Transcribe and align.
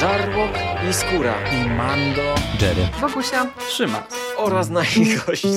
Żarłok 0.00 0.50
i 0.90 0.92
Skóra 0.92 1.34
i 1.52 1.70
Mando, 1.70 2.34
Jerry, 2.60 2.88
Wokusia, 3.00 3.46
Trzyma 3.68 4.02
oraz 4.36 4.68
nasi 4.70 5.16
goście. 5.26 5.48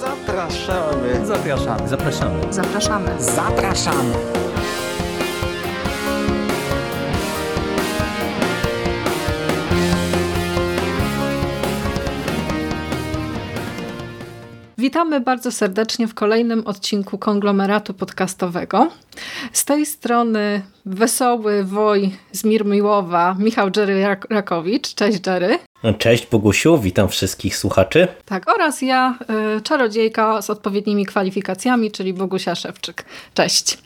Zapraszamy. 0.00 1.26
Zapraszamy. 1.26 1.88
zapraszamy. 1.88 2.52
zapraszamy. 2.52 3.22
Zapraszamy. 3.22 4.14
Witamy 14.78 15.20
bardzo 15.20 15.52
serdecznie 15.52 16.08
w 16.08 16.14
kolejnym 16.14 16.66
odcinku 16.66 17.18
konglomeratu 17.18 17.94
podcastowego. 17.94 18.90
Z 19.52 19.64
tej 19.64 19.86
strony 19.86 20.62
wesoły 20.86 21.64
woj 21.64 22.10
z 22.32 22.44
Mirmiłowa, 22.44 23.36
Michał 23.38 23.70
Jerry 23.76 24.02
Rak 24.02 24.26
Rakowicz. 24.30 24.94
Cześć 24.94 25.26
Jerry. 25.26 25.58
Cześć 25.98 26.26
Bogusiu, 26.26 26.78
witam 26.78 27.08
wszystkich 27.08 27.56
słuchaczy. 27.56 28.08
Tak, 28.24 28.54
oraz 28.54 28.82
ja, 28.82 29.18
y, 29.56 29.60
czarodziejka 29.60 30.42
z 30.42 30.50
odpowiednimi 30.50 31.06
kwalifikacjami, 31.06 31.90
czyli 31.90 32.14
Bogusia 32.14 32.54
Szewczyk. 32.54 33.04
Cześć. 33.34 33.78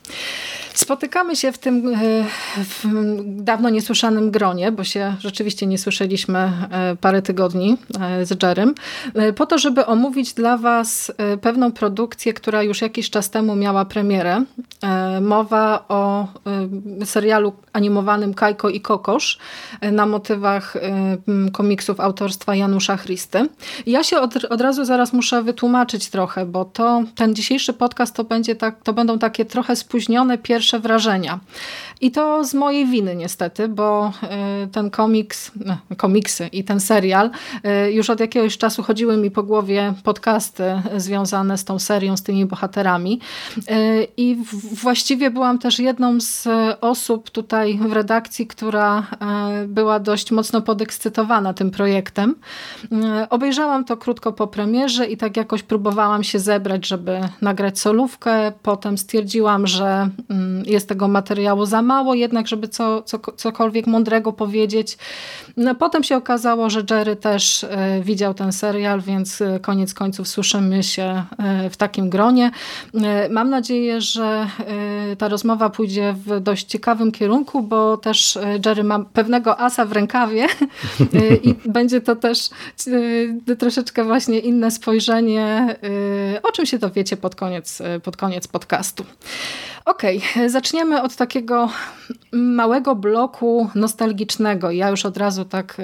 Spotykamy 0.74 1.36
się 1.36 1.52
w 1.52 1.58
tym 1.58 1.88
y, 1.88 2.24
w 2.56 2.84
dawno 3.24 3.70
niesłyszanym 3.70 4.30
gronie, 4.30 4.72
bo 4.72 4.84
się 4.84 5.16
rzeczywiście 5.20 5.66
nie 5.66 5.78
słyszeliśmy 5.78 6.52
y, 6.92 6.96
parę 6.96 7.22
tygodni 7.22 7.76
z 8.22 8.42
Jerem, 8.42 8.74
po 9.36 9.46
to, 9.46 9.58
żeby 9.58 9.86
omówić 9.86 10.32
dla 10.32 10.56
Was 10.58 11.12
pewną 11.40 11.72
produkcję, 11.72 12.32
która 12.32 12.62
już 12.62 12.82
jakiś 12.82 13.10
czas 13.10 13.30
temu 13.30 13.56
miała 13.56 13.84
premierę. 13.84 14.44
Mowa 15.20 15.84
o 15.88 16.26
serialu 17.04 17.52
animowanym 17.72 18.34
Kajko 18.34 18.68
i 18.68 18.80
Kokosz 18.80 19.38
y, 19.84 19.92
na 19.92 20.06
motywach 20.06 20.76
m, 20.76 21.50
komiksów 21.50 22.00
autorstwa 22.00 22.54
Janusza 22.54 22.96
Christy. 22.96 23.48
Ja 23.86 24.04
się 24.04 24.18
od, 24.18 24.44
od 24.44 24.60
razu 24.60 24.84
zaraz 24.84 25.12
muszę 25.12 25.42
wytłumaczyć 25.42 26.10
trochę, 26.10 26.46
bo 26.46 26.64
to 26.64 27.02
ten 27.14 27.34
dzisiejszy 27.34 27.72
podcast 27.72 28.14
to, 28.16 28.24
będzie 28.24 28.56
tak, 28.56 28.82
to 28.82 28.92
będą 28.92 29.18
takie 29.18 29.44
trochę 29.44 29.76
spóźnione 29.76 30.38
pierwsze 30.38 30.80
wrażenia. 30.80 31.40
I 32.00 32.10
to 32.10 32.44
z 32.44 32.54
mojej 32.54 32.86
winy 32.86 33.16
niestety, 33.16 33.68
bo 33.68 34.12
y, 34.64 34.68
ten 34.68 34.90
komiks, 34.90 35.50
komiksy 35.96 36.46
i 36.46 36.64
ten 36.64 36.80
serial 36.80 37.30
już 37.92 38.10
od 38.10 38.20
jakiegoś 38.20 38.58
czasu 38.58 38.82
chodziły 38.82 39.16
mi 39.16 39.30
po 39.30 39.42
głowie 39.42 39.94
podcasty 40.04 40.82
związane 40.96 41.58
z 41.58 41.64
tą 41.64 41.78
serią, 41.78 42.16
z 42.16 42.22
tymi 42.22 42.46
bohaterami. 42.46 43.20
I 44.16 44.38
właściwie 44.82 45.30
byłam 45.30 45.58
też 45.58 45.78
jedną 45.78 46.20
z 46.20 46.48
osób 46.80 47.30
tutaj 47.30 47.78
w 47.78 47.92
redakcji, 47.92 48.46
która 48.46 49.06
y, 49.64 49.68
była 49.68 50.00
dość 50.00 50.30
mocno 50.30 50.62
podekscytowana 50.62 51.54
tym 51.54 51.70
projektem. 51.70 52.34
Y, 52.84 53.28
Obejrzałam 53.30 53.84
to 53.84 53.96
krótko 53.96 54.32
po 54.32 54.46
premierze 54.46 55.06
i 55.06 55.16
tak 55.16 55.36
jakoś 55.36 55.62
próbowałam 55.62 56.24
się 56.24 56.38
zebrać, 56.38 56.86
żeby 56.86 57.20
nagrać 57.42 57.78
solówkę. 57.78 58.52
Potem 58.62 58.98
stwierdziłam, 58.98 59.66
że 59.66 60.08
mm, 60.30 60.64
jest 60.66 60.88
tego 60.88 61.08
materiału 61.08 61.66
za 61.66 61.82
mało, 61.82 62.14
jednak 62.14 62.48
żeby 62.48 62.68
co, 62.68 63.02
co, 63.02 63.18
cokolwiek 63.18 63.86
mądrego 63.86 64.32
powiedzieć. 64.32 64.98
No, 65.56 65.74
potem 65.74 66.04
się 66.04 66.16
okazało, 66.16 66.70
że 66.70 66.82
Jerry 66.90 67.16
też 67.16 67.64
e, 67.64 68.00
widział 68.02 68.34
ten 68.34 68.52
serial, 68.52 69.00
więc 69.00 69.40
e, 69.40 69.60
koniec 69.60 69.94
końców 69.94 70.28
słyszymy 70.28 70.82
się 70.82 71.24
e, 71.38 71.70
w 71.70 71.76
takim 71.76 72.10
gronie. 72.10 72.50
E, 72.94 73.28
Mam 73.28 73.50
nadzieję, 73.50 74.00
że 74.00 74.46
e, 75.12 75.16
ta 75.16 75.28
rozmowa 75.28 75.70
pójdzie 75.70 76.14
w 76.26 76.40
dość 76.40 76.69
ciekawym 76.70 77.12
kierunku, 77.12 77.62
bo 77.62 77.96
też 77.96 78.36
e, 78.36 78.58
Jerry 78.66 78.84
ma 78.84 78.98
pewnego 78.98 79.60
asa 79.60 79.84
w 79.84 79.92
rękawie 79.92 80.44
e, 81.14 81.36
i 81.36 81.54
będzie 81.78 82.00
to 82.00 82.16
też 82.16 82.50
e, 83.50 83.56
troszeczkę 83.56 84.04
właśnie 84.04 84.38
inne 84.38 84.70
spojrzenie, 84.70 85.76
o 86.42 86.52
czym 86.52 86.66
się 86.66 86.78
dowiecie 86.78 87.16
pod 87.16 87.34
koniec, 87.34 87.82
pod 88.02 88.16
koniec 88.16 88.48
podcastu. 88.48 89.04
Okej, 89.84 90.20
zaczniemy 90.46 91.02
od 91.02 91.16
takiego 91.16 91.68
małego 92.32 92.94
bloku 92.94 93.70
nostalgicznego. 93.74 94.70
Ja 94.70 94.88
już 94.88 95.06
od 95.06 95.16
razu 95.16 95.44
tak 95.44 95.76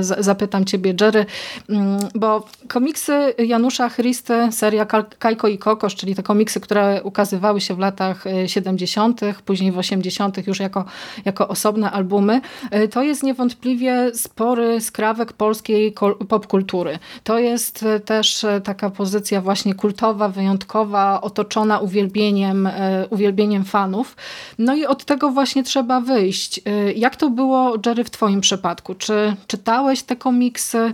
zapytam 0.00 0.64
ciebie, 0.64 0.94
Jerry, 1.00 1.26
mm, 1.68 1.98
bo 2.14 2.46
komiksy 2.68 3.34
Janusza 3.38 3.90
Christy, 3.90 4.34
seria 4.50 4.86
Kajko 5.18 5.48
i 5.48 5.58
Kokosz, 5.58 5.94
czyli 5.94 6.14
te 6.14 6.22
komiksy, 6.22 6.60
które 6.60 7.02
ukazywały 7.02 7.60
się 7.60 7.74
w 7.74 7.78
latach 7.78 8.26
e, 8.26 8.48
70., 8.48 9.20
później 9.44 9.72
w 9.72 9.78
80., 9.78 10.15
już 10.46 10.60
jako, 10.60 10.84
jako 11.24 11.48
osobne 11.48 11.90
albumy, 11.90 12.40
e, 12.70 12.88
to 12.88 13.02
jest 13.02 13.22
niewątpliwie 13.22 14.10
spory 14.14 14.80
skrawek 14.80 15.32
polskiej 15.32 15.94
popkultury. 16.28 16.98
To 17.24 17.38
jest 17.38 17.82
e, 17.82 18.00
też 18.00 18.44
e, 18.44 18.60
taka 18.60 18.90
pozycja 18.90 19.40
właśnie 19.40 19.74
kultowa, 19.74 20.28
wyjątkowa, 20.28 21.20
otoczona 21.20 21.78
uwielbieniem, 21.78 22.68
uwielbieniem 23.10 23.64
fanów. 23.64 24.16
No 24.58 24.74
i 24.74 24.86
od 24.86 25.04
tego 25.04 25.30
właśnie 25.30 25.62
trzeba 25.62 26.00
wyjść. 26.00 26.60
Jak 26.96 27.16
to 27.16 27.30
było, 27.30 27.74
Jerry, 27.86 28.04
w 28.04 28.10
twoim 28.10 28.40
przypadku? 28.40 28.94
Czy 28.94 29.36
czytałeś 29.46 30.02
te 30.02 30.16
komiksy? 30.16 30.92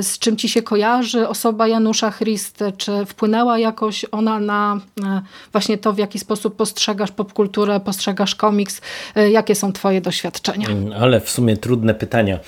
Z 0.00 0.18
czym 0.18 0.36
ci 0.36 0.48
się 0.48 0.62
kojarzy 0.62 1.28
osoba 1.28 1.68
Janusza 1.68 2.12
Christy? 2.12 2.72
Czy 2.76 3.06
wpłynęła 3.06 3.58
jakoś 3.58 4.04
ona 4.12 4.40
na 4.40 4.80
właśnie 5.52 5.78
to, 5.78 5.92
w 5.92 5.98
jaki 5.98 6.18
sposób 6.18 6.56
postrzegasz 6.56 7.10
popkulturę, 7.10 7.80
postrzegasz 7.80 8.17
komiks? 8.34 8.80
E, 9.16 9.30
Jakie 9.30 9.54
są 9.54 9.72
twoje 9.72 10.00
doświadczenia? 10.00 10.66
Ale 11.00 11.20
w 11.20 11.30
sumie 11.30 11.56
trudne 11.56 11.94
pytania. 11.94 12.38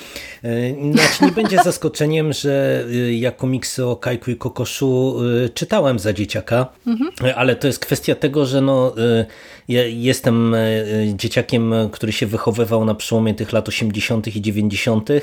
E, 0.44 0.92
Znaczy 0.92 1.24
nie 1.24 1.32
będzie 1.32 1.62
zaskoczeniem, 1.64 2.32
że 2.32 2.84
e, 2.92 3.12
ja 3.12 3.30
komiksy 3.32 3.86
o 3.86 3.96
Kajku 3.96 4.30
i 4.30 4.36
Kokoszu 4.36 5.16
czytałem 5.54 5.98
za 5.98 6.12
dzieciaka, 6.12 6.66
E, 7.24 7.34
ale 7.36 7.56
to 7.56 7.66
jest 7.66 7.78
kwestia 7.78 8.14
tego, 8.14 8.46
że 8.46 8.60
no, 8.60 8.94
ja 9.70 9.82
jestem 9.84 10.54
e, 10.54 10.58
dzieciakiem, 11.14 11.74
który 11.92 12.12
się 12.12 12.26
wychowywał 12.26 12.84
na 12.84 12.94
przełomie 12.94 13.34
tych 13.34 13.52
lat 13.52 13.68
80. 13.68 14.36
i 14.36 14.40
90. 14.40 15.10
E, 15.10 15.20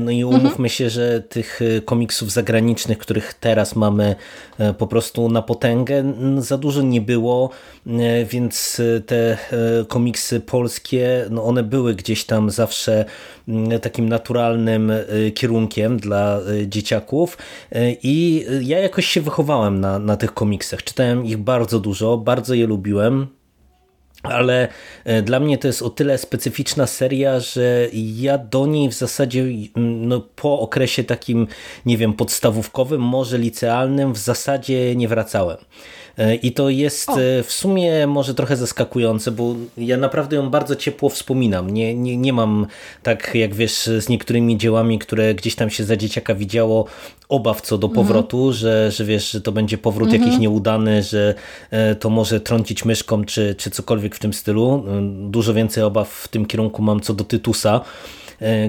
No 0.00 0.10
i 0.10 0.24
umówmy 0.24 0.68
się, 0.68 0.90
że 0.90 1.20
tych 1.20 1.60
e, 1.62 1.80
komiksów 1.80 2.32
zagranicznych, 2.32 2.98
których 2.98 3.34
teraz 3.34 3.76
mamy 3.76 4.16
e, 4.58 4.74
po 4.74 4.86
prostu 4.86 5.28
na 5.28 5.42
potęgę, 5.42 6.14
za 6.38 6.58
dużo 6.58 6.82
nie 6.82 7.00
było, 7.00 7.50
e, 7.86 8.24
więc 8.24 8.80
e, 8.80 9.00
te 9.00 9.32
e, 9.32 9.38
komiksy 9.88 10.40
polskie, 10.40 11.26
no 11.30 11.44
one 11.44 11.62
były 11.62 11.94
gdzieś 11.94 12.24
tam 12.24 12.50
zawsze 12.50 13.04
mm, 13.48 13.80
takim 13.80 14.08
naturalnym 14.08 14.90
e, 14.90 15.04
kierunkiem 15.34 15.96
dla 15.96 16.38
e, 16.38 16.68
dzieciaków 16.68 17.36
E, 17.72 17.92
i 18.02 18.44
e, 18.48 18.62
ja 18.62 18.78
jakoś 18.78 19.06
się 19.06 19.20
wychowałem 19.20 19.80
na, 19.80 19.98
na 19.98 20.16
tych 20.16 20.34
komiksach. 20.34 20.84
Czytałem 20.84 21.24
ich 21.24 21.36
bardzo 21.36 21.80
dużo, 21.80 22.18
bardzo 22.18 22.54
je 22.54 22.66
lubiłem. 22.66 23.41
Ale 24.22 24.68
e, 25.04 25.22
dla 25.22 25.40
mnie 25.40 25.58
to 25.58 25.66
jest 25.66 25.82
o 25.82 25.90
tyle 25.90 26.18
specyficzna 26.18 26.86
seria, 26.86 27.40
że 27.40 27.88
ja 27.92 28.38
do 28.38 28.66
niej 28.66 28.88
w 28.88 28.94
zasadzie 28.94 29.40
mm, 29.40 30.08
no, 30.08 30.20
po 30.20 30.60
okresie 30.60 31.04
takim, 31.04 31.46
nie 31.86 31.96
wiem, 31.96 32.12
podstawówkowym, 32.12 33.00
może 33.00 33.38
licealnym, 33.38 34.12
w 34.12 34.18
zasadzie 34.18 34.96
nie 34.96 35.08
wracałem. 35.08 35.56
E, 36.18 36.34
I 36.34 36.52
to 36.52 36.70
jest 36.70 37.08
O. 37.08 37.20
e, 37.20 37.42
w 37.42 37.52
sumie 37.52 38.06
może 38.06 38.34
trochę 38.34 38.56
zaskakujące, 38.56 39.30
bo 39.30 39.54
ja 39.76 39.96
naprawdę 39.96 40.36
ją 40.36 40.50
bardzo 40.50 40.76
ciepło 40.76 41.08
wspominam. 41.08 41.70
Nie, 41.70 41.94
nie, 41.94 42.16
nie 42.16 42.32
mam 42.32 42.66
tak 43.02 43.34
jak 43.34 43.54
wiesz 43.54 43.72
z 43.98 44.08
niektórymi 44.08 44.58
dziełami, 44.58 44.98
które 44.98 45.34
gdzieś 45.34 45.54
tam 45.54 45.70
się 45.70 45.84
za 45.84 45.96
dzieciaka 45.96 46.34
widziało, 46.34 46.86
obaw 47.28 47.60
co 47.60 47.78
do 47.78 47.88
powrotu, 47.88 48.52
że, 48.52 48.90
że 48.90 49.04
wiesz, 49.04 49.30
że 49.30 49.40
to 49.40 49.52
będzie 49.52 49.78
powrót 49.78 50.12
jakiś 50.12 50.38
nieudany, 50.38 51.02
że 51.02 51.34
e, 51.70 51.94
to 51.94 52.10
może 52.10 52.40
trącić 52.40 52.84
myszką 52.84 53.24
czy, 53.24 53.54
czy 53.58 53.70
cokolwiek 53.70 54.14
w 54.14 54.18
tym 54.18 54.32
stylu. 54.32 54.84
Dużo 55.30 55.54
więcej 55.54 55.84
obaw 55.84 56.08
w 56.10 56.28
tym 56.28 56.46
kierunku 56.46 56.82
mam 56.82 57.00
co 57.00 57.14
do 57.14 57.24
Tytusa 57.24 57.80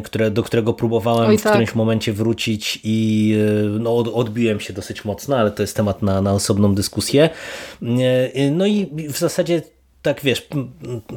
które, 0.04 0.32
do 0.32 0.44
którego 0.44 0.74
próbowałem 0.74 1.30
Oj, 1.30 1.38
w 1.38 1.42
tak. 1.42 1.52
którymś 1.52 1.76
momencie 1.76 2.14
wrócić 2.14 2.80
i 2.84 3.34
e, 3.76 3.80
no, 3.80 3.98
od, 3.98 4.08
odbiłem 4.08 4.60
się 4.60 4.74
dosyć 4.74 5.06
mocno, 5.06 5.38
ale 5.38 5.52
to 5.52 5.64
jest 5.64 5.76
temat 5.76 6.02
na, 6.02 6.22
na 6.22 6.34
osobną 6.34 6.76
dyskusję. 6.76 7.30
E, 7.82 8.52
No 8.52 8.66
i 8.66 8.92
w 9.10 9.18
zasadzie 9.18 9.62
tak 10.04 10.22
wiesz, 10.22 10.48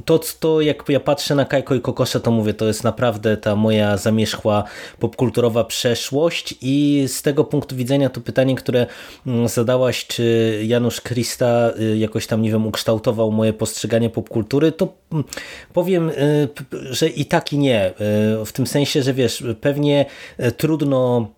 to, 0.04 0.20
to 0.40 0.60
jak 0.60 0.84
ja 0.88 1.00
patrzę 1.00 1.34
na 1.34 1.44
Kajko 1.44 1.74
i 1.74 1.80
Kokosza, 1.80 2.20
to 2.20 2.30
mówię, 2.30 2.54
to 2.54 2.66
jest 2.66 2.84
naprawdę 2.84 3.36
ta 3.36 3.56
moja 3.56 3.96
zamierzchła 3.96 4.64
popkulturowa 4.98 5.64
przeszłość 5.64 6.54
i 6.62 7.04
z 7.08 7.22
tego 7.22 7.44
punktu 7.44 7.76
widzenia 7.76 8.10
to 8.10 8.20
pytanie, 8.20 8.54
które 8.54 8.86
mm, 9.26 9.48
zadałaś, 9.48 10.06
czy 10.06 10.60
Janusz 10.66 11.00
Krista 11.00 11.70
y, 11.80 11.98
jakoś 11.98 12.26
tam, 12.26 12.42
nie 12.42 12.50
wiem, 12.50 12.66
ukształtował 12.66 13.32
moje 13.32 13.52
postrzeganie 13.52 14.10
popkultury, 14.10 14.72
to 14.72 14.94
mm, 15.12 15.24
powiem, 15.72 16.10
y, 16.10 16.48
że 16.90 17.08
i 17.08 17.24
tak 17.24 17.52
i 17.52 17.58
nie. 17.58 17.90
Y, 17.90 18.44
W 18.44 18.52
tym 18.52 18.66
sensie, 18.66 19.02
że 19.02 19.14
wiesz, 19.14 19.44
pewnie 19.60 20.06
trudno 20.56 21.30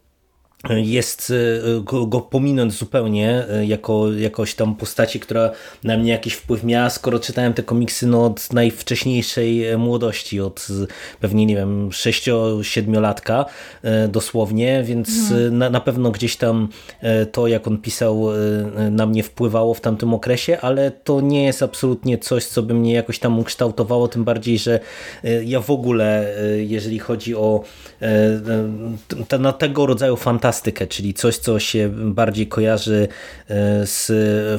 jest 0.70 1.32
go, 1.80 2.06
go 2.06 2.20
pominąć 2.20 2.72
zupełnie 2.72 3.44
jako 3.66 4.12
jakoś 4.12 4.54
tam 4.54 4.74
postaci, 4.74 5.20
która 5.20 5.50
na 5.84 5.96
mnie 5.96 6.12
jakiś 6.12 6.34
wpływ 6.34 6.64
miała, 6.64 6.90
skoro 6.90 7.18
czytałem 7.18 7.54
te 7.54 7.62
komiksy 7.62 8.06
no, 8.06 8.24
od 8.24 8.52
najwcześniejszej 8.52 9.78
młodości, 9.78 10.40
od 10.40 10.68
pewnie, 11.20 11.46
nie 11.46 11.56
wiem, 11.56 11.90
6-7 11.90 13.00
latka 13.00 13.44
dosłownie, 14.08 14.82
więc 14.82 15.08
mhm. 15.08 15.58
na, 15.58 15.70
na 15.70 15.80
pewno 15.80 16.10
gdzieś 16.10 16.36
tam 16.36 16.68
to, 17.32 17.46
jak 17.46 17.66
on 17.66 17.78
pisał, 17.78 18.26
na 18.90 19.06
mnie 19.06 19.22
wpływało 19.22 19.74
w 19.74 19.80
tamtym 19.80 20.14
okresie, 20.14 20.60
ale 20.60 20.90
to 20.90 21.20
nie 21.20 21.44
jest 21.44 21.62
absolutnie 21.62 22.18
coś, 22.18 22.44
co 22.46 22.62
by 22.62 22.74
mnie 22.74 22.92
jakoś 22.92 23.18
tam 23.18 23.38
ukształtowało, 23.38 24.08
tym 24.08 24.24
bardziej, 24.24 24.58
że 24.58 24.80
ja 25.44 25.60
w 25.60 25.70
ogóle, 25.70 26.34
jeżeli 26.56 26.98
chodzi 26.98 27.34
o 27.34 27.64
na 29.38 29.52
tego 29.52 29.86
rodzaju 29.86 30.16
fantastykę, 30.48 30.86
czyli 30.86 31.14
coś, 31.14 31.36
co 31.36 31.58
się 31.58 31.88
bardziej 31.92 32.46
kojarzy 32.46 33.08
e, 33.48 33.86
z 33.86 34.12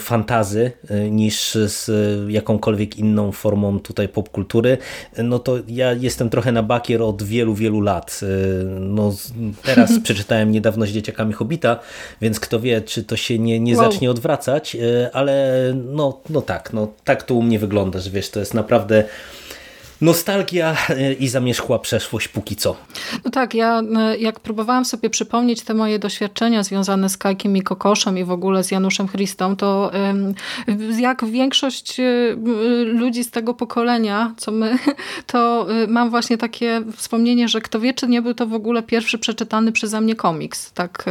fantazy 0.03 0.71
e, 0.89 1.09
niż 1.09 1.53
z 1.53 1.89
jakąkolwiek 2.31 2.97
inną 2.97 3.31
formą 3.31 3.80
tutaj 3.80 4.07
popkultury, 4.07 4.77
no 5.18 5.39
to 5.39 5.57
ja 5.68 5.94
jestem 5.94 6.30
trochę 6.30 6.51
na 6.51 6.63
bakier 6.63 7.01
od 7.01 7.24
wielu, 7.24 7.56
wielu 7.56 7.81
lat. 7.81 8.19
E, 8.24 8.25
no, 8.80 9.13
teraz 9.63 9.91
przeczytałem 10.03 10.51
niedawno 10.51 10.86
z 10.86 10.89
dzieciakami 10.89 11.33
Hobita, 11.33 11.80
więc 12.21 12.39
kto 12.39 12.59
wie, 12.59 12.81
czy 12.81 13.03
to 13.03 13.18
się 13.18 13.39
nie, 13.39 13.59
nie 13.59 13.75
wow. 13.75 13.92
zacznie 13.92 14.12
odwracać, 14.12 14.77
ale 15.13 15.63
no, 15.75 16.19
no 16.30 16.42
tak, 16.42 16.74
no 16.74 16.88
tak 17.03 17.24
to 17.24 17.35
u 17.35 17.42
mnie 17.42 17.59
wygląda, 17.59 18.00
że 18.00 18.09
wiesz, 18.09 18.30
to 18.30 18.39
jest 18.39 18.53
naprawdę 18.53 19.03
nostalgia 20.01 20.75
e, 20.89 21.13
i 21.13 21.27
zamierzchła 21.27 21.79
przeszłość 21.79 22.27
póki 22.27 22.55
co. 22.55 22.75
No 23.25 23.31
tak, 23.31 23.53
ja 23.53 23.81
e, 23.97 24.17
jak 24.17 24.39
próbowałam 24.39 24.85
sobie 24.85 25.09
przypomnieć 25.09 25.61
te 25.61 25.73
moje 25.73 25.99
doświadczenia 25.99 26.63
związane 26.63 27.09
z 27.09 27.17
Kajkiem 27.17 27.57
i 27.57 27.61
Kokoszem 27.61 28.17
i 28.17 28.23
w 28.23 28.31
ogóle 28.31 28.63
z 28.63 28.71
Januszem 28.71 29.07
Christą, 29.07 29.55
to 29.55 29.91
jak 30.99 31.25
większość 31.25 31.99
e, 31.99 32.35
ludzi 32.85 33.23
z 33.23 33.31
tego 33.31 33.53
pokolenia, 33.53 34.33
co 34.37 34.51
my, 34.51 34.77
to 35.31 35.67
mam 35.87 36.09
właśnie 36.09 36.37
takie 36.37 36.81
wspomnienie, 36.95 37.47
że 37.47 37.61
kto 37.61 37.79
wie, 37.79 37.93
czy 37.93 38.07
nie 38.07 38.21
był 38.21 38.33
to 38.33 38.47
w 38.47 38.53
ogóle 38.53 38.83
pierwszy 38.83 39.17
przeczytany 39.17 39.71
przeze 39.71 40.01
mnie 40.01 40.15
komiks. 40.15 40.71
Tak, 40.71 41.05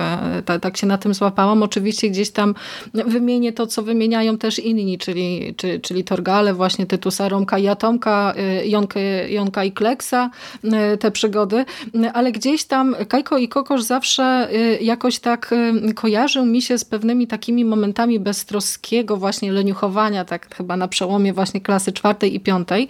tak, 0.45 0.61
tak 0.61 0.77
się 0.77 0.87
na 0.87 0.99
tym 0.99 1.15
złapałam. 1.15 1.63
Oczywiście 1.63 2.11
gdzieś 2.11 2.31
tam 2.31 2.55
wymienię 2.95 3.53
to, 3.53 3.67
co 3.67 3.83
wymieniają 3.83 4.39
też 4.39 4.59
inni, 4.59 4.99
czyli, 4.99 5.55
czyli, 5.57 5.81
czyli 5.81 6.05
Torgale, 6.05 6.55
właśnie 6.55 6.87
Tytusa 6.87 7.29
Romka 7.29 7.59
i 7.59 7.69
Atomka, 7.69 8.35
Jonkę, 8.79 9.31
Jonka 9.31 9.65
i 9.65 9.73
Kleksa, 9.73 10.31
e, 10.65 10.97
te 10.97 11.11
przygody, 11.11 11.65
ale 12.13 12.33
gdzieś 12.33 12.65
tam 12.65 12.97
Kajko 13.09 13.39
i 13.39 13.49
Kokosz 13.49 13.83
zawsze 13.83 14.23
e, 14.23 14.77
jakoś 14.77 15.19
tak 15.19 15.53
e, 15.53 15.93
kojarzył 15.93 16.47
mi 16.47 16.63
się 16.63 16.79
z 16.79 16.85
pewnymi 16.85 17.27
takimi 17.27 17.65
momentami 17.65 18.21
beztroskiego 18.21 19.17
właśnie 19.17 19.53
leniuchowania, 19.53 20.25
tak 20.25 20.55
chyba 20.57 20.77
na 20.77 20.89
przełomie 20.89 21.33
właśnie 21.33 21.61
klasy 21.61 21.93
czwartej 21.93 22.35
i 22.35 22.41
piątej, 22.41 22.89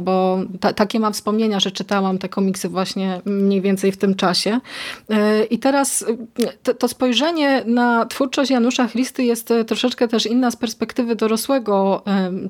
bo 0.00 0.38
ta, 0.60 0.72
takie 0.72 1.00
mam 1.00 1.12
wspomnienia, 1.12 1.60
że 1.60 1.70
czytałam 1.70 2.18
te 2.18 2.28
komiksy 2.28 2.68
właśnie 2.68 3.20
mniej 3.24 3.60
więcej 3.60 3.92
w 3.92 3.96
tym 3.96 4.14
czasie. 4.14 4.60
I 5.50 5.58
teraz 5.58 6.04
to, 6.62 6.74
to 6.74 6.88
spojrzenie 6.88 7.62
na 7.66 8.06
twórczość 8.06 8.50
Janusza 8.50 8.88
Christy 8.88 9.24
jest 9.24 9.52
troszeczkę 9.66 10.08
też 10.08 10.26
inna 10.26 10.50
z 10.50 10.56
perspektywy 10.56 11.16
dorosłego 11.16 12.02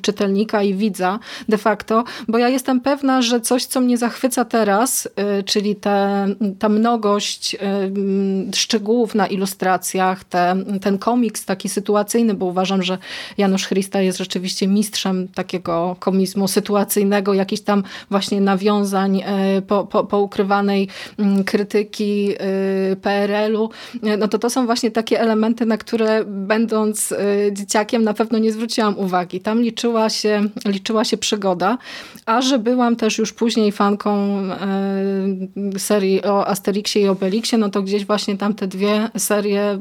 czytelnika 0.02 0.62
i 0.62 0.74
widza 0.74 1.18
de 1.48 1.58
facto, 1.58 2.04
bo 2.28 2.38
ja 2.38 2.48
jestem 2.48 2.69
jestem 2.70 2.80
pewna, 2.80 3.22
że 3.22 3.40
coś, 3.40 3.64
co 3.64 3.80
mnie 3.80 3.98
zachwyca 3.98 4.44
teraz, 4.44 5.06
y, 5.38 5.42
czyli 5.42 5.76
te, 5.76 6.26
ta 6.58 6.68
mnogość 6.68 7.54
y, 7.54 8.56
szczegółów 8.56 9.14
na 9.14 9.26
ilustracjach, 9.26 10.24
te, 10.24 10.56
ten 10.80 10.98
komiks 10.98 11.44
taki 11.44 11.68
sytuacyjny, 11.68 12.34
bo 12.34 12.46
uważam, 12.46 12.82
że 12.82 12.98
Janusz 13.38 13.66
Christa 13.66 14.00
jest 14.00 14.18
rzeczywiście 14.18 14.68
mistrzem 14.68 15.28
takiego 15.28 15.96
komizmu 15.98 16.48
sytuacyjnego, 16.48 17.34
jakichś 17.34 17.62
tam 17.62 17.82
właśnie 18.10 18.40
nawiązań 18.40 19.22
y, 19.58 19.62
po, 19.62 19.86
po, 19.86 20.04
poukrywanej 20.04 20.88
mm, 21.18 21.44
krytyki 21.44 22.34
PRL-u, 23.02 23.70
no 24.18 24.28
to 24.28 24.38
to 24.38 24.50
są 24.50 24.66
właśnie 24.66 24.90
takie 24.90 25.20
elementy, 25.20 25.66
na 25.66 25.76
które 25.76 26.24
będąc 26.24 27.14
dzieciakiem 27.52 28.04
na 28.04 28.14
pewno 28.14 28.38
nie 28.38 28.52
zwróciłam 28.52 28.98
uwagi. 28.98 29.40
Tam 29.40 29.62
liczyła 29.62 30.10
się, 30.10 30.42
liczyła 30.64 31.04
się 31.04 31.16
przygoda, 31.16 31.78
a 32.26 32.42
że 32.42 32.59
byłam 32.60 32.96
też 32.96 33.18
już 33.18 33.32
później 33.32 33.72
fanką 33.72 34.10
e, 34.16 35.78
serii 35.78 36.24
o 36.24 36.46
Asterixie 36.48 37.02
i 37.02 37.08
Obelixie, 37.08 37.58
no 37.58 37.68
to 37.70 37.82
gdzieś 37.82 38.06
właśnie 38.06 38.36
tam 38.38 38.54
te 38.54 38.66
dwie 38.66 39.10
serie 39.16 39.78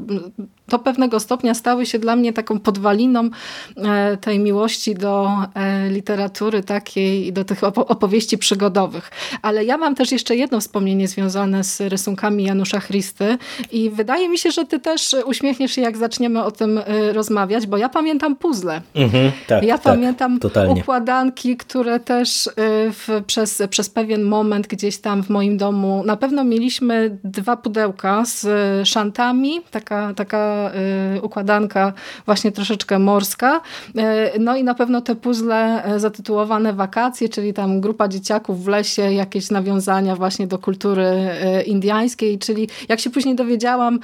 do 0.70 0.80
pewnego 0.80 1.20
stopnia 1.20 1.54
stały 1.54 1.86
się 1.86 2.00
dla 2.00 2.16
mnie 2.16 2.34
taką 2.34 2.60
podwaliną 2.60 3.30
e, 3.78 4.18
tej 4.18 4.40
miłości 4.40 4.96
do 4.96 5.30
e, 5.56 5.90
literatury 5.90 6.64
takiej 6.64 7.28
i 7.28 7.34
do 7.34 7.46
tych 7.46 7.64
opowieści 7.64 8.38
przygodowych. 8.38 9.12
Ale 9.42 9.66
ja 9.66 9.78
mam 9.78 9.96
też 9.96 10.12
jeszcze 10.12 10.36
jedno 10.36 10.60
wspomnienie 10.60 11.08
związane 11.08 11.64
z 11.64 11.82
rysunkami 11.82 12.44
Janusza 12.44 12.82
Christy 12.82 13.38
i 13.72 13.90
wydaje 13.90 14.30
mi 14.30 14.38
się, 14.38 14.52
że 14.52 14.66
ty 14.66 14.80
też 14.80 15.16
uśmiechniesz 15.26 15.72
się, 15.72 15.82
jak 15.82 15.98
zaczniemy 15.98 16.44
o 16.44 16.52
tym 16.52 16.80
rozmawiać, 17.14 17.68
bo 17.68 17.78
ja 17.78 17.90
pamiętam 17.90 18.36
puzzle. 18.36 18.82
Mhm, 18.96 19.32
tak, 19.48 19.64
ja 19.64 19.78
tak, 19.78 19.94
pamiętam 19.94 20.40
totalnie. 20.40 20.82
układanki, 20.82 21.58
które 21.58 22.00
też 22.00 22.50
w, 22.92 23.24
przez, 23.28 23.64
przez 23.70 23.90
pewien 23.90 24.24
moment 24.24 24.68
gdzieś 24.68 24.98
tam 24.98 25.24
w 25.24 25.30
moim 25.30 25.58
domu. 25.58 26.04
Na 26.06 26.18
pewno 26.18 26.44
mieliśmy 26.44 27.18
dwa 27.24 27.58
pudełka 27.58 28.26
z 28.26 28.48
szantami, 28.88 29.62
taka, 29.72 30.14
taka 30.14 30.72
y, 31.18 31.22
układanka 31.22 31.94
właśnie 32.26 32.52
troszeczkę 32.52 33.00
morska. 33.00 33.62
Y, 34.36 34.40
no 34.40 34.56
i 34.56 34.64
na 34.64 34.74
pewno 34.74 35.02
te 35.02 35.16
puzzle 35.16 35.84
zatytułowane 35.98 36.74
Wakacje, 36.74 37.30
czyli 37.30 37.54
tam 37.54 37.82
grupa 37.82 38.08
dzieciaków 38.08 38.64
w 38.64 38.68
lesie, 38.68 39.02
jakieś 39.02 39.52
nawiązania 39.52 40.16
właśnie 40.16 40.48
do 40.48 40.58
kultury 40.58 41.30
indiańskiej, 41.66 42.40
czyli 42.40 42.68
jak 42.90 43.00
się 43.00 43.10
później 43.10 43.36
dowiedziałam, 43.36 44.00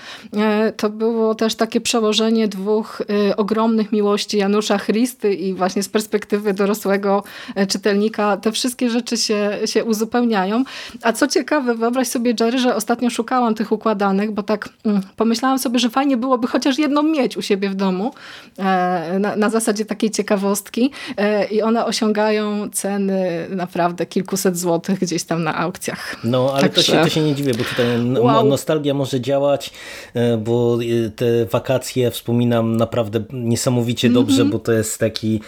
to 0.78 0.90
było 0.90 1.36
też 1.36 1.56
takie 1.56 1.82
przełożenie 1.82 2.48
dwóch 2.48 3.02
ogromnych 3.38 3.92
miłości 3.92 4.38
Janusza 4.38 4.80
Christy 4.80 5.34
i 5.34 5.54
właśnie 5.54 5.84
z 5.84 5.90
perspektywy 5.90 6.54
dorosłego 6.54 7.24
czytelnika 7.68 8.38
te 8.38 8.52
wszystkie 8.56 8.90
rzeczy 8.90 9.18
się, 9.18 9.52
się 9.66 9.84
uzupełniają. 9.84 10.64
A 11.02 11.14
co 11.14 11.28
ciekawe, 11.28 11.76
wyobraź 11.76 12.08
sobie 12.08 12.34
Jerry, 12.40 12.60
że 12.60 12.76
ostatnio 12.76 13.10
szukałam 13.10 13.56
tych 13.56 13.72
układanek, 13.72 14.32
bo 14.32 14.44
tak 14.44 14.70
mm, 14.86 15.02
pomyślałam 15.16 15.60
sobie, 15.60 15.80
że 15.80 15.90
fajnie 15.90 16.18
byłoby 16.18 16.48
chociaż 16.48 16.78
jedną 16.78 17.04
mieć 17.04 17.38
u 17.38 17.42
siebie 17.42 17.70
w 17.70 17.76
domu 17.76 18.14
e, 18.58 19.20
na, 19.20 19.36
na 19.36 19.50
zasadzie 19.50 19.86
takiej 19.86 20.12
ciekawostki 20.12 20.92
e, 21.18 21.46
i 21.46 21.62
one 21.62 21.86
osiągają 21.86 22.70
ceny 22.70 23.48
naprawdę 23.50 24.06
kilkuset 24.06 24.58
złotych 24.58 25.00
gdzieś 25.00 25.24
tam 25.24 25.44
na 25.44 25.58
aukcjach. 25.58 26.16
No, 26.24 26.50
ale 26.54 26.62
Także... 26.62 26.76
to, 26.76 26.92
się, 26.92 27.04
to 27.04 27.10
się 27.10 27.22
nie 27.22 27.36
dziwię, 27.36 27.54
bo 27.54 27.64
tutaj 27.64 27.86
wow. 28.20 28.46
nostalgia 28.46 28.94
może 28.94 29.22
działać, 29.22 29.72
e, 30.14 30.38
bo 30.38 30.78
te 31.16 31.46
wakacje 31.46 32.12
wspominam 32.12 32.78
naprawdę 32.78 33.24
niesamowicie 33.34 34.08
mm 34.08 34.16
-hmm. 34.16 34.26
dobrze, 34.26 34.46
bo 34.46 34.60
to 34.60 34.72
jest 34.72 35.00
taki, 35.00 35.42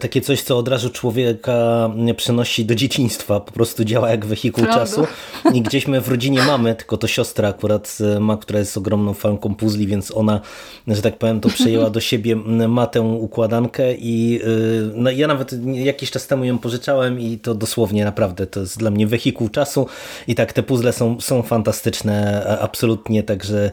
takie 0.00 0.20
coś, 0.20 0.42
co 0.42 0.58
od 0.58 0.68
razu 0.68 0.90
człowieka 0.90 1.90
przenosi 2.30 2.64
do 2.64 2.74
dzieciństwa, 2.74 3.40
po 3.40 3.52
prostu 3.52 3.84
działa 3.84 4.10
jak 4.10 4.26
wehikuł 4.26 4.64
Prawda. 4.64 4.80
czasu 4.80 5.06
i 5.54 5.62
gdzieś 5.62 5.86
my 5.86 6.00
w 6.00 6.08
rodzinie 6.08 6.42
mamy, 6.42 6.74
tylko 6.74 6.96
to 6.96 7.06
siostra 7.06 7.48
akurat 7.48 7.98
ma, 8.20 8.36
która 8.36 8.58
jest 8.58 8.76
ogromną 8.76 9.14
fanką 9.14 9.54
puzli, 9.54 9.86
więc 9.86 10.16
ona, 10.16 10.40
że 10.88 11.02
tak 11.02 11.18
powiem, 11.18 11.40
to 11.40 11.48
przejęła 11.48 11.90
do 11.90 12.00
siebie, 12.00 12.36
ma 12.68 12.86
tę 12.86 13.00
układankę 13.00 13.94
i 13.94 14.40
y, 14.44 14.92
no, 14.94 15.10
ja 15.10 15.26
nawet 15.26 15.54
jakiś 15.74 16.10
czas 16.10 16.26
temu 16.26 16.44
ją 16.44 16.58
pożyczałem 16.58 17.20
i 17.20 17.38
to 17.38 17.54
dosłownie 17.54 18.04
naprawdę 18.04 18.46
to 18.46 18.60
jest 18.60 18.78
dla 18.78 18.90
mnie 18.90 19.06
wehikuł 19.06 19.48
czasu 19.48 19.86
i 20.28 20.34
tak 20.34 20.52
te 20.52 20.62
puzzle 20.62 20.92
są, 20.92 21.20
są 21.20 21.42
fantastyczne, 21.42 22.44
absolutnie, 22.60 23.22
także 23.22 23.70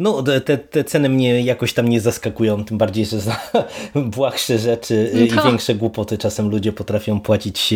no, 0.00 0.22
te, 0.22 0.58
te 0.58 0.84
ceny 0.84 1.08
mnie 1.08 1.40
jakoś 1.40 1.72
tam 1.72 1.88
nie 1.88 2.00
zaskakują, 2.00 2.64
tym 2.64 2.78
bardziej, 2.78 3.06
że 3.06 3.20
za 3.20 3.40
błahsze 3.94 4.58
rzeczy 4.58 5.10
no. 5.14 5.20
i 5.20 5.48
większe 5.48 5.74
głupoty 5.74 6.18
czasem 6.18 6.50
ludzie 6.50 6.72
potrafią 6.72 7.20
płacić 7.20 7.74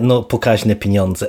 no, 0.00 0.22
pokaźne 0.22 0.76
pieniądze. 0.76 1.26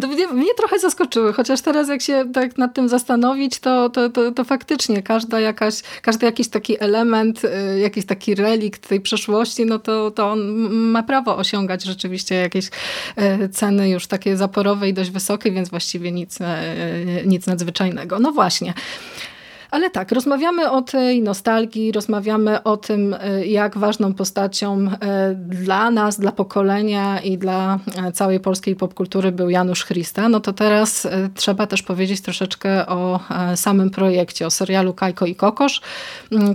To 0.00 0.06
mnie, 0.06 0.26
mnie, 0.26 0.54
trochę 0.56 0.78
zaskoczyły, 0.78 1.32
chociaż 1.32 1.60
teraz 1.60 1.88
jak 1.88 2.02
się 2.02 2.24
tak 2.34 2.58
nad 2.58 2.74
tym 2.74 2.88
zastanowić, 2.88 3.58
to, 3.58 3.90
to, 3.90 4.10
to, 4.10 4.32
to, 4.32 4.44
faktycznie 4.44 5.02
każda 5.02 5.40
jakaś, 5.40 5.82
każdy 6.02 6.26
jakiś 6.26 6.48
taki 6.48 6.82
element, 6.82 7.44
y, 7.44 7.78
jakiś 7.80 8.06
taki 8.06 8.34
relikt 8.34 8.88
tej 8.88 9.00
przeszłości, 9.00 9.66
no 9.66 9.78
to, 9.78 10.10
to 10.10 10.30
on 10.30 10.40
ma 10.70 11.02
prawo 11.02 11.36
osiągać 11.36 11.82
rzeczywiście 11.84 12.34
jakieś 12.34 12.66
y, 12.66 13.48
ceny 13.48 13.90
już 13.90 14.06
takie 14.06 14.36
zaporowe 14.36 14.88
i 14.88 14.94
dość 14.94 15.10
wysokie, 15.10 15.52
więc 15.52 15.68
właściwie 15.68 16.12
nic, 16.12 16.38
nic 17.26 17.46
nadzwyczajnego. 17.46 18.18
No 18.18 18.32
właśnie. 18.32 18.74
Ale 19.70 19.90
tak, 19.90 20.12
rozmawiamy 20.12 20.70
o 20.70 20.82
tej 20.82 21.22
nostalgii, 21.22 21.92
rozmawiamy 21.92 22.62
o 22.62 22.76
tym, 22.76 23.16
e, 23.20 23.46
jak 23.46 23.78
ważną 23.78 24.14
postacią 24.14 24.90
e, 25.00 25.34
dla 25.34 25.90
nas, 25.90 26.20
dla 26.20 26.32
pokolenia 26.32 27.20
i 27.20 27.38
dla 27.38 27.78
e, 27.96 28.12
całej 28.12 28.40
polskiej 28.40 28.76
popkultury 28.76 29.32
był 29.32 29.50
Janusz 29.50 29.84
Christa. 29.84 30.28
No 30.28 30.40
to 30.40 30.52
teraz 30.52 31.08
trzeba 31.34 31.66
też 31.66 31.82
powiedzieć 31.82 32.20
troszeczkę 32.20 32.86
o 32.86 33.20
samym 33.56 33.90
projekcie, 33.90 34.46
o 34.46 34.50
serialu 34.50 34.94
Kajko 34.94 35.26
i 35.26 35.34
Kokosz, 35.34 35.80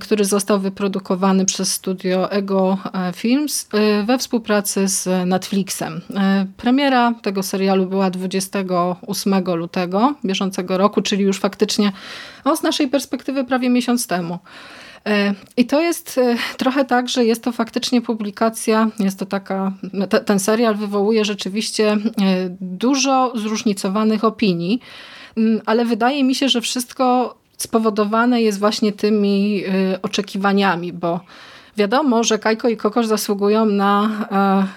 który 0.02 0.26
został 0.26 0.60
wyprodukowany 0.60 1.46
przez 1.46 1.74
studio 1.74 2.32
Ego 2.32 2.78
Films 3.14 3.68
we 4.06 4.18
współpracy 4.18 4.88
z 4.88 5.28
Netflixem. 5.28 6.02
Premiera 6.58 7.14
tego 7.22 7.44
serialu 7.44 7.86
była 7.86 8.10
28 8.10 9.44
lutego 9.56 10.14
bieżącego 10.26 10.78
roku, 10.78 11.02
czyli 11.02 11.24
już 11.24 11.40
faktycznie 11.40 11.92
no, 12.46 12.58
z 12.58 12.64
naszej 12.64 12.88
perspektywy 12.88 13.44
prawie 13.44 13.70
miesiąc 13.70 14.08
temu. 14.08 14.40
E, 15.06 15.34
I 15.58 15.66
to 15.66 15.82
jest 15.82 16.18
e, 16.18 16.36
trochę 16.58 16.86
tak, 16.86 17.10
że 17.10 17.26
jest 17.26 17.44
to 17.44 17.52
faktycznie 17.52 18.02
publikacja, 18.02 18.90
jest 19.00 19.20
to 19.20 19.26
taka, 19.26 19.74
ten 20.26 20.40
serial 20.40 20.76
wywołuje 20.76 21.26
rzeczywiście 21.26 21.92
e, 21.92 21.98
dużo 22.62 23.34
zróżnicowanych 23.36 24.24
opinii, 24.24 24.80
ale 25.66 25.86
wydaje 25.86 26.24
mi 26.24 26.36
się, 26.36 26.50
że 26.50 26.62
wszystko 26.62 27.36
spowodowane 27.58 28.42
jest 28.42 28.60
właśnie 28.60 28.94
tymi 28.94 29.64
oczekiwaniami, 30.02 30.94
bo 30.94 31.20
Wiadomo, 31.78 32.24
że 32.24 32.40
Kajko 32.40 32.70
i 32.70 32.78
Kokosz 32.78 33.06
zasługują 33.06 33.66
na 33.66 34.10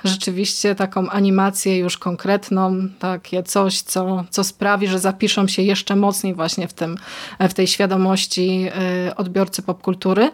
e, 0.05 0.09
rzeczywiście 0.09 0.75
taką 0.75 1.09
animację 1.09 1.79
już 1.79 1.99
konkretną, 1.99 2.89
takie 2.99 3.43
coś, 3.43 3.81
co, 3.81 4.25
co 4.31 4.45
sprawi, 4.45 4.89
że 4.89 4.99
zapiszą 4.99 5.49
się 5.49 5.63
jeszcze 5.63 5.97
mocniej 5.97 6.35
właśnie 6.35 6.69
w, 6.69 6.73
tym, 6.73 6.97
w 7.41 7.55
tej 7.55 7.67
świadomości 7.67 8.69
e, 9.09 9.17
odbiorcy 9.17 9.63
popkultury. 9.63 10.31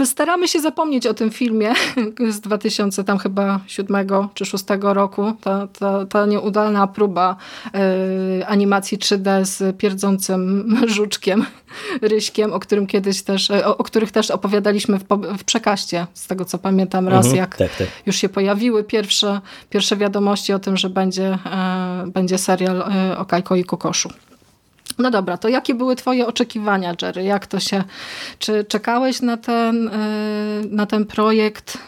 E, 0.00 0.06
Staramy 0.06 0.48
się 0.48 0.60
zapomnieć 0.60 1.06
o 1.06 1.14
tym 1.14 1.30
filmie 1.30 1.72
z 2.30 2.40
2000 2.40 3.04
tam 3.04 3.18
chyba 3.18 3.60
7 3.66 4.08
czy 4.34 4.44
6 4.44 4.64
roku. 4.80 5.32
Ta, 5.40 5.66
ta, 5.66 6.06
ta 6.06 6.26
nieudolna 6.26 6.86
próba 6.86 7.36
y, 8.40 8.46
animacji 8.46 8.98
3D 8.98 9.44
z 9.44 9.76
pierdzącym 9.76 10.76
żuczkiem, 10.86 11.46
ryśkiem, 12.02 12.52
o 12.52 12.60
którym 12.60 12.86
kiedyś 12.86 13.22
też, 13.22 13.50
e, 13.50 13.66
o, 13.66 13.78
o 13.78 13.84
których 13.84 14.12
też 14.12 14.30
opowiadaliśmy 14.30 14.98
w, 14.98 15.04
w, 15.38 15.44
przekaście, 15.44 16.06
z 16.14 16.26
tego 16.26 16.44
co 16.44 16.58
pamiętam 16.58 17.08
raz, 17.08 17.26
mhm, 17.26 17.36
jak 17.36 17.56
tak, 17.56 17.76
tak. 17.76 17.88
już 18.06 18.16
się 18.16 18.28
pojawiły 18.28 18.84
pierwsze, 18.84 19.40
pierwsze 19.70 19.96
wiadomości 19.96 20.52
o 20.52 20.58
tym, 20.58 20.76
że 20.76 20.90
będzie, 20.90 21.38
y, 22.06 22.10
będzie 22.10 22.38
serial 22.38 22.84
y, 23.12 23.18
o 23.18 23.24
Kajko 23.24 23.56
i 23.56 23.64
Kokoszu. 23.64 24.08
No 24.98 25.10
dobra, 25.10 25.36
to 25.36 25.48
jakie 25.48 25.74
były 25.74 25.96
twoje 25.96 26.26
oczekiwania, 26.26 26.94
Jerry? 27.02 27.24
Jak 27.24 27.46
to 27.46 27.60
się, 27.60 27.84
czy 28.38 28.64
czekałeś 28.64 29.22
na 29.22 29.36
ten, 29.36 29.88
e, 29.88 29.90
na 30.70 30.86
ten 30.86 31.06
projekt? 31.06 31.78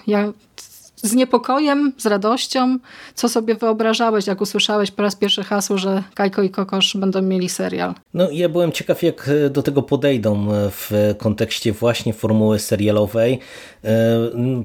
Z 1.05 1.15
niepokojem, 1.15 1.93
z 1.99 2.07
radością? 2.07 2.79
Co 3.15 3.29
sobie 3.29 3.55
wyobrażałeś, 3.55 4.27
jak 4.27 4.41
usłyszałeś 4.41 4.91
po 4.91 5.03
raz 5.03 5.17
pierwszy 5.17 5.45
hasło, 5.45 5.79
że 5.79 6.03
Kajko 6.15 6.43
i 6.43 6.51
Kokosz 6.51 6.97
będą 6.97 7.23
mieli 7.23 7.49
serial? 7.49 7.95
No 8.15 8.31
ja 8.31 8.49
byłem 8.49 8.73
ciekaw, 8.73 9.03
jak 9.03 9.31
do 9.51 9.63
tego 9.63 9.83
podejdą 9.83 10.47
w 10.51 11.15
kontekście 11.19 11.73
właśnie 11.73 12.13
formuły 12.13 12.59
serialowej. 12.59 13.39
E, 13.85 14.19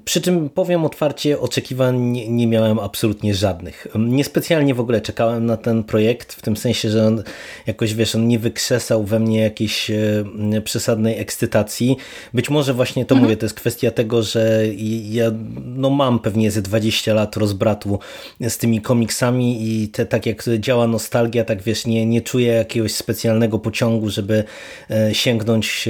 przy 0.05 0.21
czym 0.21 0.49
powiem 0.49 0.85
otwarcie, 0.85 1.39
oczekiwań 1.39 1.97
nie 2.29 2.47
miałem 2.47 2.79
absolutnie 2.79 3.35
żadnych. 3.35 3.87
Niespecjalnie 3.95 4.75
w 4.75 4.79
ogóle 4.79 5.01
czekałem 5.01 5.45
na 5.45 5.57
ten 5.57 5.83
projekt, 5.83 6.33
w 6.33 6.41
tym 6.41 6.57
sensie, 6.57 6.89
że 6.89 7.07
on 7.07 7.23
jakoś, 7.67 7.93
wiesz, 7.93 8.15
on 8.15 8.27
nie 8.27 8.39
wykrzesał 8.39 9.03
we 9.03 9.19
mnie 9.19 9.39
jakiejś 9.39 9.91
e, 9.91 10.61
przesadnej 10.63 11.19
ekscytacji. 11.19 11.97
Być 12.33 12.49
może 12.49 12.73
właśnie 12.73 13.05
to 13.05 13.15
mhm. 13.15 13.23
mówię, 13.23 13.37
to 13.37 13.45
jest 13.45 13.55
kwestia 13.55 13.91
tego, 13.91 14.23
że 14.23 14.63
ja 15.09 15.31
no, 15.65 15.89
mam 15.89 16.19
pewnie 16.29 16.51
ze 16.51 16.61
20 16.61 17.13
lat 17.13 17.37
rozbratu 17.37 17.99
z 18.41 18.57
tymi 18.57 18.81
komiksami 18.81 19.57
i 19.61 19.87
te, 19.87 20.05
tak 20.05 20.25
jak 20.25 20.43
działa 20.59 20.87
nostalgia, 20.87 21.45
tak 21.45 21.61
wiesz, 21.61 21.85
nie, 21.85 22.05
nie 22.05 22.21
czuję 22.21 22.53
jakiegoś 22.53 22.95
specjalnego 22.95 23.59
pociągu, 23.59 24.09
żeby 24.09 24.43
e, 24.89 25.15
sięgnąć 25.15 25.89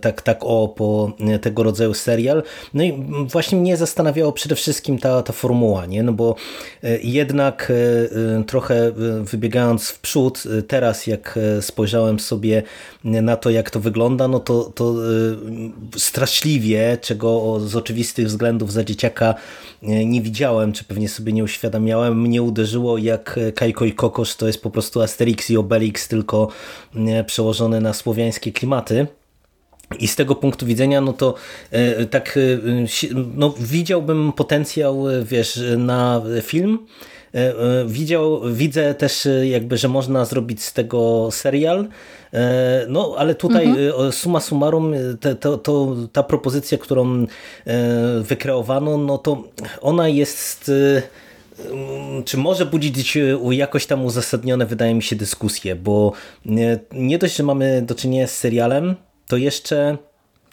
tak, 0.00 0.22
tak 0.22 0.38
o 0.44 0.68
po 0.68 1.12
tego 1.40 1.62
rodzaju 1.62 1.94
serial. 1.94 2.42
No 2.74 2.84
i 2.84 3.04
właśnie 3.28 3.58
mnie 3.58 3.76
zastanawiało 3.76 4.32
przede 4.32 4.54
wszystkim 4.54 4.98
ta, 4.98 5.22
ta 5.22 5.32
formuła, 5.32 5.86
nie? 5.86 6.02
no 6.02 6.12
bo 6.12 6.34
e, 6.82 6.98
jednak 6.98 7.70
e, 7.70 7.74
e, 8.38 8.44
trochę 8.44 8.92
wybiegając 9.22 9.88
w 9.88 10.00
przód, 10.00 10.42
teraz 10.68 11.06
jak 11.06 11.38
spojrzałem 11.60 12.20
sobie 12.20 12.62
na 13.04 13.36
to, 13.36 13.50
jak 13.50 13.70
to 13.70 13.80
wygląda, 13.80 14.28
no 14.28 14.40
to, 14.40 14.64
to 14.64 14.94
straszliwie, 15.96 16.98
czego 17.00 17.60
z 17.60 17.76
oczywistych 17.76 18.26
względów 18.26 18.72
za 18.72 18.84
dzieciaka 18.84 19.34
nie 19.82 20.22
widziałem, 20.22 20.72
czy 20.72 20.84
pewnie 20.84 21.08
sobie 21.08 21.32
nie 21.32 21.44
uświadamiałem, 21.44 22.20
mnie 22.20 22.42
uderzyło 22.42 22.98
jak 22.98 23.38
Kajko 23.54 23.84
i 23.84 23.92
Kokosz 23.92 24.36
to 24.36 24.46
jest 24.46 24.62
po 24.62 24.70
prostu 24.70 25.00
Asterix 25.00 25.50
i 25.50 25.56
Obelix, 25.56 26.08
tylko 26.08 26.48
przełożone 27.26 27.80
na 27.80 27.92
słowiańskie 27.92 28.52
klimaty. 28.52 29.06
I 29.98 30.08
z 30.08 30.16
tego 30.16 30.34
punktu 30.34 30.66
widzenia, 30.66 31.00
no 31.00 31.12
to 31.12 31.34
e, 31.70 32.06
tak 32.06 32.36
e, 32.36 32.40
no, 33.34 33.54
widziałbym 33.60 34.32
potencjał, 34.32 35.10
e, 35.10 35.24
wiesz, 35.24 35.60
na 35.78 36.22
film. 36.42 36.78
Widział, 37.86 38.40
widzę 38.52 38.94
też 38.94 39.28
jakby, 39.42 39.76
że 39.76 39.88
można 39.88 40.24
zrobić 40.24 40.62
z 40.62 40.72
tego 40.72 41.28
serial, 41.32 41.88
no 42.88 43.14
ale 43.18 43.34
tutaj 43.34 43.66
mhm. 43.66 44.12
suma 44.12 44.40
summarum 44.40 44.94
te, 45.20 45.34
to, 45.34 45.58
to, 45.58 45.96
ta 46.12 46.22
propozycja, 46.22 46.78
którą 46.78 47.26
wykreowano, 48.20 48.98
no 48.98 49.18
to 49.18 49.44
ona 49.80 50.08
jest 50.08 50.70
czy 52.24 52.36
może 52.36 52.66
budzić 52.66 53.18
jakoś 53.50 53.86
tam 53.86 54.04
uzasadnione, 54.04 54.66
wydaje 54.66 54.94
mi 54.94 55.02
się, 55.02 55.16
dyskusje, 55.16 55.76
bo 55.76 56.12
nie 56.92 57.18
dość, 57.18 57.36
że 57.36 57.42
mamy 57.42 57.82
do 57.82 57.94
czynienia 57.94 58.26
z 58.26 58.36
serialem, 58.36 58.94
to 59.26 59.36
jeszcze 59.36 59.98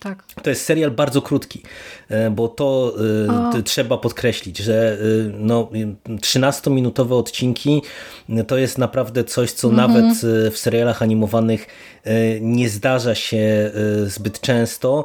tak. 0.04 0.24
To 0.44 0.50
jest 0.50 0.66
serial 0.66 0.92
bardzo 0.92 1.22
krótki, 1.22 1.62
e, 2.10 2.30
bo 2.30 2.48
to 2.48 2.96
y, 3.60 3.64
trzeba 3.64 3.98
podkreślić, 3.98 4.58
że 4.58 4.98
y, 5.02 5.32
no, 5.38 5.70
13-minutowe 6.08 7.14
odcinki 7.14 7.82
to 8.48 8.58
jest 8.58 8.78
naprawdę 8.78 9.24
coś, 9.24 9.52
co 9.52 9.70
mm 9.70 9.80
-hmm. 9.80 9.88
nawet 9.88 10.16
w 10.54 10.58
serialach 10.58 11.02
animowanych 11.02 11.68
nie 12.42 12.70
zdarza 12.70 13.16
się 13.16 13.72
zbyt 14.06 14.42
często, 14.42 15.04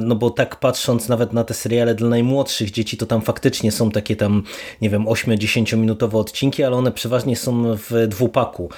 no 0.00 0.14
bo 0.14 0.30
tak 0.30 0.56
patrząc 0.56 1.08
nawet 1.08 1.32
na 1.32 1.44
te 1.44 1.54
seriale 1.54 1.94
dla 1.94 2.08
najmłodszych 2.08 2.70
dzieci, 2.70 2.96
to 2.96 3.06
tam 3.06 3.22
faktycznie 3.22 3.72
są 3.72 3.90
takie 3.90 4.16
tam, 4.16 4.42
nie 4.80 4.90
wiem, 4.90 5.04
8-10 5.04 5.76
minutowe 5.76 6.18
odcinki, 6.18 6.64
ale 6.64 6.76
one 6.76 6.92
przeważnie 6.92 7.36
są 7.36 7.76
w 7.76 8.06
dwupaku 8.08 8.70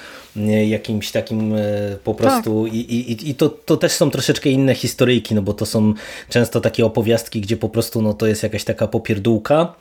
jakimś 0.67 1.11
takim 1.11 1.55
po 2.05 2.15
prostu 2.15 2.65
tak. 2.65 2.75
i, 2.75 2.79
i, 2.79 3.31
i 3.31 3.35
to, 3.35 3.49
to 3.49 3.77
też 3.77 3.93
są 3.93 4.11
troszeczkę 4.11 4.51
inne 4.51 4.75
historyjki, 4.75 5.35
no 5.41 5.45
bo 5.45 5.55
to 5.55 5.67
są 5.67 5.95
często 6.29 6.61
takie 6.61 6.87
opowiastki, 6.87 7.41
gdzie 7.41 7.57
po 7.57 7.69
prostu 7.69 8.03
no, 8.03 8.15
to 8.15 8.27
jest 8.27 8.43
jakaś 8.43 8.65
taka 8.65 8.87
popierdółka, 8.87 9.75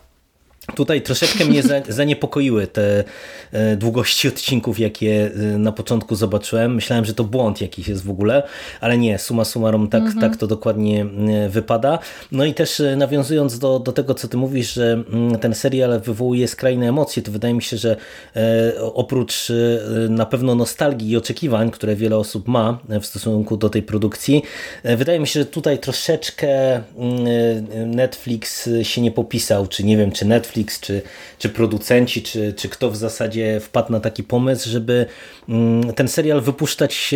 Tutaj 0.76 1.02
troszeczkę 1.02 1.46
mnie 1.46 1.64
zaniepokoiły 1.88 2.68
te 2.68 3.04
e, 3.52 3.76
długości 3.76 4.28
odcinków, 4.28 4.80
jakie 4.80 5.32
e, 5.34 5.58
na 5.58 5.72
początku 5.72 6.16
zobaczyłem. 6.16 6.76
Myślałem, 6.76 7.06
że 7.06 7.14
to 7.14 7.24
błąd 7.24 7.62
jakiś 7.62 7.88
jest 7.88 8.04
w 8.06 8.10
ogóle, 8.10 8.44
ale 8.82 8.98
nie, 8.98 9.20
suma 9.20 9.46
summarum 9.46 9.90
tak, 9.90 10.02
mhm. 10.02 10.22
tak 10.22 10.38
to 10.38 10.48
dokładnie 10.48 11.06
e, 11.46 11.50
wypada. 11.50 12.00
No 12.32 12.46
i 12.46 12.54
też 12.54 12.82
nawiązując 12.98 13.60
do, 13.60 13.80
do 13.80 13.92
tego, 13.92 14.14
co 14.14 14.28
ty 14.28 14.38
mówisz, 14.38 14.74
że 14.74 15.04
mm, 15.14 15.40
ten 15.40 15.56
serial 15.56 16.00
wywołuje 16.00 16.48
skrajne 16.48 16.90
emocje, 16.90 17.24
to 17.24 17.32
wydaje 17.32 17.54
mi 17.54 17.62
się, 17.62 17.78
że 17.78 17.96
oprócz 18.94 19.52
na 20.10 20.26
pewno 20.26 20.56
nostalgii 20.56 21.10
i 21.10 21.18
oczekiwań, 21.18 21.72
które 21.72 21.96
wiele 21.96 22.18
osób 22.18 22.48
ma 22.48 22.80
w 23.02 23.06
stosunku 23.06 23.58
do 23.58 23.70
tej 23.70 23.84
produkcji, 23.84 24.44
wydaje 24.84 25.20
mi 25.20 25.28
się, 25.28 25.40
że 25.40 25.46
tutaj 25.46 25.80
troszeczkę 25.80 26.76
mm, 26.76 26.86
Netflix 27.96 28.70
się 28.84 29.02
nie 29.02 29.12
popisał, 29.12 29.68
czy 29.68 29.84
nie 29.84 29.98
wiem, 29.98 30.12
czy 30.12 30.26
Netflix 30.26 30.59
Netflix, 30.60 30.80
czy, 30.80 31.02
czy 31.40 31.50
producenci, 31.50 32.22
czy, 32.24 32.54
czy 32.54 32.70
kto 32.70 32.92
w 32.92 32.98
zasadzie 32.98 33.60
wpadł 33.60 33.92
na 33.92 34.00
taki 34.00 34.24
pomysł, 34.24 34.70
żeby 34.70 35.06
mm, 35.50 35.94
ten 35.94 36.08
serial 36.08 36.42
wypuszczać 36.42 37.16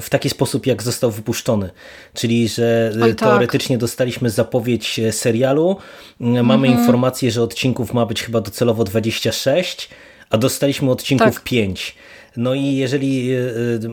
w 0.00 0.06
taki 0.10 0.30
sposób, 0.30 0.66
jak 0.66 0.82
został 0.82 1.10
wypuszczony. 1.10 1.70
Czyli, 2.14 2.48
że 2.48 2.92
Oj, 3.02 3.14
tak. 3.14 3.28
teoretycznie 3.28 3.78
dostaliśmy 3.78 4.30
zapowiedź 4.30 5.00
serialu, 5.10 5.76
mm, 6.20 6.46
mamy 6.46 6.66
mhm. 6.66 6.80
informację, 6.80 7.30
że 7.30 7.42
odcinków 7.42 7.94
ma 7.94 8.06
być 8.06 8.22
chyba 8.22 8.40
docelowo 8.40 8.84
26, 8.84 9.88
a 10.30 10.38
dostaliśmy 10.38 10.90
odcinków 10.90 11.34
tak. 11.34 11.44
5. 11.44 11.94
No 12.36 12.54
i 12.54 12.76
jeżeli 12.76 13.30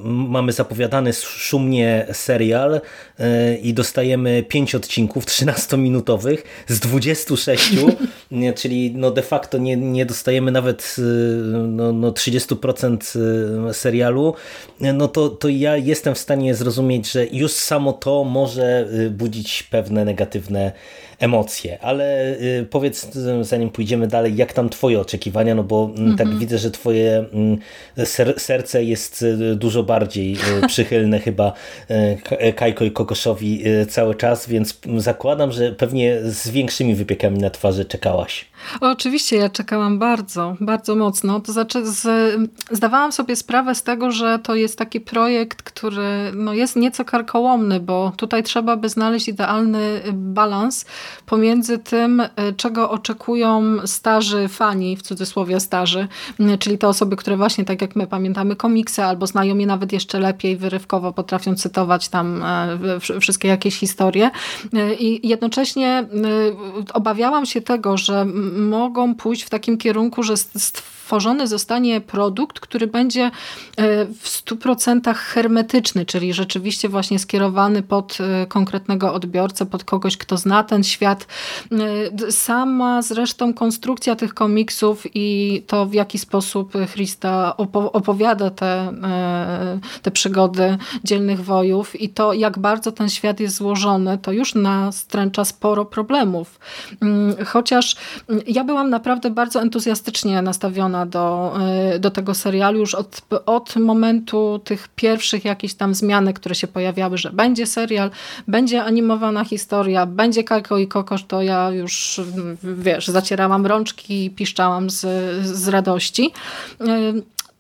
mamy 0.04 0.52
zapowiadany 0.52 1.14
szumnie 1.14 2.06
serial 2.14 2.82
i 3.62 3.74
dostajemy 3.74 4.44
5 4.44 4.76
odcinków 4.76 5.26
13-minutowych 5.26 6.38
z 6.68 6.80
26, 6.80 7.72
czyli 8.56 8.94
no 8.96 9.12
de 9.12 9.22
facto 9.22 9.58
nie, 9.58 9.78
nie 9.78 10.06
dostajemy 10.06 10.52
nawet 10.52 10.96
no, 11.68 11.94
no 11.94 12.12
30% 12.12 13.74
serialu, 13.74 14.34
no 14.80 15.08
to, 15.08 15.30
to 15.30 15.48
ja 15.48 15.78
jestem 15.78 16.16
w 16.16 16.20
stanie 16.20 16.56
zrozumieć, 16.56 17.12
że 17.12 17.26
już 17.28 17.52
samo 17.52 17.94
to 17.94 18.24
może 18.24 18.88
budzić 19.12 19.64
pewne 19.64 20.06
negatywne 20.06 20.72
emocje, 21.24 21.78
ale 21.82 22.36
y, 22.42 22.68
powiedz, 22.70 23.12
zanim 23.42 23.70
pójdziemy 23.70 24.08
dalej, 24.08 24.36
jak 24.36 24.54
tam 24.54 24.70
twoje 24.70 25.00
oczekiwania, 25.00 25.56
no 25.56 25.64
bo 25.64 25.92
mm, 25.98 26.12
tak 26.12 26.28
mhm. 26.28 26.40
widzę, 26.40 26.58
że 26.58 26.72
twoje 26.72 27.26
mm, 27.34 27.58
serce 28.38 28.84
jest 28.84 29.22
y, 29.22 29.56
dużo 29.56 29.84
bardziej 29.84 30.34
y, 30.64 30.68
przychylne 30.74 31.20
chyba 31.20 31.54
Kajko 32.56 32.86
i 32.86 32.92
Kokoszowi 32.92 33.64
cały 33.90 34.16
czas, 34.16 34.48
więc 34.48 34.80
zakładam, 34.98 35.52
że 35.52 35.72
pewnie 35.72 36.18
z 36.24 36.50
większymi 36.50 36.96
wypiekami 36.96 37.40
na 37.40 37.50
twarzy 37.50 37.86
czekałaś. 37.86 38.53
Oczywiście, 38.82 39.36
ja 39.36 39.50
czekałam 39.50 40.00
bardzo, 40.00 40.56
bardzo 40.60 40.96
mocno. 40.96 41.40
To 41.40 41.52
znaczy, 41.52 41.86
z, 41.86 42.08
zdawałam 42.72 43.12
sobie 43.12 43.36
sprawę 43.36 43.76
z 43.76 43.84
tego, 43.84 44.12
że 44.12 44.40
to 44.40 44.56
jest 44.56 44.78
taki 44.78 45.02
projekt, 45.02 45.62
który 45.62 46.32
no, 46.36 46.54
jest 46.54 46.76
nieco 46.76 47.06
karkołomny, 47.06 47.80
bo 47.80 48.12
tutaj 48.18 48.44
trzeba 48.44 48.78
by 48.78 48.90
znaleźć 48.90 49.28
idealny 49.28 50.02
balans 50.14 50.86
pomiędzy 51.26 51.78
tym, 51.78 52.20
e, 52.20 52.30
czego 52.58 52.90
oczekują 52.90 53.88
starzy 53.88 54.48
fani, 54.48 54.98
w 54.98 55.02
cudzysłowie 55.02 55.60
starzy, 55.60 56.08
czyli 56.60 56.78
te 56.78 56.88
osoby, 56.88 57.16
które 57.16 57.38
właśnie 57.38 57.66
tak 57.66 57.82
jak 57.82 57.96
my 57.96 58.08
pamiętamy 58.08 58.56
komiksy 58.56 59.04
albo 59.04 59.28
znają 59.28 59.58
je 59.58 59.68
nawet 59.68 59.94
jeszcze 59.94 60.20
lepiej, 60.20 60.58
wyrywkowo 60.58 61.14
potrafią 61.14 61.56
cytować 61.56 62.10
tam 62.10 62.44
e, 62.44 63.20
wszystkie 63.20 63.48
jakieś 63.48 63.80
historie 63.80 64.32
e, 64.74 64.94
i 64.94 65.28
jednocześnie 65.28 66.08
obawiałam 66.94 67.46
się 67.46 67.62
tego, 67.62 67.98
że 67.98 68.26
mogą 68.56 69.16
pójść 69.16 69.44
w 69.44 69.50
takim 69.50 69.78
kierunku, 69.78 70.24
że 70.24 70.38
stworzony 70.38 71.48
zostanie 71.48 72.02
produkt, 72.02 72.60
który 72.60 72.88
będzie 72.88 73.32
w 74.22 74.44
100% 74.46 75.16
hermetyczny, 75.16 76.06
czyli 76.06 76.34
rzeczywiście 76.34 76.90
właśnie 76.90 77.20
skierowany 77.20 77.84
pod 77.84 78.18
konkretnego 78.48 79.14
odbiorcę, 79.14 79.66
pod 79.66 79.84
kogoś, 79.84 80.18
kto 80.18 80.38
zna 80.38 80.64
ten 80.64 80.84
świat. 80.84 81.28
Y, 82.28 82.32
sama 82.32 83.02
zresztą 83.02 83.54
konstrukcja 83.54 84.16
tych 84.16 84.34
komiksów 84.34 85.04
i 85.14 85.62
to 85.68 85.86
w 85.86 85.94
jaki 85.94 86.18
sposób 86.18 86.74
Christa 86.94 87.58
opowiada 87.94 88.50
te, 88.50 88.94
te 90.02 90.12
przygody 90.12 90.78
dzielnych 91.04 91.44
wojów 91.44 92.02
i 92.02 92.10
to 92.10 92.34
jak 92.34 92.60
bardzo 92.60 92.92
ten 92.92 93.10
świat 93.10 93.40
jest 93.40 93.56
złożony, 93.56 94.18
to 94.18 94.32
już 94.32 94.56
nastręcza 94.56 95.46
sporo 95.46 95.86
problemów. 95.86 96.60
Y, 97.42 97.46
chociaż 97.46 97.96
ja 98.48 98.64
byłam 98.64 98.90
naprawdę 98.90 99.30
bardzo 99.30 99.62
entuzjastycznie 99.62 100.42
nastawiona 100.42 101.06
do, 101.06 101.54
do 102.00 102.12
tego 102.12 102.34
serialu. 102.34 102.80
Już 102.80 102.96
od, 102.96 103.22
od 103.46 103.76
momentu 103.76 104.62
tych 104.64 104.88
pierwszych 104.88 105.46
jakichś 105.46 105.74
tam 105.74 105.96
zmianek, 105.96 106.40
które 106.40 106.56
się 106.56 106.68
pojawiały, 106.68 107.18
że 107.18 107.32
będzie 107.32 107.68
serial, 107.68 108.12
będzie 108.48 108.84
animowana 108.84 109.46
historia, 109.46 110.06
będzie 110.06 110.44
Kajko 110.44 110.78
i 110.78 110.88
Kokosz, 110.88 111.24
to 111.24 111.42
ja 111.42 111.72
już, 111.72 112.22
wiesz, 112.64 113.08
zacierałam 113.08 113.66
rączki 113.66 114.26
i 114.26 114.30
piszczałam 114.30 114.90
z, 114.90 115.02
z 115.46 115.68
radości 115.68 116.32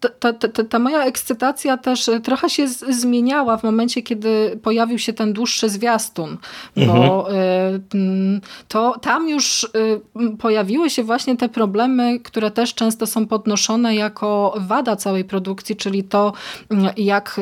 ta, 0.10 0.34
ta, 0.34 0.64
ta, 0.64 0.80
moja 0.80 1.06
ekscytacja 1.06 1.78
też 1.78 2.10
trochę 2.24 2.50
się 2.50 2.68
z, 2.68 2.80
zmieniała 2.80 3.58
w 3.58 3.64
momencie, 3.64 4.02
kiedy 4.02 4.60
pojawił 4.64 5.00
się 5.00 5.14
ten 5.14 5.34
dłuższy 5.34 5.70
zwiastun, 5.70 6.38
bo 6.78 7.30
mhm. 7.30 8.42
to 8.68 9.00
tam 9.02 9.30
już 9.30 9.64
y, 9.64 9.68
pojawiły 10.40 10.90
się 10.90 11.04
właśnie 11.04 11.38
te 11.38 11.50
problemy, 11.50 12.20
które 12.20 12.52
też 12.52 12.74
często 12.74 13.08
są 13.08 13.28
podnoszone 13.28 13.96
jako 13.96 14.56
wada 14.58 14.96
całej 14.96 15.26
produkcji, 15.26 15.76
czyli 15.76 16.04
to, 16.04 16.34
jak 16.98 17.40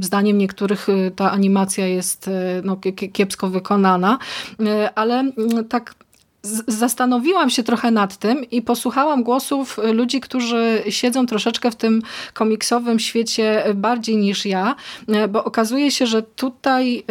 zdaniem 0.00 0.38
niektórych 0.38 0.86
ta 1.16 1.30
animacja 1.30 1.86
jest 1.86 2.30
no, 2.64 2.76
kiepsko 3.12 3.48
wykonana, 3.48 4.18
ale 4.94 5.32
tak 5.68 5.94
zastanowiłam 6.68 7.50
się 7.50 7.62
trochę 7.62 7.90
nad 7.90 8.16
tym 8.16 8.50
i 8.50 8.62
posłuchałam 8.62 9.22
głosów 9.22 9.78
ludzi, 9.92 10.20
którzy 10.20 10.82
siedzą 10.88 11.26
troszeczkę 11.26 11.70
w 11.70 11.76
tym 11.76 12.02
komiksowym 12.34 12.98
świecie 12.98 13.64
bardziej 13.74 14.16
niż 14.16 14.46
ja, 14.46 14.74
bo 15.28 15.44
okazuje 15.44 15.90
się, 15.90 16.06
że 16.06 16.22
tutaj 16.22 17.04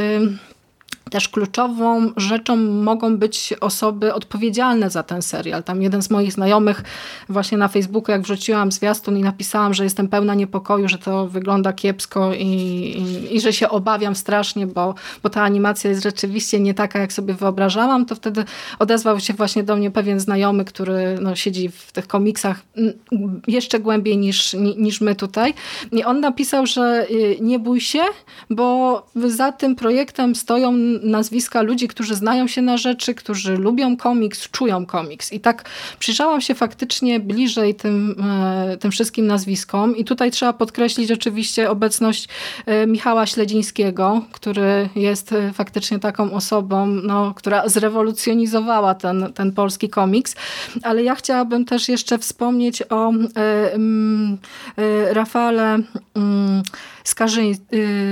też 1.10 1.30
kluczową 1.30 2.12
rzeczą 2.18 2.56
mogą 2.56 3.18
być 3.18 3.54
osoby 3.62 4.14
odpowiedzialne 4.14 4.90
za 4.90 5.04
ten 5.04 5.22
serial. 5.22 5.64
Tam 5.64 5.82
jeden 5.82 6.02
z 6.02 6.10
moich 6.10 6.32
znajomych 6.32 6.84
właśnie 7.30 7.58
na 7.58 7.68
Facebooku, 7.68 8.12
jak 8.12 8.22
wrzuciłam 8.22 8.72
zwiastun 8.72 9.18
i 9.18 9.22
napisałam, 9.22 9.74
że 9.74 9.84
jestem 9.84 10.08
pełna 10.08 10.36
niepokoju, 10.36 10.88
że 10.88 10.98
to 10.98 11.28
wygląda 11.28 11.74
kiepsko 11.74 12.34
i, 12.34 12.46
i, 12.46 13.36
i, 13.36 13.42
że 13.42 13.54
się 13.54 13.70
obawiam 13.70 14.16
strasznie, 14.16 14.68
bo, 14.68 14.96
bo 15.24 15.30
ta 15.30 15.44
animacja 15.44 15.90
jest 15.90 16.04
rzeczywiście 16.04 16.60
nie 16.60 16.74
taka, 16.74 17.00
jak 17.00 17.14
sobie 17.14 17.34
wyobrażałam, 17.34 18.06
to 18.06 18.16
wtedy 18.16 18.46
odezwał 18.80 19.20
się 19.20 19.34
właśnie 19.34 19.64
do 19.64 19.76
mnie 19.76 19.92
pewien 19.92 20.20
znajomy, 20.20 20.66
który 20.66 21.18
no, 21.22 21.36
siedzi 21.36 21.70
w 21.70 21.92
tych 21.92 22.08
komiksach 22.08 22.62
jeszcze 23.48 23.80
głębiej 23.80 24.18
niż, 24.18 24.54
niż 24.78 25.02
my 25.02 25.16
tutaj. 25.16 25.54
I 25.92 26.04
on 26.04 26.20
napisał, 26.20 26.66
że 26.66 27.08
y, 27.12 27.38
nie 27.42 27.60
bój 27.60 27.82
się, 27.82 28.02
bo 28.50 29.06
za 29.16 29.52
tym 29.52 29.76
projektem 29.76 30.36
stoją 30.36 30.74
nazwiska 31.06 31.62
ludzi, 31.62 31.88
którzy 31.88 32.16
znają 32.16 32.48
się 32.48 32.62
na 32.62 32.78
rzeczy, 32.78 33.16
którzy 33.16 33.58
lubią 33.58 33.98
komiks, 33.98 34.50
czują 34.50 34.86
komiks. 34.86 35.34
I 35.34 35.40
tak 35.40 35.70
przyjrzałam 36.00 36.42
się 36.42 36.56
faktycznie 36.56 37.20
bliżej 37.20 37.76
tym, 37.76 38.16
e, 38.24 38.78
tym 38.78 38.92
wszystkim 38.92 39.28
nazwiskom 39.28 39.98
i 39.98 40.06
tutaj 40.06 40.32
trzeba 40.32 40.54
podkreślić 40.54 41.12
oczywiście 41.12 41.70
obecność 41.70 42.28
e, 42.66 42.88
Michała 42.88 43.26
Śledzińskiego, 43.26 44.22
który 44.32 44.90
jest 44.96 45.32
e, 45.32 45.54
faktycznie 45.54 46.00
taką 46.00 46.32
osobą, 46.32 46.86
no, 46.86 47.34
która 47.34 47.70
zrewolucjonizowała 47.70 48.96
ten, 48.96 49.34
ten 49.34 49.52
polski 49.52 49.90
komiks, 49.90 50.36
ale 50.84 51.04
ja 51.04 51.16
chciałabym 51.16 51.66
też 51.66 51.90
jeszcze 51.90 52.18
wspomnieć 52.18 52.84
o 52.90 53.12
Rafale 55.12 55.80
Skarzy, 57.04 57.42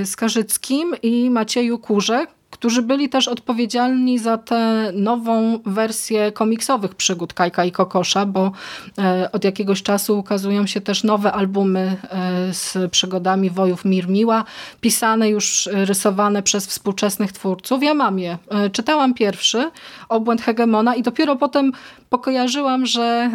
Skarżyckim 0.04 0.94
i 1.02 1.30
Macieju 1.30 1.78
Kurze, 1.78 2.26
którzy 2.54 2.82
byli 2.82 3.08
też 3.08 3.28
odpowiedzialni 3.28 4.18
za 4.18 4.38
tę 4.38 4.92
nową 4.92 5.58
wersję 5.66 6.32
komiksowych 6.32 6.94
przygód 6.94 7.34
Kajka 7.34 7.64
i 7.64 7.72
Kokosza, 7.72 8.26
bo 8.26 8.52
e, 8.98 9.28
od 9.32 9.44
jakiegoś 9.44 9.82
czasu 9.82 10.18
ukazują 10.18 10.66
się 10.66 10.80
też 10.80 11.04
nowe 11.04 11.32
albumy 11.32 11.96
e, 12.10 12.54
z 12.54 12.90
przygodami 12.90 13.50
wojów 13.50 13.84
Mirmiła, 13.84 14.44
pisane 14.80 15.28
już, 15.28 15.66
e, 15.66 15.84
rysowane 15.84 16.42
przez 16.42 16.66
współczesnych 16.66 17.32
twórców. 17.32 17.82
Ja 17.82 17.94
mam 17.94 18.18
je. 18.18 18.38
Czytałam 18.72 19.14
pierwszy, 19.14 19.70
Obłęd 20.08 20.42
Hegemona 20.42 20.94
i 20.94 21.02
dopiero 21.02 21.36
potem 21.36 21.72
pokojarzyłam, 22.14 22.86
że 22.86 23.30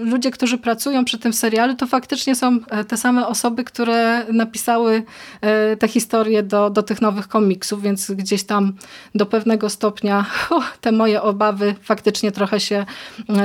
ludzie, 0.00 0.30
którzy 0.30 0.58
pracują 0.58 1.04
przy 1.04 1.18
tym 1.18 1.32
serialu, 1.32 1.74
to 1.74 1.86
faktycznie 1.86 2.34
są 2.34 2.58
te 2.88 2.96
same 2.96 3.26
osoby, 3.26 3.64
które 3.64 4.24
napisały 4.32 5.02
te 5.78 5.88
historie 5.88 6.42
do, 6.42 6.70
do 6.70 6.82
tych 6.82 7.00
nowych 7.00 7.28
komiksów, 7.28 7.82
więc 7.82 8.10
gdzieś 8.10 8.44
tam 8.44 8.72
do 9.14 9.26
pewnego 9.26 9.70
stopnia 9.70 10.26
te 10.80 10.92
moje 10.92 11.22
obawy 11.22 11.74
faktycznie 11.82 12.32
trochę 12.32 12.60
się, 12.60 12.86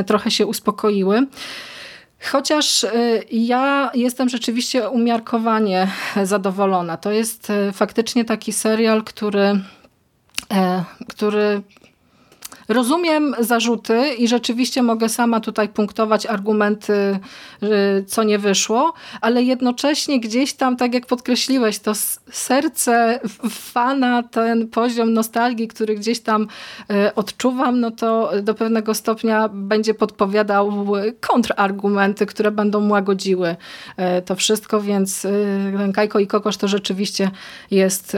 trochę 0.05 0.31
się 0.31 0.45
uspokoiły. 0.45 1.27
Chociaż 2.31 2.83
y, 2.83 2.89
ja 3.31 3.91
jestem 3.93 4.29
rzeczywiście 4.29 4.89
umiarkowanie 4.89 5.87
zadowolona. 6.23 6.97
To 6.97 7.11
jest 7.11 7.49
y, 7.49 7.71
faktycznie 7.71 8.25
taki 8.25 8.53
serial, 8.53 9.03
który, 9.03 9.59
e, 10.53 10.83
który 11.07 11.61
Rozumiem 12.67 13.35
zarzuty 13.39 14.13
i 14.17 14.27
rzeczywiście 14.27 14.83
mogę 14.83 15.09
sama 15.09 15.39
tutaj 15.39 15.69
punktować 15.69 16.25
argumenty, 16.25 17.19
co 18.07 18.23
nie 18.23 18.39
wyszło, 18.39 18.93
ale 19.21 19.43
jednocześnie 19.43 20.19
gdzieś 20.19 20.53
tam, 20.53 20.77
tak 20.77 20.93
jak 20.93 21.05
podkreśliłeś, 21.05 21.79
to 21.79 21.93
serce 22.31 23.19
fana, 23.49 24.23
ten 24.23 24.67
poziom 24.67 25.13
nostalgii, 25.13 25.67
który 25.67 25.95
gdzieś 25.95 26.19
tam 26.19 26.47
e, 26.89 27.15
odczuwam, 27.15 27.79
no 27.79 27.91
to 27.91 28.31
do 28.41 28.53
pewnego 28.53 28.93
stopnia 28.93 29.49
będzie 29.49 29.93
podpowiadał 29.93 30.85
kontrargumenty, 31.19 32.25
które 32.25 32.51
będą 32.51 32.89
łagodziły 32.89 33.55
to 34.25 34.35
wszystko, 34.35 34.81
więc 34.81 35.27
Kajko 35.93 36.19
i 36.19 36.27
Kokosz 36.27 36.57
to 36.57 36.67
rzeczywiście 36.67 37.31
jest 37.71 38.17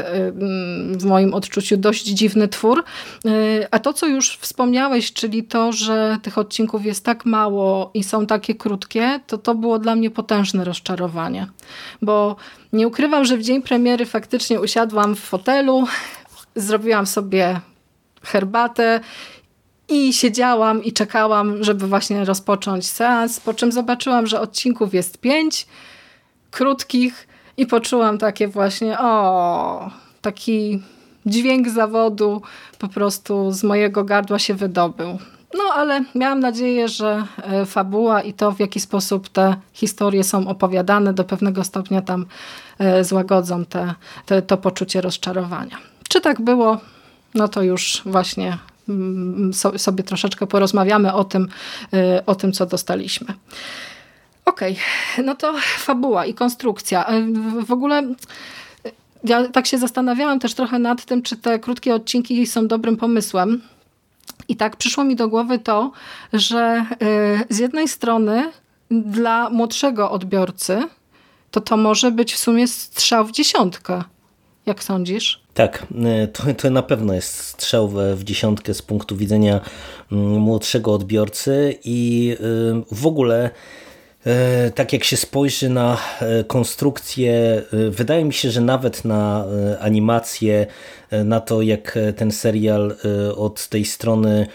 w 0.92 1.06
moim 1.06 1.34
odczuciu 1.34 1.78
dość 1.78 2.06
dziwny 2.06 2.48
twór. 2.48 2.84
A 3.72 3.80
to, 3.80 3.94
co 3.94 4.08
już 4.08 4.37
wspomniałeś, 4.40 5.14
czyli 5.14 5.44
to, 5.44 5.72
że 5.72 6.18
tych 6.24 6.38
odcinków 6.38 6.86
jest 6.86 7.06
tak 7.06 7.26
mało 7.26 7.92
i 7.94 8.04
są 8.04 8.28
takie 8.28 8.56
krótkie, 8.56 9.20
to 9.28 9.38
to 9.38 9.56
było 9.56 9.80
dla 9.80 9.96
mnie 9.96 10.10
potężne 10.10 10.64
rozczarowanie. 10.64 11.48
Bo 12.02 12.36
nie 12.74 12.88
ukrywam, 12.88 13.26
że 13.26 13.38
w 13.38 13.44
dzień 13.44 13.62
premiery 13.62 14.06
faktycznie 14.06 14.62
usiadłam 14.62 15.16
w 15.16 15.20
fotelu, 15.20 15.88
zrobiłam 16.56 17.06
sobie 17.06 17.60
herbatę 18.22 19.00
i 19.90 20.14
siedziałam 20.14 20.84
i 20.84 20.94
czekałam, 20.94 21.64
żeby 21.64 21.88
właśnie 21.88 22.26
rozpocząć 22.26 22.88
seans, 22.88 23.40
po 23.40 23.54
czym 23.54 23.72
zobaczyłam, 23.72 24.28
że 24.28 24.42
odcinków 24.42 24.94
jest 24.94 25.18
pięć, 25.18 25.68
krótkich 26.52 27.28
i 27.58 27.66
poczułam 27.66 28.18
takie 28.18 28.48
właśnie, 28.48 29.00
o, 29.00 29.92
taki 30.22 30.82
dźwięk 31.28 31.70
zawodu 31.70 32.42
po 32.80 32.88
prostu 32.88 33.52
z 33.52 33.64
mojego 33.64 34.04
gardła 34.04 34.40
się 34.40 34.54
wydobył. 34.54 35.18
No 35.54 35.64
ale 35.74 36.04
miałam 36.16 36.40
nadzieję, 36.40 36.88
że 36.88 37.24
e, 37.38 37.66
fabuła 37.66 38.22
i 38.22 38.34
to 38.34 38.52
w 38.52 38.60
jaki 38.60 38.80
sposób 38.80 39.30
te 39.30 39.56
historie 39.74 40.24
są 40.24 40.48
opowiadane 40.48 41.14
do 41.14 41.24
pewnego 41.24 41.64
stopnia 41.64 42.02
tam 42.02 42.26
e, 42.80 43.04
złagodzą 43.04 43.66
te, 43.66 43.94
te, 44.26 44.42
to 44.42 44.58
poczucie 44.58 45.02
rozczarowania. 45.02 45.78
Czy 46.10 46.22
tak 46.22 46.42
było? 46.42 46.78
No 47.36 47.48
to 47.48 47.62
już 47.62 48.02
właśnie 48.06 48.58
mm, 48.90 49.52
sobie 49.78 50.04
troszeczkę 50.04 50.48
porozmawiamy 50.48 51.14
o 51.14 51.24
tym, 51.24 51.48
e, 51.94 52.26
o 52.26 52.36
tym 52.36 52.52
co 52.52 52.66
dostaliśmy. 52.66 53.28
Okej, 54.46 54.78
okay. 55.14 55.26
no 55.26 55.36
to 55.36 55.54
fabuła 55.78 56.26
i 56.26 56.34
konstrukcja. 56.34 57.06
W 57.66 57.72
ogóle 57.72 58.04
ja 59.30 59.48
tak 59.50 59.68
się 59.68 59.78
zastanawiałam 59.78 60.40
też 60.40 60.54
trochę 60.54 60.80
nad 60.80 61.06
tym, 61.06 61.22
czy 61.22 61.38
te 61.38 61.60
krótkie 61.60 61.96
odcinki 61.96 62.48
są 62.48 62.68
dobrym 62.68 62.98
pomysłem. 62.98 63.62
I 64.48 64.56
tak 64.56 64.76
przyszło 64.76 65.04
mi 65.04 65.16
do 65.16 65.28
głowy 65.28 65.60
to, 65.60 65.92
że 66.34 66.86
y, 67.50 67.54
z 67.54 67.58
jednej 67.58 67.88
strony 67.88 68.52
dla 68.92 69.50
młodszego 69.50 70.12
odbiorcy 70.12 70.84
to 71.52 71.62
to 71.62 71.78
może 71.78 72.12
być 72.12 72.34
w 72.34 72.38
sumie 72.38 72.68
strzał 72.68 73.26
w 73.26 73.32
dziesiątkę. 73.32 74.04
Jak 74.66 74.84
sądzisz? 74.84 75.42
Tak, 75.54 75.88
y, 76.24 76.28
to, 76.28 76.44
to 76.54 76.70
na 76.70 76.84
pewno 76.84 77.14
jest 77.14 77.40
strzał 77.40 77.90
w 78.16 78.24
dziesiątkę 78.24 78.74
z 78.74 78.82
punktu 78.82 79.16
widzenia 79.16 79.62
mm, 80.12 80.40
młodszego 80.40 80.94
odbiorcy 80.94 81.80
i 81.84 82.32
y, 82.40 82.96
w 82.96 83.08
ogóle 83.08 83.50
tak 84.76 84.94
jak 84.94 85.04
się 85.04 85.18
spojrzy 85.18 85.70
na 85.70 85.98
e, 86.22 86.44
konstrukcję, 86.44 87.34
e, 87.34 87.90
wydaje 87.90 88.26
mi 88.26 88.34
się, 88.34 88.52
że 88.52 88.62
nawet 88.62 89.06
na 89.06 89.46
animację, 89.80 90.68
na 91.26 91.40
to 91.40 91.62
jak 91.62 92.00
ten 92.16 92.32
serial 92.32 92.96
od 93.36 93.68
tej 93.68 93.86
strony 93.86 94.48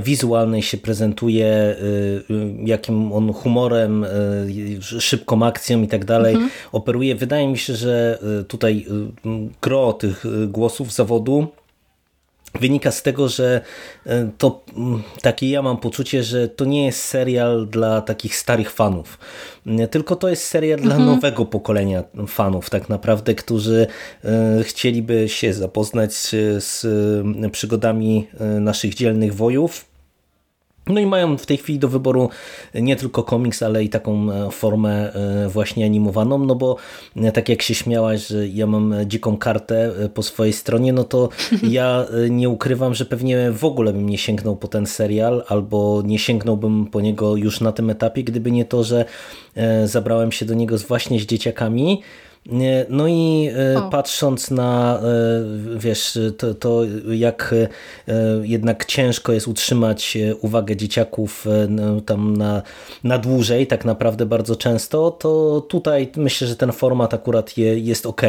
wizualnej 0.00 0.62
się 0.62 0.78
prezentuje, 0.78 1.76
jakim 2.64 3.12
on 3.12 3.32
humorem, 3.32 4.06
szybką 4.80 5.46
akcją 5.46 5.82
i 5.82 5.88
tak 5.88 6.04
dalej 6.04 6.34
mhm. 6.34 6.50
operuje, 6.72 7.14
wydaje 7.14 7.48
mi 7.48 7.58
się, 7.58 7.74
że 7.74 8.18
tutaj 8.48 8.86
gro 9.62 9.92
tych 9.92 10.24
głosów 10.48 10.92
zawodu 10.92 11.48
wynika 12.60 12.90
z 12.90 13.02
tego, 13.02 13.28
że 13.28 13.60
e, 14.06 14.30
to 14.38 14.64
mm, 14.76 15.02
takie 15.22 15.50
ja 15.50 15.62
mam 15.62 15.76
poczucie, 15.76 16.22
że 16.22 16.48
to 16.48 16.64
nie 16.64 16.86
jest 16.86 17.04
serial 17.04 17.66
dla 17.66 18.00
takich 18.00 18.36
starych 18.36 18.70
fanów, 18.70 19.18
tylko 19.90 20.16
to 20.16 20.28
jest 20.28 20.44
serial 20.44 20.78
mhm. 20.80 20.96
dla 20.96 21.14
nowego 21.14 21.44
pokolenia 21.44 22.04
fanów 22.26 22.70
tak 22.70 22.88
naprawdę, 22.88 23.34
którzy 23.34 23.86
e, 24.24 24.64
chcieliby 24.64 25.28
się 25.28 25.52
zapoznać 25.52 26.12
z 26.58 26.86
przygodami 27.52 28.26
e, 28.40 28.44
naszych 28.44 28.94
dzielnych 28.94 29.34
wojów 29.34 29.95
no 30.86 31.00
i 31.00 31.06
mają 31.06 31.38
w 31.38 31.46
tej 31.46 31.56
chwili 31.56 31.78
do 31.78 31.88
wyboru 31.88 32.30
nie 32.74 32.96
tylko 32.96 33.22
komiks, 33.22 33.62
ale 33.62 33.84
i 33.84 33.88
taką 33.88 34.32
e, 34.32 34.50
formę 34.50 35.12
e, 35.14 35.48
właśnie 35.48 35.84
animowaną, 35.84 36.38
no 36.38 36.54
bo 36.54 36.76
e, 37.16 37.32
tak 37.32 37.48
jak 37.48 37.62
się 37.62 37.74
śmiałaś, 37.74 38.26
że 38.26 38.48
ja 38.48 38.66
mam 38.66 38.94
dziką 39.06 39.36
kartę 39.36 39.92
po 40.14 40.22
swojej 40.22 40.52
stronie, 40.52 40.92
no 40.92 41.04
to 41.04 41.28
ja 41.62 42.06
nie 42.30 42.48
ukrywam, 42.48 42.94
że 42.94 43.04
pewnie 43.04 43.52
w 43.52 43.64
ogóle 43.64 43.92
bym 43.92 44.08
nie 44.08 44.18
sięgnął 44.18 44.56
po 44.56 44.68
ten 44.68 44.86
serial, 44.86 45.44
albo 45.48 46.02
nie 46.04 46.18
sięgnąłbym 46.18 46.86
po 46.86 47.00
niego 47.00 47.36
już 47.36 47.60
na 47.60 47.72
tym 47.72 47.90
etapie, 47.90 48.24
gdyby 48.24 48.50
nie 48.50 48.64
to, 48.64 48.84
że 48.84 49.04
zabrałem 49.84 50.32
się 50.32 50.46
do 50.46 50.54
niego 50.54 50.78
właśnie 50.78 51.20
z 51.20 51.26
dzieciakami, 51.26 52.02
no 52.88 53.08
i 53.08 53.50
e, 53.74 53.78
o. 53.78 53.90
patrząc 53.90 54.50
na, 54.50 54.98
e, 54.98 55.78
wiesz, 55.78 56.18
to, 56.38 56.54
to 56.54 56.82
jak 57.10 57.54
e, 58.08 58.16
jednak 58.42 58.84
ciężko 58.84 59.32
jest 59.32 59.48
utrzymać 59.48 60.18
uwagę 60.40 60.76
dzieciaków 60.76 61.46
no, 61.68 62.00
tam 62.00 62.36
na, 62.36 62.62
na 63.04 63.18
dłużej, 63.18 63.66
tak 63.66 63.84
naprawdę 63.84 64.26
bardzo 64.26 64.56
często, 64.56 65.10
to 65.10 65.60
tutaj 65.68 66.12
myślę, 66.16 66.46
że 66.46 66.56
ten 66.56 66.72
format 66.72 67.14
akurat 67.14 67.58
je, 67.58 67.78
jest 67.78 68.06
ok. 68.06 68.22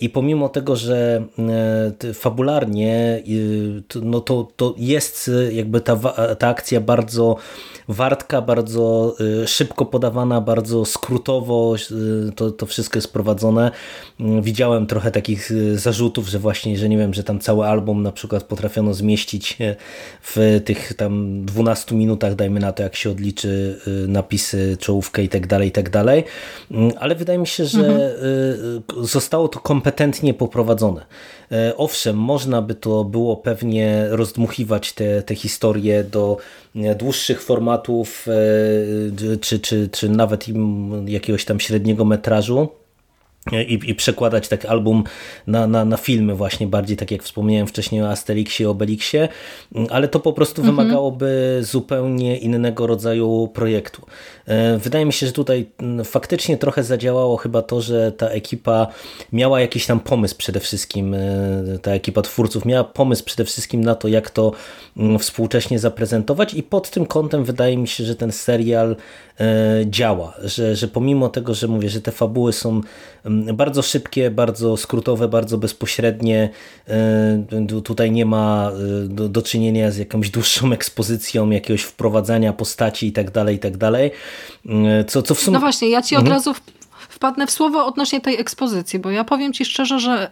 I 0.00 0.08
pomimo 0.08 0.48
tego, 0.48 0.76
że 0.76 1.24
fabularnie 2.14 3.22
no 4.02 4.20
to, 4.20 4.48
to 4.56 4.74
jest 4.78 5.30
jakby 5.52 5.80
ta, 5.80 5.96
ta 6.38 6.48
akcja 6.48 6.80
bardzo 6.80 7.36
wartka, 7.88 8.42
bardzo 8.42 9.16
szybko 9.46 9.86
podawana, 9.86 10.40
bardzo 10.40 10.84
skrótowo, 10.84 11.74
to, 12.36 12.50
to 12.50 12.66
wszystko 12.66 12.98
jest 12.98 13.12
prowadzone. 13.22 13.70
Mm, 14.20 14.42
widziałem 14.42 14.86
trochę 14.86 15.10
takich 15.10 15.50
y, 15.50 15.78
zarzutów, 15.78 16.28
że 16.28 16.38
właśnie, 16.38 16.78
że 16.78 16.88
nie 16.88 16.98
wiem, 16.98 17.14
że 17.14 17.24
tam 17.24 17.38
cały 17.38 17.66
album 17.66 18.02
na 18.02 18.12
przykład 18.12 18.44
potrafiono 18.44 18.94
zmieścić 18.94 19.56
e, 19.60 19.76
w 20.22 20.60
tych 20.64 20.94
tam 20.94 21.44
12 21.44 21.94
minutach, 21.94 22.34
dajmy 22.34 22.60
na 22.60 22.72
to, 22.72 22.82
jak 22.82 22.96
się 22.96 23.10
odliczy 23.10 23.78
y, 23.86 24.08
napisy, 24.08 24.76
czołówkę 24.80 25.22
i 25.22 25.28
tak 25.28 25.46
dalej, 25.46 25.68
i 25.68 25.72
tak 25.72 25.90
dalej. 25.90 26.24
Mm, 26.70 26.92
ale 27.00 27.14
wydaje 27.14 27.38
mi 27.38 27.46
się, 27.46 27.64
że 27.64 27.86
mhm. 27.86 28.00
Y, 28.00 29.06
zostało 29.06 29.48
to 29.48 29.60
kompetentnie 29.60 30.34
poprowadzone. 30.34 31.06
E, 31.52 31.76
owszem, 31.76 32.16
można 32.16 32.62
by 32.62 32.74
to 32.74 33.04
było 33.04 33.36
pewnie 33.36 34.06
rozdmuchiwać 34.10 34.92
te, 34.92 35.22
te 35.22 35.34
historie 35.34 36.04
do 36.04 36.36
e, 36.76 36.94
dłuższych 36.94 37.42
formatów, 37.42 38.26
czy, 39.40 39.60
czy, 39.60 39.88
czy 39.92 40.08
nawet 40.08 40.46
jakiegoś 41.06 41.44
tam 41.44 41.60
średniego 41.60 42.04
metrażu 42.04 42.81
i, 43.50 43.80
i 43.90 43.94
przekładać 43.94 44.48
tak 44.48 44.64
album 44.64 45.04
na, 45.46 45.66
na, 45.66 45.84
na 45.84 45.96
filmy 45.96 46.34
właśnie 46.34 46.66
bardziej, 46.66 46.96
tak 46.96 47.10
jak 47.10 47.22
wspomniałem 47.22 47.66
wcześniej 47.66 48.02
o 48.02 48.08
Asterixie, 48.08 48.70
Obelixie, 48.70 49.28
ale 49.90 50.08
to 50.08 50.20
po 50.20 50.32
prostu 50.32 50.62
mhm. 50.62 50.76
wymagałoby 50.76 51.58
zupełnie 51.62 52.38
innego 52.38 52.86
rodzaju 52.86 53.48
projektu. 53.54 54.06
E, 54.46 54.78
wydaje 54.78 55.06
mi 55.06 55.12
się, 55.12 55.26
że 55.26 55.32
tutaj 55.32 55.70
faktycznie 56.04 56.56
trochę 56.56 56.84
zadziałało 56.84 57.36
chyba 57.36 57.62
to, 57.62 57.80
że 57.80 58.12
ta 58.12 58.28
ekipa 58.28 58.86
miała 59.32 59.60
jakiś 59.60 59.86
tam 59.86 60.00
pomysł 60.00 60.36
przede 60.36 60.60
wszystkim, 60.60 61.14
e, 61.14 61.18
ta 61.82 61.90
ekipa 61.90 62.22
twórców 62.22 62.64
miała 62.64 62.84
pomysł 62.84 63.24
przede 63.24 63.44
wszystkim 63.44 63.84
na 63.84 63.94
to, 63.94 64.08
jak 64.08 64.30
to 64.30 64.52
współcześnie 65.18 65.78
zaprezentować 65.78 66.54
i 66.54 66.62
pod 66.62 66.90
tym 66.90 67.06
kątem 67.06 67.44
wydaje 67.44 67.76
mi 67.76 67.88
się, 67.88 68.04
że 68.04 68.16
ten 68.16 68.32
serial 68.32 68.96
e, 69.40 69.44
działa, 69.86 70.34
że, 70.44 70.76
że 70.76 70.88
pomimo 70.88 71.28
tego, 71.28 71.54
że 71.54 71.68
mówię, 71.68 71.88
że 71.88 72.00
te 72.00 72.12
fabuły 72.12 72.52
są 72.52 72.80
bardzo 73.54 73.82
szybkie, 73.82 74.30
bardzo 74.30 74.76
skrótowe, 74.76 75.28
bardzo 75.28 75.58
bezpośrednie, 75.58 76.50
tutaj 77.84 78.10
nie 78.10 78.26
ma 78.26 78.72
do, 79.08 79.28
do 79.28 79.42
czynienia 79.42 79.90
z 79.90 79.96
jakąś 79.96 80.30
dłuższą 80.30 80.72
ekspozycją, 80.78 81.50
jakiegoś 81.50 81.82
wprowadzania 81.82 82.52
postaci 82.52 83.06
i 83.06 83.12
tak 83.12 83.30
dalej, 83.30 83.56
i 83.56 83.58
tak 83.58 83.76
dalej, 83.76 84.10
co, 85.06 85.22
co 85.22 85.34
w 85.34 85.40
sumie... 85.40 85.54
No 85.54 85.60
właśnie, 85.60 85.88
ja 85.88 86.02
ci 86.02 86.16
od 86.16 86.22
mhm. 86.22 86.36
razu 86.36 86.54
wpadnę 87.22 87.46
w 87.46 87.50
słowo 87.50 87.86
odnośnie 87.86 88.20
tej 88.20 88.40
ekspozycji, 88.40 88.98
bo 88.98 89.10
ja 89.10 89.24
powiem 89.24 89.52
ci 89.52 89.64
szczerze, 89.64 90.00
że 90.00 90.30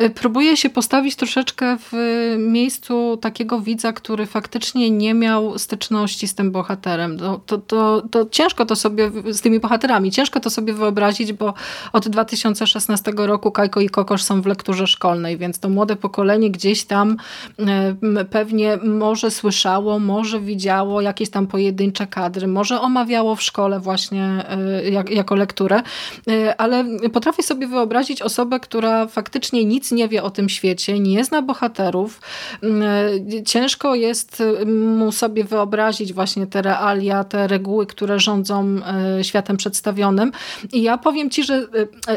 y, 0.00 0.04
y, 0.04 0.10
próbuję 0.10 0.56
się 0.56 0.70
postawić 0.70 1.16
troszeczkę 1.16 1.76
w 1.78 1.92
miejscu 2.38 3.18
takiego 3.20 3.60
widza, 3.60 3.92
który 3.92 4.26
faktycznie 4.26 4.90
nie 4.90 5.14
miał 5.14 5.58
styczności 5.58 6.28
z 6.28 6.34
tym 6.34 6.50
bohaterem. 6.50 7.18
To, 7.18 7.40
to, 7.46 7.58
to, 7.58 8.02
to 8.10 8.26
ciężko 8.30 8.66
to 8.66 8.76
sobie, 8.76 9.10
z 9.30 9.40
tymi 9.40 9.60
bohaterami, 9.60 10.10
ciężko 10.10 10.40
to 10.40 10.50
sobie 10.50 10.72
wyobrazić, 10.72 11.32
bo 11.32 11.54
od 11.92 12.08
2016 12.08 13.12
roku 13.16 13.50
Kajko 13.50 13.80
i 13.80 13.88
Kokosz 13.88 14.22
są 14.22 14.42
w 14.42 14.46
lekturze 14.46 14.86
szkolnej, 14.86 15.38
więc 15.38 15.58
to 15.58 15.68
młode 15.68 15.96
pokolenie 15.96 16.50
gdzieś 16.50 16.84
tam 16.84 17.16
pewnie 18.30 18.76
może 18.76 19.30
słyszało, 19.30 19.98
może 19.98 20.40
widziało 20.40 21.00
jakieś 21.00 21.30
tam 21.30 21.46
pojedyncze 21.46 22.06
kadry, 22.06 22.46
może 22.46 22.80
omawiało 22.80 23.36
w 23.36 23.42
szkole 23.42 23.80
właśnie 23.80 24.44
jako 25.10 25.34
lekturę. 25.34 25.82
Ale 26.58 26.84
potrafię 27.12 27.42
sobie 27.42 27.66
wyobrazić 27.66 28.22
osobę, 28.22 28.60
która 28.60 29.06
faktycznie 29.06 29.64
nic 29.64 29.92
nie 29.92 30.08
wie 30.08 30.22
o 30.22 30.30
tym 30.30 30.48
świecie, 30.48 30.98
nie 30.98 31.24
zna 31.24 31.42
bohaterów. 31.42 32.20
Ciężko 33.46 33.94
jest 33.94 34.42
mu 34.66 35.12
sobie 35.12 35.44
wyobrazić 35.44 36.12
właśnie 36.12 36.46
te 36.46 36.62
realia, 36.62 37.24
te 37.24 37.46
reguły, 37.46 37.86
które 37.86 38.20
rządzą 38.20 38.80
światem 39.22 39.56
przedstawionym. 39.56 40.32
I 40.72 40.82
ja 40.82 40.98
powiem 40.98 41.30
ci, 41.30 41.44
że 41.44 41.66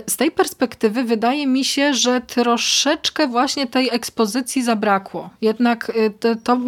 z 0.08 0.17
tej 0.17 0.31
perspektywy 0.31 1.03
wydaje 1.03 1.47
mi 1.47 1.65
się, 1.65 1.93
że 1.93 2.21
troszeczkę 2.21 3.27
właśnie 3.27 3.67
tej 3.67 3.89
ekspozycji 3.91 4.63
zabrakło. 4.63 5.29
Jednak 5.41 5.91
to, 6.19 6.36
to 6.43 6.60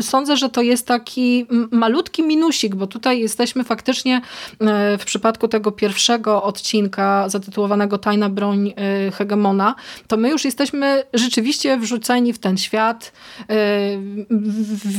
sądzę, 0.00 0.36
że 0.36 0.48
to 0.48 0.62
jest 0.62 0.86
taki 0.86 1.46
malutki 1.70 2.22
minusik, 2.22 2.74
bo 2.74 2.86
tutaj 2.86 3.20
jesteśmy 3.20 3.64
faktycznie 3.64 4.20
e, 4.60 4.98
w 4.98 5.04
przypadku 5.04 5.48
tego 5.48 5.72
pierwszego 5.72 6.25
odcinka 6.26 7.28
zatytułowanego 7.28 7.98
Tajna 7.98 8.28
broń 8.28 8.74
e, 8.76 9.10
hegemona, 9.10 9.74
to 10.06 10.16
my 10.16 10.30
już 10.30 10.44
jesteśmy 10.44 11.04
rzeczywiście 11.14 11.76
wrzuceni 11.76 12.32
w 12.32 12.38
ten 12.38 12.56
świat. 12.58 13.12
E, 13.50 13.54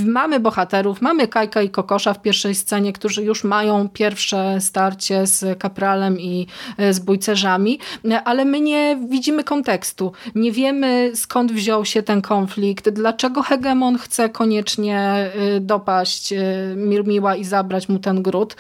mamy 0.06 0.40
bohaterów, 0.40 1.02
mamy 1.02 1.28
Kajka 1.28 1.62
i 1.62 1.70
Kokosza 1.70 2.14
w 2.14 2.22
pierwszej 2.22 2.56
scenie, 2.56 2.94
którzy 2.94 3.24
już 3.24 3.44
mają 3.44 3.90
pierwsze 3.90 4.62
starcie 4.62 5.28
z 5.28 5.60
kapralem 5.60 6.20
i 6.20 6.48
z 6.92 7.00
bójcerzami, 7.00 7.80
ale 8.26 8.46
my 8.46 8.62
nie 8.62 8.98
widzimy 9.10 9.44
kontekstu. 9.44 10.12
Nie 10.36 10.52
wiemy 10.52 11.12
skąd 11.16 11.52
wziął 11.52 11.86
się 11.86 12.04
ten 12.04 12.22
konflikt, 12.22 12.90
dlaczego 12.90 13.42
hegemon 13.42 13.98
chce 13.98 14.30
koniecznie 14.30 15.30
y, 15.56 15.60
dopaść 15.60 16.34
y, 16.34 16.38
Mirmiła 16.76 17.36
i 17.36 17.44
zabrać 17.44 17.90
mu 17.90 18.00
ten 18.00 18.24
gród. 18.24 18.56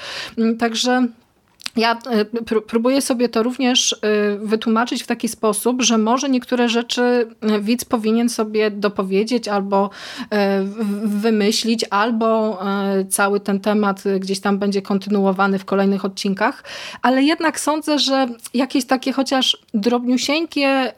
Także 0.60 1.08
ja 1.78 2.00
y, 2.52 2.62
próbuję 2.62 3.02
sobie 3.02 3.30
to 3.30 3.43
również 3.43 3.91
y, 3.91 3.98
wytłumaczyć 4.39 5.04
w 5.04 5.08
taki 5.08 5.28
sposób, 5.28 5.82
że 5.82 5.98
może 5.98 6.30
niektóre 6.30 6.70
rzeczy 6.70 7.02
y, 7.02 7.62
widz 7.62 7.86
powinien 7.86 8.30
sobie 8.30 8.72
dopowiedzieć 8.72 9.48
albo 9.48 9.89
wymyślić, 11.04 11.86
albo 11.89 12.60
cały 13.10 13.39
ten 13.39 13.60
temat 13.60 14.04
gdzieś 14.20 14.39
tam 14.39 14.58
będzie 14.58 14.82
kontynuowany 14.82 15.60
w 15.60 15.65
kolejnych 15.65 16.06
odcinkach, 16.06 16.63
ale 17.02 17.24
jednak 17.24 17.60
sądzę, 17.60 18.00
że 18.00 18.28
jakieś 18.54 18.86
takie 18.86 19.12
chociaż 19.12 19.58
drobniusieńkie 19.74 20.93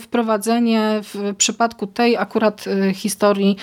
wprowadzenie 0.00 1.00
w 1.02 1.34
przypadku 1.36 1.86
tej 1.86 2.16
akurat 2.16 2.64
historii 2.94 3.56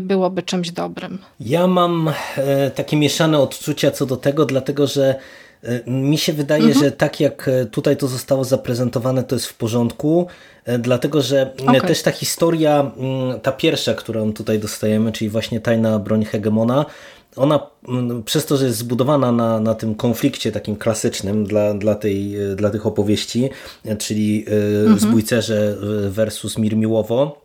byłoby 0.00 0.42
czymś 0.42 0.70
dobrym. 0.70 1.18
Ja 1.40 1.66
mam 1.66 2.12
e, 2.36 2.70
takie 2.70 2.96
mieszane 2.96 3.38
odczucia 3.38 3.90
co 3.90 4.06
do 4.06 4.16
tego, 4.16 4.46
dlatego 4.46 4.86
że 4.86 5.14
E, 5.14 5.41
mi 5.86 6.18
się 6.18 6.32
wydaje, 6.32 6.64
mhm. 6.64 6.84
że 6.84 6.92
tak 6.92 7.20
jak 7.20 7.48
e, 7.48 7.66
tutaj 7.66 7.96
to 7.96 8.08
zostało 8.08 8.44
zaprezentowane, 8.44 9.24
to 9.24 9.34
jest 9.34 9.46
w 9.46 9.54
porządku, 9.54 10.26
e, 10.64 10.78
dlatego 10.78 11.22
że 11.22 11.52
okay. 11.62 11.80
też 11.80 12.02
ta 12.02 12.10
historia, 12.10 12.92
mm, 12.96 13.40
ta 13.40 13.52
pierwsza, 13.52 13.94
którą 13.94 14.32
tutaj 14.32 14.58
dostajemy, 14.58 15.12
czyli 15.12 15.30
właśnie 15.30 15.60
tajna 15.60 15.98
broń 15.98 16.24
hegemona, 16.24 16.86
ona 17.36 17.66
mm, 17.88 18.22
przez 18.22 18.46
to, 18.46 18.56
że 18.56 18.66
jest 18.66 18.78
zbudowana 18.78 19.32
na, 19.32 19.60
na 19.60 19.74
tym 19.74 19.94
konflikcie 19.94 20.52
takim 20.52 20.76
klasycznym 20.76 21.44
dla, 21.44 21.74
dla, 21.74 21.94
tej, 21.94 22.36
dla 22.56 22.70
tych 22.70 22.86
opowieści, 22.86 23.50
czyli 23.98 24.44
mhm. 24.82 24.98
zbójcerze 24.98 25.76
versus 26.08 26.58
Mirmiłowo, 26.58 27.42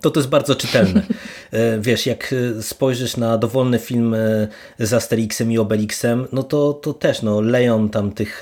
to 0.00 0.10
to 0.10 0.20
jest 0.20 0.30
bardzo 0.30 0.54
czytelne. 0.54 1.02
E, 1.52 1.80
wiesz, 1.80 2.06
jak 2.06 2.34
e, 2.58 2.62
spojrzysz 2.62 3.16
na 3.16 3.38
dowolny 3.38 3.78
film 3.78 4.14
e, 4.14 4.48
z 4.78 4.92
Asterixem 4.92 5.52
i 5.52 5.58
Obelixem, 5.58 6.26
no 6.32 6.42
to, 6.42 6.72
to 6.72 6.94
też 6.94 7.22
no, 7.22 7.40
leją 7.40 7.88
tam 7.88 8.12
tych 8.12 8.40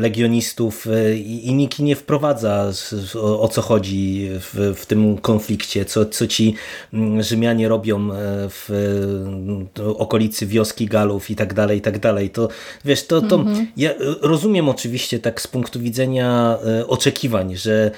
legionistów 0.00 0.86
i, 1.16 1.46
i 1.46 1.54
nikt 1.54 1.78
nie 1.78 1.96
wprowadza 1.96 2.70
o, 3.14 3.40
o 3.40 3.48
co 3.48 3.62
chodzi 3.62 4.28
w, 4.30 4.74
w 4.76 4.86
tym 4.86 5.18
konflikcie, 5.18 5.84
co, 5.84 6.06
co 6.06 6.26
ci 6.26 6.54
mm, 6.92 7.22
Rzymianie 7.22 7.68
robią 7.68 8.08
w 8.48 8.70
okolicy 9.98 10.46
wioski 10.46 10.86
Galów 10.86 11.30
i 11.30 11.36
tak 11.36 11.54
dalej, 11.54 11.78
i 11.78 11.82
tak 11.82 11.98
dalej. 11.98 12.30
To 12.30 12.48
wiesz, 12.84 13.06
to, 13.06 13.22
to 13.22 13.36
mhm. 13.36 13.66
ja 13.76 13.90
rozumiem 14.20 14.68
oczywiście 14.68 15.18
tak 15.18 15.40
z 15.40 15.46
punktu 15.46 15.80
widzenia 15.80 16.58
oczekiwań, 16.86 17.56
że 17.56 17.90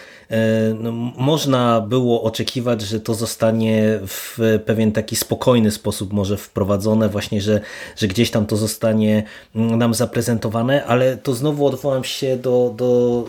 no, 0.80 0.92
można 1.16 1.80
było 1.80 2.22
oczekiwać, 2.22 2.82
że 2.82 3.00
to 3.00 3.14
zostanie 3.14 4.00
w 4.06 4.38
pewien 4.66 4.92
taki 4.92 5.16
spokojny 5.16 5.70
sposób 5.70 6.12
może 6.12 6.36
wprowadzone, 6.36 7.08
właśnie, 7.08 7.40
że, 7.40 7.60
że 7.96 8.08
gdzieś 8.08 8.30
tam 8.30 8.46
to 8.46 8.56
zostanie 8.56 9.22
mm, 9.54 9.78
nam 9.78 9.94
zaprezentowane, 9.94 10.84
ale 10.84 11.16
to 11.16 11.34
znowu 11.34 11.66
odwołam 11.66 12.04
się 12.04 12.36
do, 12.36 12.74
do 12.76 13.24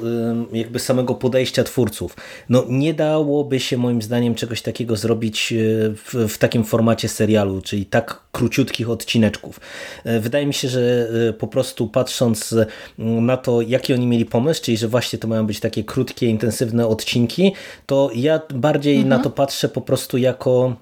jakby 0.54 0.80
samego 0.80 1.16
podejścia 1.16 1.64
twórców. 1.64 2.16
No 2.50 2.64
nie 2.70 2.94
dałoby 2.94 3.60
się 3.60 3.78
moim 3.78 4.02
zdaniem 4.02 4.36
czegoś 4.36 4.62
takiego 4.62 4.96
zrobić 4.96 5.54
e, 5.54 5.56
w, 5.96 6.34
w 6.34 6.38
takim 6.38 6.64
formacie 6.64 7.10
serialu, 7.10 7.62
czyli 7.62 7.86
tak 7.86 8.22
króciutkich 8.32 8.90
odcineczków. 8.90 9.60
E, 10.04 10.20
wydaje 10.20 10.46
mi 10.46 10.54
się, 10.54 10.68
że 10.70 11.10
e, 11.30 11.34
po 11.34 11.48
prostu 11.48 11.88
patrząc 11.88 12.56
na 12.98 13.38
to, 13.38 13.62
jaki 13.62 13.94
oni 13.94 14.08
mieli 14.08 14.26
pomysł, 14.26 14.62
czyli 14.64 14.78
że 14.78 14.88
właśnie 14.88 15.20
to 15.20 15.28
mają 15.28 15.48
być 15.48 15.60
takie 15.60 15.84
krótkie, 15.84 16.28
intensywne 16.28 16.87
odcinki, 16.88 17.54
to 17.86 18.10
ja 18.16 18.42
bardziej 18.54 18.96
mhm. 18.96 19.10
na 19.10 19.20
to 19.20 19.30
patrzę 19.30 19.70
po 19.70 19.82
prostu 19.82 20.18
jako 20.18 20.76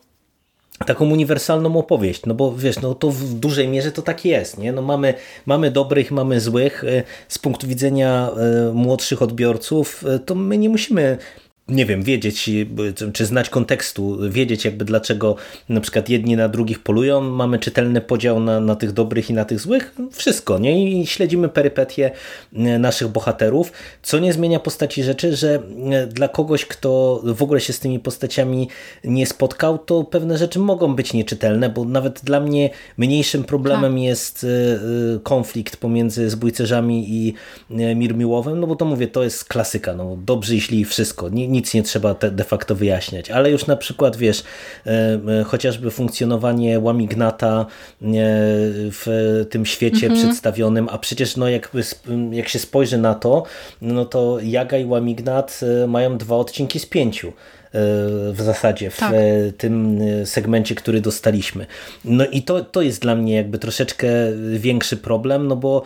taką 0.86 1.10
uniwersalną 1.10 1.78
opowieść, 1.78 2.22
no 2.26 2.34
bo 2.34 2.56
wiesz, 2.56 2.82
no 2.82 2.96
to 2.96 3.12
w 3.12 3.34
dużej 3.34 3.68
mierze 3.68 3.92
to 3.92 4.02
tak 4.02 4.26
jest, 4.26 4.58
nie? 4.58 4.72
No 4.72 4.82
mamy, 4.82 5.14
mamy 5.46 5.72
dobrych, 5.72 6.12
mamy 6.12 6.42
złych, 6.42 6.84
e, 6.84 7.04
z 7.28 7.38
punktu 7.38 7.68
widzenia 7.68 8.30
e, 8.30 8.74
młodszych 8.74 9.22
odbiorców, 9.22 10.04
e, 10.08 10.20
to 10.20 10.36
my 10.36 10.58
nie 10.58 10.70
musimy 10.70 11.18
nie 11.68 11.86
wiem, 11.86 12.04
wiedzieć, 12.04 12.50
czy 13.14 13.26
znać 13.26 13.50
kontekstu, 13.50 14.18
wiedzieć 14.30 14.66
jakby 14.66 14.86
dlaczego 14.86 15.36
na 15.70 15.82
przykład 15.82 16.10
jedni 16.10 16.36
na 16.36 16.50
drugich 16.50 16.80
polują, 16.80 17.22
mamy 17.22 17.60
czytelny 17.60 18.02
podział 18.02 18.40
na, 18.40 18.60
na 18.60 18.76
tych 18.76 18.92
dobrych 18.92 19.30
i 19.30 19.34
na 19.34 19.46
tych 19.46 19.60
złych, 19.60 19.96
wszystko, 20.12 20.60
nie? 20.60 21.02
I 21.02 21.06
śledzimy 21.06 21.50
perypetie 21.50 22.12
e, 22.54 22.80
naszych 22.80 23.08
bohaterów, 23.08 23.72
co 24.02 24.20
nie 24.20 24.34
zmienia 24.34 24.60
postaci 24.60 25.04
rzeczy, 25.04 25.36
że 25.36 25.62
e, 25.92 26.08
dla 26.08 26.28
kogoś, 26.28 26.66
kto 26.66 27.22
w 27.24 27.44
ogóle 27.44 27.62
się 27.62 27.74
z 27.74 27.80
tymi 27.80 28.00
postaciami 28.00 28.70
nie 29.04 29.26
spotkał, 29.26 29.78
to 29.78 30.04
pewne 30.04 30.38
rzeczy 30.38 30.60
mogą 30.60 30.96
być 30.96 31.14
nieczytelne, 31.14 31.70
bo 31.70 31.86
nawet 31.86 32.22
dla 32.24 32.40
mnie 32.40 32.70
mniejszym 32.98 33.44
problemem 33.44 33.94
tak. 33.94 34.02
jest 34.02 34.44
e, 34.44 35.20
konflikt 35.20 35.78
pomiędzy 35.78 36.30
zbójcerzami 36.30 37.06
i 37.10 37.34
Mirmiłowem, 37.96 38.60
no 38.60 38.68
bo 38.68 38.76
to 38.76 38.86
mówię, 38.86 39.08
to 39.08 39.24
jest 39.24 39.46
klasyka, 39.46 39.94
no 39.94 40.18
dobrzy 40.26 40.56
jeśli 40.56 40.86
wszystko, 40.86 41.30
nie, 41.30 41.55
nic 41.56 41.74
nie 41.74 41.84
trzeba 41.84 42.14
de 42.14 42.44
facto 42.44 42.76
wyjaśniać. 42.76 43.32
Ale 43.32 43.52
już 43.52 43.68
na 43.68 43.76
przykład, 43.76 44.18
wiesz, 44.18 44.44
e, 44.86 45.20
e, 45.40 45.44
chociażby 45.44 45.92
funkcjonowanie 45.92 46.80
Łamignata 46.80 47.60
e, 47.62 47.66
w 48.92 49.06
tym 49.50 49.66
świecie 49.66 50.08
mhm. 50.08 50.22
przedstawionym, 50.22 50.90
a 50.92 50.98
przecież 50.98 51.38
no 51.38 51.50
jakby, 51.50 51.84
jak 52.32 52.48
się 52.48 52.60
spojrzy 52.60 52.98
na 52.98 53.16
to, 53.16 53.44
no 53.82 54.06
to 54.06 54.38
Jaga 54.44 54.78
i 54.78 54.86
Łamignat 54.86 55.62
mają 55.88 56.18
dwa 56.18 56.36
odcinki 56.36 56.80
z 56.80 56.86
pięciu 56.86 57.34
w 58.34 58.42
zasadzie 58.42 58.90
w 58.90 58.98
tak. 58.98 59.14
tym 59.58 60.00
segmencie, 60.26 60.76
który 60.76 61.02
dostaliśmy. 61.02 61.66
No 62.06 62.26
i 62.26 62.42
to, 62.42 62.64
to 62.64 62.82
jest 62.82 63.02
dla 63.02 63.16
mnie 63.16 63.36
jakby 63.36 63.60
troszeczkę 63.60 64.08
większy 64.58 64.98
problem, 64.98 65.48
no 65.48 65.56
bo 65.56 65.84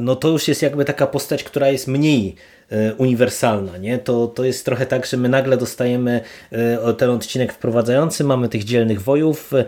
no 0.00 0.16
to 0.16 0.28
już 0.28 0.48
jest 0.48 0.62
jakby 0.62 0.84
taka 0.84 1.06
postać, 1.06 1.44
która 1.44 1.68
jest 1.68 1.88
mniej 1.88 2.36
E, 2.36 2.57
uniwersalna. 2.98 3.78
Nie? 3.78 3.98
To, 3.98 4.26
to 4.26 4.44
jest 4.44 4.64
trochę 4.64 4.86
tak, 4.86 5.06
że 5.06 5.16
my 5.16 5.28
nagle 5.28 5.56
dostajemy 5.56 6.20
e, 6.52 6.94
ten 6.94 7.10
odcinek 7.10 7.52
wprowadzający, 7.52 8.24
mamy 8.24 8.48
tych 8.48 8.64
dzielnych 8.64 9.02
wojów, 9.02 9.52
e, 9.54 9.64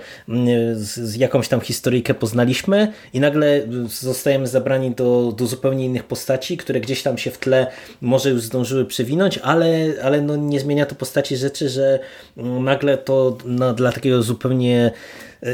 z, 0.74 0.98
z 0.98 1.16
jakąś 1.16 1.48
tam 1.48 1.60
historyjkę 1.60 2.14
poznaliśmy 2.14 2.92
i 3.12 3.20
nagle 3.20 3.62
zostajemy 3.86 4.46
zabrani 4.46 4.90
do, 4.90 5.34
do 5.36 5.46
zupełnie 5.46 5.84
innych 5.84 6.04
postaci, 6.04 6.56
które 6.56 6.80
gdzieś 6.80 7.02
tam 7.02 7.18
się 7.18 7.30
w 7.30 7.38
tle 7.38 7.66
może 8.00 8.30
już 8.30 8.42
zdążyły 8.42 8.84
przewinąć, 8.84 9.38
ale, 9.38 9.68
ale 10.02 10.20
no 10.20 10.36
nie 10.36 10.60
zmienia 10.60 10.86
to 10.86 10.94
postaci 10.94 11.36
rzeczy, 11.36 11.68
że 11.68 11.98
nagle 12.36 12.98
to 12.98 13.38
no, 13.44 13.74
dla 13.74 13.92
takiego 13.92 14.22
zupełnie 14.22 14.90
E, 14.90 14.92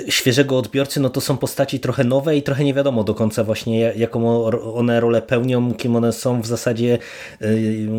świeżego 0.08 0.58
odbiorcy, 0.58 1.00
no 1.00 1.10
to 1.10 1.20
są 1.20 1.36
postaci 1.36 1.80
trochę 1.80 2.04
nowe 2.04 2.36
i 2.36 2.42
trochę 2.42 2.64
nie 2.64 2.74
wiadomo 2.74 3.04
do 3.04 3.14
końca 3.14 3.44
właśnie 3.44 3.80
jaką 3.80 4.44
one 4.74 5.00
rolę 5.00 5.22
pełnią, 5.22 5.74
kim 5.74 5.96
one 5.96 6.12
są 6.12 6.42
w 6.42 6.46
zasadzie, 6.46 6.98
e, 7.40 7.48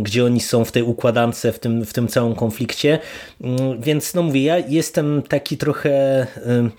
gdzie 0.02 0.26
oni 0.26 0.39
są 0.39 0.65
w 0.65 0.71
tej 0.71 0.84
układance, 0.84 1.47
w 1.54 1.60
tym, 1.60 1.86
w 1.86 1.93
tym 1.93 2.08
całym 2.08 2.36
konflikcie. 2.36 3.00
Mm, 3.41 3.82
więc 3.82 4.13
no 4.13 4.23
mówię, 4.23 4.43
ja 4.43 4.58
jestem 4.58 5.23
taki 5.30 5.58
trochę 5.58 5.89
e, 5.89 6.69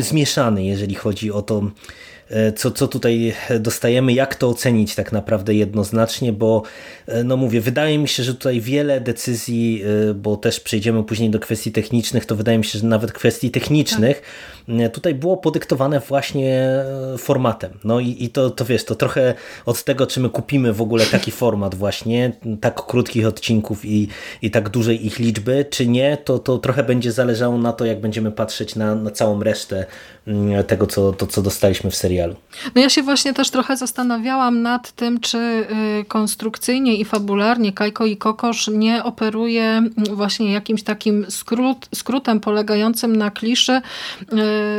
zmieszany, 0.00 0.64
jeżeli 0.64 0.94
chodzi 0.94 1.32
o 1.32 1.42
to, 1.42 1.62
E, 1.62 2.11
co, 2.56 2.70
co 2.70 2.88
tutaj 2.88 3.34
dostajemy, 3.60 4.12
jak 4.12 4.34
to 4.34 4.48
ocenić 4.48 4.94
tak 4.94 5.12
naprawdę 5.12 5.54
jednoznacznie, 5.54 6.32
bo 6.32 6.62
e, 7.06 7.24
no 7.24 7.36
mówię, 7.36 7.60
wydaje 7.60 7.98
mi 7.98 8.08
się, 8.08 8.22
że 8.22 8.34
tutaj 8.34 8.60
wiele 8.60 9.00
decyzji, 9.00 9.82
e, 10.10 10.14
bo 10.14 10.36
też 10.36 10.60
przejdziemy 10.60 11.04
później 11.04 11.30
do 11.30 11.40
kwestii 11.40 11.72
technicznych, 11.72 12.26
to 12.26 12.36
wydaje 12.36 12.58
mi 12.58 12.64
się, 12.64 12.78
że 12.78 12.86
nawet 12.86 13.12
kwestii 13.12 13.50
technicznych 13.50 14.22
tak. 14.66 14.92
tutaj 14.92 15.14
było 15.14 15.36
podyktowane 15.36 16.00
właśnie 16.00 16.84
formatem. 17.18 17.78
No 17.84 18.00
i, 18.00 18.16
i 18.24 18.28
to, 18.28 18.50
to 18.50 18.64
wiesz, 18.64 18.84
to 18.84 18.94
trochę 18.94 19.34
od 19.66 19.84
tego, 19.84 20.06
czy 20.06 20.20
my 20.20 20.28
kupimy 20.28 20.72
w 20.72 20.82
ogóle 20.82 21.06
taki 21.06 21.30
format 21.42 21.74
właśnie, 21.74 22.32
tak 22.60 22.86
krótkich 22.86 23.26
odcinków 23.26 23.84
i, 23.84 24.08
i 24.42 24.50
tak 24.50 24.68
dużej 24.68 25.06
ich 25.06 25.18
liczby, 25.18 25.64
czy 25.70 25.86
nie, 25.86 26.18
to, 26.24 26.38
to 26.38 26.58
trochę 26.58 26.82
będzie 26.82 27.12
zależało 27.12 27.58
na 27.58 27.72
to, 27.72 27.84
jak 27.84 28.00
będziemy 28.00 28.32
patrzeć 28.32 28.76
na, 28.76 28.94
na 28.94 29.10
całą 29.10 29.42
resztę 29.42 29.86
mm, 30.26 30.64
tego, 30.64 30.86
co, 30.86 31.12
to, 31.12 31.26
co 31.26 31.42
dostaliśmy 31.42 31.90
w 31.90 31.96
serialu 31.96 32.11
serialu. 32.12 32.36
No 32.74 32.82
ja 32.82 32.88
się 32.88 33.02
właśnie 33.02 33.34
też 33.34 33.50
trochę 33.50 33.76
zastanawiałam 33.76 34.62
nad 34.62 34.92
tym, 34.92 35.20
czy 35.20 35.38
y, 35.38 36.04
konstrukcyjnie 36.04 36.96
i 36.96 37.04
fabularnie 37.04 37.72
Kajko 37.72 38.06
i 38.06 38.16
Kokosz 38.16 38.68
nie 38.68 39.04
operuje 39.04 39.64
mm, 39.64 39.92
właśnie 40.12 40.52
jakimś 40.52 40.82
takim 40.82 41.26
skrót, 41.28 41.88
skrótem 41.94 42.40
polegającym 42.40 43.16
na 43.16 43.30
kliszy 43.30 43.72
y, 43.72 44.30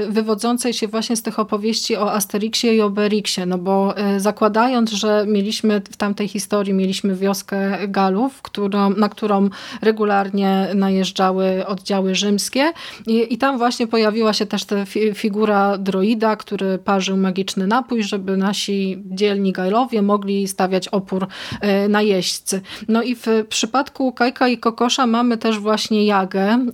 wywodzącej 0.09 0.73
się 0.73 0.87
właśnie 0.87 1.15
z 1.15 1.21
tych 1.21 1.39
opowieści 1.39 1.95
o 1.95 2.13
Asterixie 2.13 2.75
i 2.75 2.81
Obelixie, 2.81 3.45
no 3.45 3.57
bo 3.57 3.95
y, 4.15 4.19
zakładając, 4.19 4.91
że 4.91 5.25
mieliśmy 5.27 5.81
w 5.91 5.97
tamtej 5.97 6.27
historii 6.27 6.73
mieliśmy 6.73 7.15
wioskę 7.15 7.87
Galów, 7.87 8.41
którą, 8.41 8.89
na 8.89 9.09
którą 9.09 9.49
regularnie 9.81 10.67
najeżdżały 10.75 11.65
oddziały 11.65 12.15
rzymskie 12.15 12.73
i, 13.07 13.33
i 13.33 13.37
tam 13.37 13.57
właśnie 13.57 13.87
pojawiła 13.87 14.33
się 14.33 14.45
też 14.45 14.65
ta 14.65 14.75
figura 15.13 15.77
droida, 15.77 16.35
który 16.35 16.77
parzył 16.77 17.17
magiczny 17.23 17.67
napój, 17.67 18.03
żeby 18.03 18.37
nasi 18.37 19.03
dzielni 19.05 19.51
gajlowie 19.51 20.01
mogli 20.01 20.47
stawiać 20.47 20.87
opór 20.87 21.27
e, 21.61 21.87
najeźdźcy. 21.87 22.61
No 22.87 23.03
i 23.03 23.15
w 23.15 23.27
przypadku 23.49 24.11
Kajka 24.11 24.47
i 24.47 24.57
Kokosza 24.57 25.07
mamy 25.07 25.37
też 25.37 25.59
właśnie 25.59 26.05
Jagę, 26.05 26.41
e, 26.43 26.67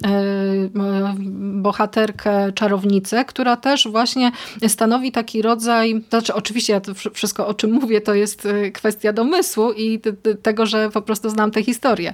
bohaterkę 1.61 2.51
czarownicę, 2.51 3.25
która 3.25 3.57
też 3.57 3.87
właśnie 3.87 4.31
stanowi 4.67 5.11
taki 5.11 5.41
rodzaj, 5.41 6.01
znaczy 6.09 6.33
oczywiście 6.33 6.73
ja 6.73 6.81
to 6.81 6.93
wszystko 7.13 7.47
o 7.47 7.53
czym 7.53 7.71
mówię 7.71 8.01
to 8.01 8.13
jest 8.13 8.45
e, 8.45 8.71
kwestia 8.71 9.13
domysłu 9.13 9.71
i 9.71 9.99
tego, 10.41 10.65
że 10.65 10.89
po 10.89 11.01
prostu 11.01 11.29
znam 11.29 11.51
tę 11.51 11.63
historię. 11.63 12.13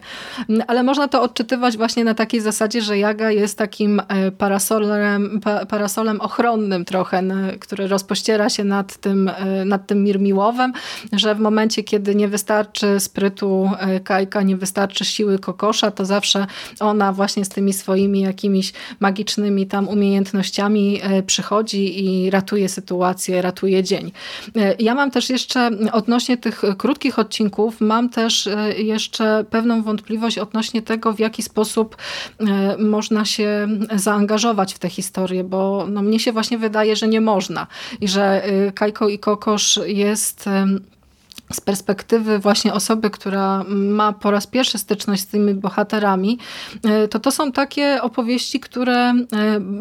Ale 0.68 0.84
można 0.84 1.08
to 1.08 1.22
odczytywać 1.22 1.78
właśnie 1.78 2.04
na 2.04 2.14
takiej 2.14 2.42
zasadzie, 2.42 2.82
że 2.82 2.98
Jaga 2.98 3.32
jest 3.32 3.58
takim 3.58 4.02
parasolem, 4.38 5.40
parasolem 5.70 6.22
ochronnym 6.22 6.86
trochę, 6.86 7.24
który 7.60 7.88
rozpościera 7.88 8.25
rozdziera 8.26 8.50
się 8.50 8.64
nad 8.64 8.98
tym, 8.98 9.28
e, 9.28 9.66
nad 9.66 9.88
tym 9.88 10.04
Mirmiłowem, 10.04 10.74
że 11.14 11.36
w 11.36 11.40
momencie, 11.40 11.84
kiedy 11.84 12.16
nie 12.16 12.28
wystarczy 12.28 13.00
sprytu 13.00 13.70
e, 13.80 14.00
Kajka, 14.00 14.42
nie 14.42 14.58
wystarczy 14.58 15.06
siły 15.06 15.40
Kokosza, 15.40 15.92
to 15.92 16.06
zawsze 16.06 16.48
ona 16.80 17.14
właśnie 17.14 17.46
z 17.46 17.50
tymi 17.50 17.74
swoimi 17.74 18.22
jakimiś 18.22 18.74
magicznymi 19.00 19.68
tam 19.68 19.88
umiejętnościami 19.88 21.00
e, 21.02 21.24
przychodzi 21.24 22.06
i 22.06 22.30
ratuje 22.30 22.70
sytuację, 22.70 23.42
ratuje 23.42 23.84
dzień. 23.84 24.12
Ja 24.80 24.96
mam 24.96 25.12
też 25.12 25.30
jeszcze 25.30 25.70
odnośnie 25.92 26.38
tych 26.38 26.62
krótkich 26.78 27.20
odcinków, 27.20 27.82
mam 27.82 28.10
też 28.10 28.50
jeszcze 28.78 29.46
pewną 29.50 29.84
wątpliwość 29.84 30.38
odnośnie 30.38 30.82
tego, 30.82 31.14
w 31.14 31.20
jaki 31.20 31.42
sposób 31.42 31.98
można 32.80 33.26
się 33.26 33.68
zaangażować 33.96 34.74
w 34.74 34.80
tę 34.80 34.90
historię, 34.90 35.44
bo 35.44 35.86
no, 35.90 36.02
mnie 36.02 36.20
się 36.20 36.32
właśnie 36.32 36.58
wydaje, 36.58 36.96
że 36.96 37.08
nie 37.08 37.22
można 37.22 37.68
i 38.02 38.08
że 38.08 38.15
Y, 38.18 38.72
Kajko 38.76 39.10
i 39.10 39.20
Kokosz 39.20 39.80
jest 39.86 40.50
z 41.54 41.62
perspektywy 41.62 42.40
właśnie 42.40 42.74
osoby, 42.74 43.10
która 43.10 43.64
ma 43.68 44.14
po 44.14 44.32
raz 44.32 44.48
pierwszy 44.48 44.78
styczność 44.78 45.22
z 45.22 45.28
tymi 45.28 45.54
bohaterami, 45.54 46.40
e, 46.84 47.08
to 47.08 47.20
to 47.20 47.32
są 47.32 47.52
takie 47.52 48.02
opowieści, 48.02 48.60
które 48.60 48.98
e, 49.00 49.16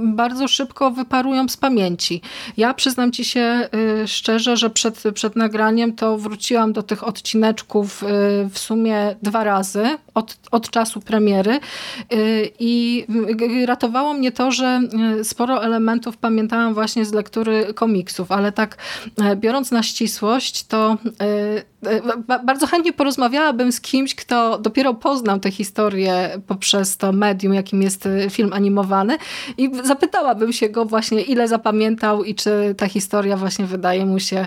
bardzo 0.04 0.48
szybko 0.48 0.90
wyparują 0.90 1.48
z 1.48 1.56
pamięci. 1.56 2.20
Ja 2.56 2.74
przyznam 2.74 3.12
ci 3.12 3.24
się 3.24 3.40
e, 3.40 3.68
szczerze, 4.08 4.56
że 4.56 4.70
przed, 4.70 5.02
przed 5.14 5.36
nagraniem 5.36 5.92
to 5.92 6.18
wróciłam 6.18 6.72
do 6.72 6.82
tych 6.82 7.04
odcineczków 7.04 8.04
w 8.50 8.58
sumie 8.58 9.16
dwa 9.22 9.44
razy 9.44 9.98
od, 10.14 10.36
od 10.50 10.70
czasu 10.70 11.00
premiery 11.00 11.60
i 12.58 13.06
ratowało 13.66 14.14
mnie 14.14 14.32
to, 14.32 14.52
że 14.52 14.80
sporo 15.22 15.64
elementów 15.64 16.16
pamiętałam 16.16 16.74
właśnie 16.74 17.04
z 17.04 17.12
lektury 17.12 17.74
komiksów, 17.74 18.32
ale 18.32 18.52
tak 18.52 18.76
biorąc 19.36 19.70
na 19.70 19.82
ścisłość, 19.82 20.66
to 20.66 20.96
bardzo 22.44 22.66
chętnie 22.66 22.92
porozmawiałabym 22.92 23.72
z 23.72 23.80
kimś, 23.80 24.14
kto 24.14 24.58
dopiero 24.58 24.94
poznał 24.94 25.40
tę 25.40 25.50
historię 25.50 26.40
poprzez 26.46 26.96
to 26.96 27.12
medium, 27.12 27.54
jakim 27.54 27.82
jest 27.82 28.06
y, 28.06 28.30
film 28.30 28.52
animowany. 28.52 29.16
I 29.58 29.70
zapytałabym 29.82 30.52
się 30.52 30.68
go 30.68 30.84
właśnie, 30.84 31.22
ile 31.22 31.48
zapamiętał 31.48 32.24
i 32.24 32.34
czy 32.34 32.74
ta 32.78 32.88
historia 32.88 33.36
właśnie 33.36 33.66
wydaje 33.66 34.06
mu 34.06 34.20
się 34.20 34.46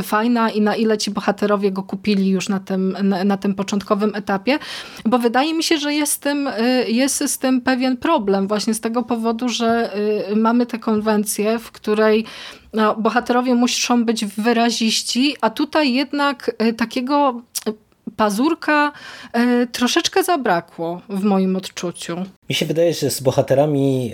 y, 0.00 0.02
fajna 0.02 0.50
i 0.50 0.60
na 0.60 0.76
ile 0.76 0.98
ci 0.98 1.10
bohaterowie 1.10 1.70
go 1.70 1.82
kupili 1.82 2.28
już 2.28 2.48
na 2.48 2.60
tym, 2.60 2.96
na, 3.24 3.36
tym 3.36 3.54
początkowym 3.54 4.14
etapie, 4.14 4.58
bo 5.04 5.18
wydaje 5.18 5.54
mi 5.54 5.62
się, 5.62 5.78
że 5.78 5.94
jest 5.94 6.22
tym, 6.22 6.46
y, 6.48 6.84
jest 6.88 7.24
z 7.26 7.38
tym 7.38 7.60
pewien 7.60 7.96
problem 7.96 8.48
właśnie 8.48 8.74
z 8.74 8.80
tego 8.80 9.02
powodu, 9.02 9.48
że 9.48 9.92
mamy 10.36 10.66
tę 10.66 10.78
konwencję, 10.78 11.58
w 11.58 11.72
której 11.72 12.24
no, 12.72 12.96
bohaterowie 12.96 13.54
muszą 13.54 14.04
być 14.04 14.24
wyraziści, 14.24 15.36
a 15.40 15.50
tutaj 15.50 15.94
jednak 15.94 16.56
e, 16.58 16.72
takiego 16.72 17.42
e, 17.66 17.72
pazurka 18.16 18.92
e, 19.32 19.66
troszeczkę 19.66 20.24
zabrakło 20.24 21.00
w 21.08 21.22
moim 21.22 21.56
odczuciu. 21.56 22.16
Mi 22.48 22.54
się 22.54 22.66
wydaje, 22.66 22.94
że 22.94 23.10
z 23.10 23.20
bohaterami 23.20 24.12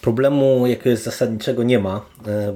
problemu 0.00 0.66
jakiegoś 0.66 0.98
zasadniczego 0.98 1.62
nie 1.62 1.78
ma, 1.78 2.00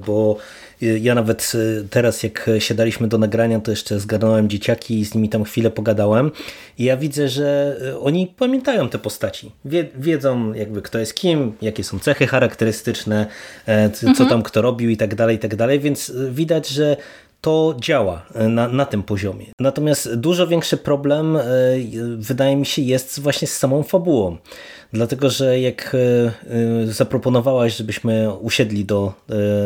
bo 0.06 0.36
ja 0.82 1.14
nawet 1.14 1.52
y, 1.54 1.88
teraz, 1.90 2.22
jak 2.22 2.50
siadaliśmy 2.58 3.08
do 3.08 3.18
nagrania, 3.18 3.60
to 3.60 3.70
jeszcze 3.70 4.00
zgarnąłem 4.00 4.48
dzieciaki 4.48 4.98
i 4.98 5.04
z 5.04 5.14
nimi 5.14 5.28
tam 5.28 5.44
chwilę 5.44 5.70
pogadałem. 5.70 6.30
I 6.78 6.84
ja 6.84 6.96
widzę, 6.96 7.28
że 7.28 7.76
y, 7.82 7.98
oni 7.98 8.26
pamiętają 8.38 8.88
te 8.88 8.98
postaci. 8.98 9.52
Wie, 9.64 9.88
wiedzą 9.94 10.52
jakby 10.52 10.82
kto 10.82 10.98
jest 10.98 11.14
kim, 11.14 11.52
jakie 11.62 11.84
są 11.84 11.98
cechy 11.98 12.26
charakterystyczne, 12.26 13.26
e, 13.66 13.90
co 13.90 14.06
mhm. 14.06 14.28
tam 14.28 14.42
kto 14.42 14.62
robił 14.62 14.90
i 14.90 14.96
tak 14.96 15.14
dalej, 15.14 15.36
i 15.36 15.38
tak 15.38 15.56
dalej. 15.56 15.80
Więc 15.80 16.08
y, 16.08 16.30
widać, 16.30 16.68
że 16.68 16.96
to 17.40 17.76
działa 17.80 18.26
na, 18.34 18.68
na 18.68 18.86
tym 18.86 19.02
poziomie. 19.02 19.46
Natomiast 19.60 20.14
dużo 20.14 20.46
większy 20.46 20.76
problem 20.76 21.38
wydaje 22.16 22.56
mi 22.56 22.66
się 22.66 22.82
jest 22.82 23.20
właśnie 23.20 23.48
z 23.48 23.56
samą 23.56 23.82
fabułą. 23.82 24.36
Dlatego, 24.92 25.30
że 25.30 25.60
jak 25.60 25.94
e, 25.94 25.98
e, 26.82 26.86
zaproponowałaś, 26.86 27.76
żebyśmy 27.76 28.32
usiedli 28.32 28.84
do 28.84 29.12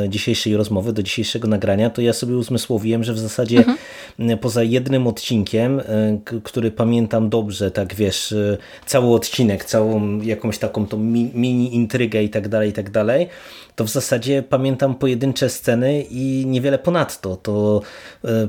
e, 0.04 0.08
dzisiejszej 0.08 0.56
rozmowy, 0.56 0.92
do 0.92 1.02
dzisiejszego 1.02 1.48
nagrania, 1.48 1.90
to 1.90 2.02
ja 2.02 2.12
sobie 2.12 2.36
uzmysłowiłem, 2.36 3.04
że 3.04 3.12
w 3.12 3.18
zasadzie 3.18 3.58
mhm. 3.58 4.38
poza 4.38 4.62
jednym 4.62 5.06
odcinkiem, 5.06 5.80
który 6.44 6.70
pamiętam 6.70 7.28
dobrze, 7.28 7.70
tak 7.70 7.94
wiesz, 7.94 8.34
cały 8.86 9.14
odcinek, 9.14 9.64
całą 9.64 10.20
jakąś 10.20 10.58
taką 10.58 10.86
tą 10.86 10.98
mini 11.34 11.74
intrygę 11.74 12.22
i 12.22 12.30
tak 12.30 12.48
dalej, 12.48 12.70
i 12.70 12.72
tak 12.72 12.90
dalej, 12.90 13.28
to 13.74 13.84
w 13.84 13.88
zasadzie 13.88 14.42
pamiętam 14.42 14.94
pojedyncze 14.94 15.50
sceny 15.50 16.02
i 16.10 16.44
niewiele 16.46 16.78
ponadto. 16.78 17.36
To 17.36 17.80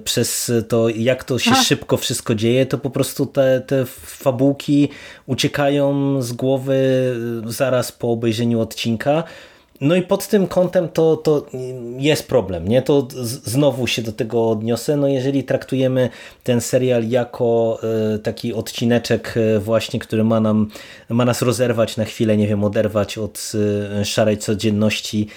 przez 0.04 0.52
to, 0.68 0.90
jak 0.90 1.24
to 1.24 1.40
się 1.40 1.56
szybko 1.56 1.98
wszystko 1.98 2.36
dzieje, 2.36 2.66
to 2.66 2.78
po 2.78 2.90
prostu 2.90 3.26
te, 3.26 3.62
te 3.68 3.86
fabułki 3.86 4.90
uciekają 5.26 6.22
z 6.22 6.34
głowy 6.34 6.67
zaraz 7.46 7.92
po 7.92 8.12
obejrzeniu 8.12 8.60
odcinka. 8.60 9.24
No 9.82 9.96
i 9.96 10.02
pod 10.02 10.28
tym 10.28 10.48
kątem 10.48 10.90
to, 10.90 11.18
to 11.18 11.46
jest 11.98 12.28
problem, 12.28 12.68
nie? 12.68 12.82
To 12.82 13.08
znowu 13.24 13.88
się 13.88 14.02
do 14.02 14.12
tego 14.12 14.50
odniosę. 14.50 14.98
No 14.98 15.08
jeżeli 15.08 15.44
traktujemy 15.44 16.10
ten 16.44 16.62
serial 16.62 17.10
jako 17.10 17.80
e, 18.16 18.20
taki 18.20 18.54
odcineczek 18.54 19.36
e, 19.38 19.60
właśnie, 19.60 20.00
który 20.00 20.24
ma, 20.24 20.40
nam, 20.40 20.70
ma 21.10 21.26
nas 21.26 21.42
rozerwać 21.42 21.98
na 21.98 22.06
chwilę, 22.06 22.38
nie 22.38 22.48
wiem, 22.48 22.64
oderwać 22.64 23.18
od 23.18 23.52
e, 24.02 24.06
szarej 24.06 24.38
codzienności, 24.38 25.28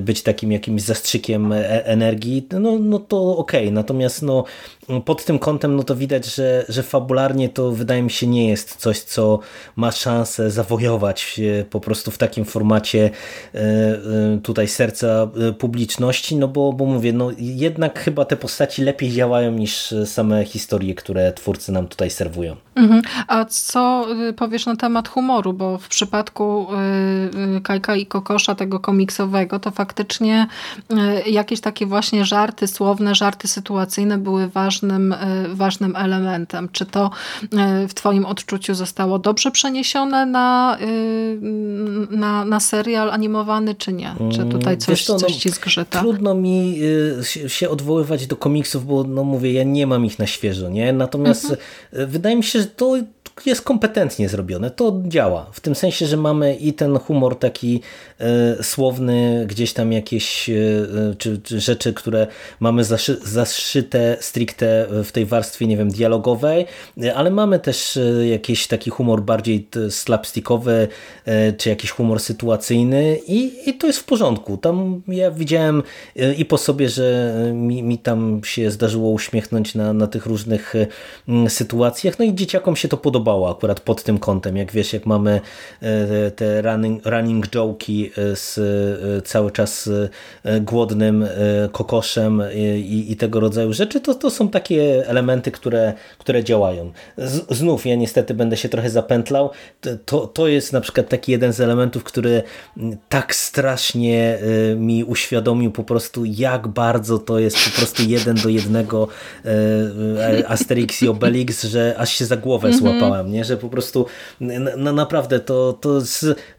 być 0.00 0.22
takim 0.22 0.52
jakimś 0.52 0.82
zastrzykiem 0.82 1.52
energii, 1.84 2.46
no, 2.60 2.78
no 2.78 2.98
to 2.98 3.36
okej. 3.36 3.60
Okay. 3.60 3.72
Natomiast 3.72 4.22
no, 4.22 4.44
pod 5.04 5.24
tym 5.24 5.38
kątem 5.38 5.76
no 5.76 5.82
to 5.82 5.96
widać, 5.96 6.34
że, 6.34 6.64
że 6.68 6.82
fabularnie 6.82 7.48
to 7.48 7.72
wydaje 7.72 8.02
mi 8.02 8.10
się 8.10 8.26
nie 8.26 8.48
jest 8.48 8.76
coś, 8.76 9.00
co 9.00 9.38
ma 9.76 9.92
szansę 9.92 10.50
zawojować 10.50 11.40
po 11.70 11.80
prostu 11.80 12.10
w 12.10 12.18
takim 12.18 12.44
formacie 12.44 13.10
e, 13.54 13.58
e, 13.58 14.38
tutaj 14.42 14.68
serca 14.68 15.30
e, 15.48 15.52
publiczności, 15.52 16.36
no 16.36 16.48
bo, 16.48 16.72
bo 16.72 16.84
mówię, 16.84 17.12
no 17.12 17.30
jednak 17.38 17.98
chyba 17.98 18.24
te 18.24 18.36
postaci 18.36 18.82
lepiej 18.82 19.10
działają 19.10 19.52
niż 19.52 19.94
same 20.04 20.44
historie, 20.44 20.94
które 20.94 21.32
twórcy 21.32 21.72
nam 21.72 21.88
tutaj 21.88 22.10
serwują. 22.10 22.56
Mhm. 22.78 23.02
A 23.26 23.44
co 23.44 24.06
y, 24.28 24.32
powiesz 24.32 24.66
na 24.66 24.76
temat 24.76 25.08
humoru? 25.08 25.52
Bo 25.52 25.78
w 25.78 25.88
przypadku 25.88 26.66
y, 27.54 27.56
y, 27.56 27.60
Kajka 27.60 27.96
i 27.96 28.06
Kokosza, 28.06 28.54
tego 28.54 28.80
komiksowego, 28.80 29.58
to 29.58 29.70
faktycznie 29.70 30.46
jakieś 31.26 31.60
takie 31.60 31.86
właśnie 31.86 32.24
żarty 32.24 32.66
słowne, 32.66 33.14
żarty 33.14 33.48
sytuacyjne 33.48 34.18
były 34.18 34.48
ważnym, 34.48 35.14
ważnym 35.48 35.96
elementem. 35.96 36.68
Czy 36.72 36.86
to 36.86 37.10
w 37.88 37.94
twoim 37.94 38.26
odczuciu 38.26 38.74
zostało 38.74 39.18
dobrze 39.18 39.50
przeniesione 39.50 40.26
na, 40.26 40.78
na, 42.10 42.44
na 42.44 42.60
serial 42.60 43.10
animowany, 43.10 43.74
czy 43.74 43.92
nie? 43.92 44.14
Czy 44.32 44.38
tutaj 44.38 44.72
mm, 44.74 44.80
coś, 44.80 45.04
co, 45.04 45.14
coś 45.14 45.32
no, 45.32 45.40
ci 45.40 45.50
zgrzyta? 45.50 46.00
Trudno 46.00 46.34
mi 46.34 46.80
się 47.46 47.70
odwoływać 47.70 48.26
do 48.26 48.36
komiksów, 48.36 48.86
bo 48.86 49.04
no 49.04 49.24
mówię, 49.24 49.52
ja 49.52 49.64
nie 49.64 49.86
mam 49.86 50.04
ich 50.04 50.18
na 50.18 50.26
świeżo, 50.26 50.68
nie? 50.68 50.92
Natomiast 50.92 51.44
mhm. 51.44 52.10
wydaje 52.10 52.36
mi 52.36 52.44
się, 52.44 52.62
że 52.62 52.67
to 52.68 53.08
jest 53.46 53.62
kompetentnie 53.62 54.28
zrobione, 54.28 54.70
to 54.70 55.02
działa. 55.04 55.46
W 55.52 55.60
tym 55.60 55.74
sensie, 55.74 56.06
że 56.06 56.16
mamy 56.16 56.54
i 56.54 56.72
ten 56.72 56.98
humor 56.98 57.38
taki 57.38 57.80
e, 58.20 58.62
słowny, 58.62 59.44
gdzieś 59.48 59.72
tam 59.72 59.92
jakieś 59.92 60.50
e, 60.50 60.54
czy, 61.18 61.38
czy 61.38 61.60
rzeczy, 61.60 61.92
które 61.92 62.26
mamy 62.60 62.84
zaszy, 62.84 63.18
zaszyte 63.24 64.16
stricte 64.20 64.86
w 65.04 65.12
tej 65.12 65.26
warstwie, 65.26 65.66
nie 65.66 65.76
wiem, 65.76 65.90
dialogowej, 65.90 66.66
ale 67.14 67.30
mamy 67.30 67.58
też 67.58 67.96
e, 67.96 68.28
jakiś 68.28 68.66
taki 68.66 68.90
humor 68.90 69.22
bardziej 69.22 69.68
slapstickowy, 69.90 70.88
e, 71.24 71.52
czy 71.52 71.68
jakiś 71.68 71.90
humor 71.90 72.20
sytuacyjny 72.20 73.18
i, 73.26 73.68
i 73.70 73.74
to 73.74 73.86
jest 73.86 73.98
w 73.98 74.04
porządku. 74.04 74.56
Tam 74.56 75.02
ja 75.08 75.30
widziałem 75.30 75.82
e, 76.16 76.34
i 76.34 76.44
po 76.44 76.58
sobie, 76.58 76.88
że 76.88 77.34
mi, 77.54 77.82
mi 77.82 77.98
tam 77.98 78.40
się 78.44 78.70
zdarzyło 78.70 79.10
uśmiechnąć 79.10 79.74
na, 79.74 79.92
na 79.92 80.06
tych 80.06 80.26
różnych 80.26 80.74
sytuacjach, 81.48 82.18
no 82.18 82.24
i 82.24 82.34
dzieciakom 82.34 82.76
się 82.76 82.88
to 82.88 82.96
podoba 82.96 83.27
podobało 83.28 83.50
akurat 83.50 83.80
pod 83.80 84.02
tym 84.02 84.18
kątem. 84.18 84.56
Jak 84.56 84.72
wiesz, 84.72 84.92
jak 84.92 85.06
mamy 85.06 85.40
e, 85.82 86.30
te 86.30 86.62
running, 86.62 87.06
running 87.06 87.46
joke'i 87.46 88.10
e, 88.10 88.36
z 88.36 88.58
e, 88.58 89.22
cały 89.22 89.50
czas 89.50 89.90
głodnym 90.60 91.26
kokoszem 91.72 92.42
i, 92.54 93.06
i, 93.08 93.16
tego 93.16 93.40
rodzaju 93.40 93.72
rzeczy, 93.72 94.00
to, 94.00 94.14
to 94.14 94.30
są 94.30 94.48
takie 94.48 95.08
elementy, 95.08 95.50
które, 95.50 95.92
które 96.18 96.44
działają. 96.44 96.92
Z, 97.18 97.56
znów 97.56 97.86
ja 97.86 97.96
niestety 97.96 98.34
będę 98.34 98.56
się 98.56 98.68
trochę 98.68 98.90
zapętlał. 98.90 99.50
To, 100.04 100.26
to 100.26 100.48
jest 100.48 100.72
na 100.72 100.80
przykład 100.80 101.08
taki 101.08 101.32
jeden 101.32 101.52
z 101.52 101.60
elementów, 101.60 102.04
który 102.04 102.42
tak 103.08 103.34
strasznie 103.34 104.38
mi 104.76 105.04
uświadomił 105.04 105.70
po 105.70 105.84
prostu, 105.84 106.24
jak 106.24 106.68
bardzo 106.68 107.18
to 107.18 107.38
jest 107.38 107.56
po 107.64 107.76
prostu 107.76 108.02
jeden 108.02 108.36
do 108.36 108.48
jednego 108.48 109.08
Asterix 110.48 111.02
i 111.02 111.08
Obelix, 111.08 111.64
że 111.64 111.94
aż 111.98 112.12
się 112.12 112.24
za 112.24 112.36
głowę 112.36 112.68
mhm. 112.68 112.78
Złapałem 113.18 113.32
nie? 113.32 113.44
że 113.44 113.56
po 113.56 113.68
prostu 113.68 114.06
naprawdę 114.76 115.40
to, 115.40 115.72
to, 115.72 116.00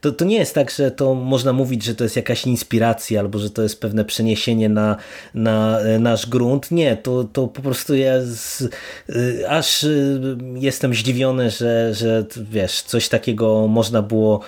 to, 0.01 0.11
to 0.11 0.25
nie 0.25 0.37
jest 0.37 0.55
tak, 0.55 0.71
że 0.71 0.91
to 0.91 1.15
można 1.15 1.53
mówić, 1.53 1.83
że 1.83 1.95
to 1.95 2.03
jest 2.03 2.15
jakaś 2.15 2.47
inspiracja 2.47 3.19
albo 3.19 3.39
że 3.39 3.49
to 3.49 3.63
jest 3.63 3.81
pewne 3.81 4.05
przeniesienie 4.05 4.69
na, 4.69 4.95
na 5.33 5.79
e, 5.79 5.99
nasz 5.99 6.25
grunt. 6.29 6.71
Nie, 6.71 6.97
to, 6.97 7.23
to 7.23 7.47
po 7.47 7.61
prostu 7.61 7.95
ja 7.95 8.13
z, 8.21 8.61
e, 9.09 9.49
aż 9.49 9.83
e, 9.83 9.87
jestem 10.55 10.93
zdziwiony, 10.93 11.49
że, 11.49 11.93
że 11.93 12.25
wiesz, 12.51 12.81
coś 12.81 13.09
takiego 13.09 13.67
można 13.67 14.01
było 14.01 14.39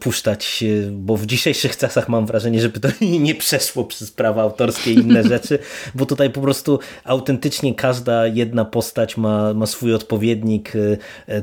puszczać, 0.00 0.64
bo 0.92 1.16
w 1.16 1.26
dzisiejszych 1.26 1.76
czasach 1.76 2.08
mam 2.08 2.26
wrażenie, 2.26 2.60
żeby 2.60 2.80
to 2.80 2.88
nie 3.26 3.34
przeszło 3.34 3.84
przez 3.84 4.10
prawa 4.10 4.42
autorskie 4.42 4.92
i 4.92 4.94
inne 4.94 5.22
rzeczy, 5.32 5.58
bo 5.94 6.06
tutaj 6.06 6.30
po 6.30 6.40
prostu 6.40 6.78
autentycznie 7.04 7.74
każda 7.74 8.26
jedna 8.26 8.64
postać 8.64 9.16
ma, 9.16 9.54
ma 9.54 9.66
swój 9.66 9.94
odpowiednik, 9.94 10.72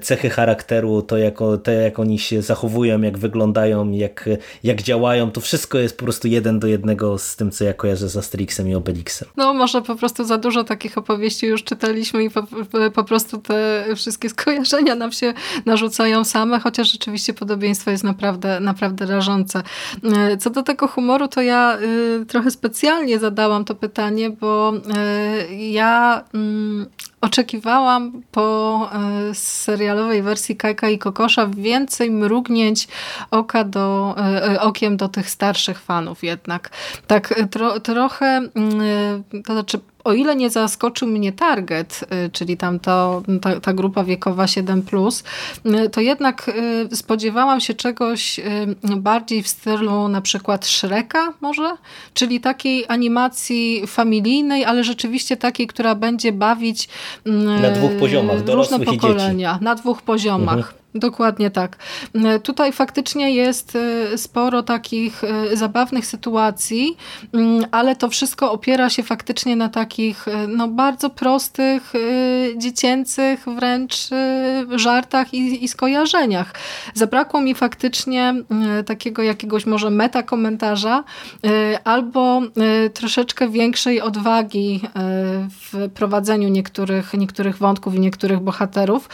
cechy 0.02 0.30
charakteru, 0.30 1.02
to 1.02 1.18
jak, 1.18 1.38
to 1.64 1.72
jak 1.72 2.00
oni 2.00 2.20
się 2.20 2.41
zachowują, 2.41 3.02
jak 3.02 3.18
wyglądają, 3.18 3.91
jak, 3.91 4.30
jak 4.64 4.82
działają, 4.82 5.32
to 5.32 5.41
wszystko 5.41 5.78
jest 5.78 5.97
po 5.97 6.04
prostu 6.04 6.28
jeden 6.28 6.60
do 6.60 6.68
jednego 6.68 7.18
z 7.18 7.36
tym, 7.36 7.52
co 7.52 7.64
ja 7.64 7.74
kojarzę 7.74 8.10
z 8.10 8.18
Asterixem 8.18 8.70
i 8.70 8.76
Obelixem. 8.76 9.28
No 9.38 9.54
może 9.54 9.82
po 9.82 9.95
prostu 9.95 10.24
za 10.24 10.38
dużo 10.38 10.64
takich 10.64 10.97
opowieści 10.97 11.47
już 11.47 11.64
czytaliśmy 11.64 12.24
i 12.24 12.30
po, 12.30 12.43
po 12.93 13.04
prostu 13.04 13.38
te 13.38 13.86
wszystkie 13.95 14.30
skojarzenia 14.39 14.95
nam 14.95 15.12
się 15.12 15.34
narzucają 15.66 16.24
same, 16.24 16.60
chociaż 16.60 16.91
rzeczywiście 16.91 17.34
podobieństwo 17.34 17.91
jest 17.91 18.04
naprawdę, 18.04 18.60
naprawdę 18.60 19.06
rażące. 19.06 19.64
Co 20.39 20.50
do 20.50 20.64
tego 20.64 20.88
humoru, 20.88 21.28
to 21.28 21.41
ja 21.41 21.78
y, 22.22 22.26
trochę 22.26 22.52
specjalnie 22.52 23.20
zadałam 23.20 23.66
to 23.66 23.76
pytanie, 23.76 24.30
bo 24.30 24.74
y, 24.74 25.56
ja 25.56 26.24
mm, 26.34 26.86
oczekiwałam 27.22 28.22
po 28.32 28.89
e, 28.93 29.34
serialowej 29.36 30.22
wersji 30.22 30.55
Kajka 30.55 30.89
i 30.89 30.99
Kokosza 30.99 31.47
więcej 31.47 32.11
mrugnięć 32.11 32.88
oka 33.32 33.63
do, 33.63 34.15
e, 34.17 34.51
e, 34.51 34.61
okiem 34.61 34.97
do 34.97 35.09
tych 35.09 35.30
starszych 35.30 35.80
fanów 35.80 36.24
jednak. 36.24 36.70
Tak 37.07 37.34
tro, 37.51 37.80
trochę, 37.80 38.26
mm, 38.26 39.24
to 39.45 39.53
znaczy 39.53 39.80
o 40.04 40.14
ile 40.14 40.36
nie 40.36 40.50
zaskoczył 40.50 41.08
mnie 41.08 41.32
target, 41.32 42.06
y, 42.26 42.30
czyli 42.30 42.58
tam 42.58 42.80
to, 42.80 43.24
ta, 43.41 43.60
ta 43.60 43.74
grupa 43.74 44.04
wiekowa 44.04 44.45
7+, 44.45 45.24
y, 45.66 45.89
to 45.89 46.02
jednak 46.02 46.52
y, 46.91 46.95
spodziewałam 46.95 47.62
się 47.62 47.74
czegoś 47.74 48.39
bardziej 48.97 49.43
w 49.43 49.47
stylu 49.47 50.08
na 50.08 50.22
przykład 50.22 50.66
Shreka 50.66 51.34
może, 51.41 51.78
czyli 52.14 52.39
takiej 52.39 52.86
animacji 52.88 53.88
familijnej, 53.88 54.66
ale 54.66 54.84
rzeczywiście 54.84 55.38
takiej, 55.38 55.68
która 55.68 55.95
będzie 55.95 56.32
bawić 56.32 56.89
na 57.62 57.72
dwóch 57.72 57.91
poziomach, 57.91 58.38
różne 58.47 58.80
pokolenia, 58.80 59.60
na 59.62 59.76
dwóch 59.76 60.02
poziomach. 60.02 60.58
Mhm. 60.58 60.78
Dokładnie 60.96 61.52
tak. 61.52 61.78
E, 62.16 62.40
tutaj 62.40 62.72
faktycznie 62.72 63.36
jest 63.36 63.76
e, 63.76 64.18
sporo 64.18 64.64
takich 64.64 65.24
e, 65.24 65.58
zabawnych 65.58 66.06
sytuacji, 66.06 66.98
mm, 67.34 67.66
ale 67.72 67.96
to 67.96 68.10
wszystko 68.10 68.52
opiera 68.52 68.90
się 68.90 69.04
faktycznie 69.04 69.56
na 69.56 69.70
takich 69.70 70.26
no, 70.48 70.68
bardzo 70.68 71.10
prostych, 71.10 71.94
dziecięcych 72.58 73.46
wręcz 73.46 74.10
żartach 74.76 75.34
i, 75.34 75.64
i 75.64 75.68
skojarzeniach. 75.68 76.54
Zabrakło 76.94 77.42
mi 77.42 77.56
faktycznie 77.56 78.36
takiego 78.86 79.24
jakiegoś 79.24 79.66
może 79.66 79.90
meta 79.90 80.24
komentarza 80.24 81.04
albo 81.84 82.42
troszeczkę 82.94 83.50
większej 83.50 84.02
odwagi 84.02 84.82
w 85.50 85.90
prowadzeniu 85.94 86.50
niektórych, 86.50 87.14
niektórych 87.14 87.58
wątków 87.58 87.96
i 87.96 88.00
niektórych 88.00 88.40
bohaterów, 88.40 89.10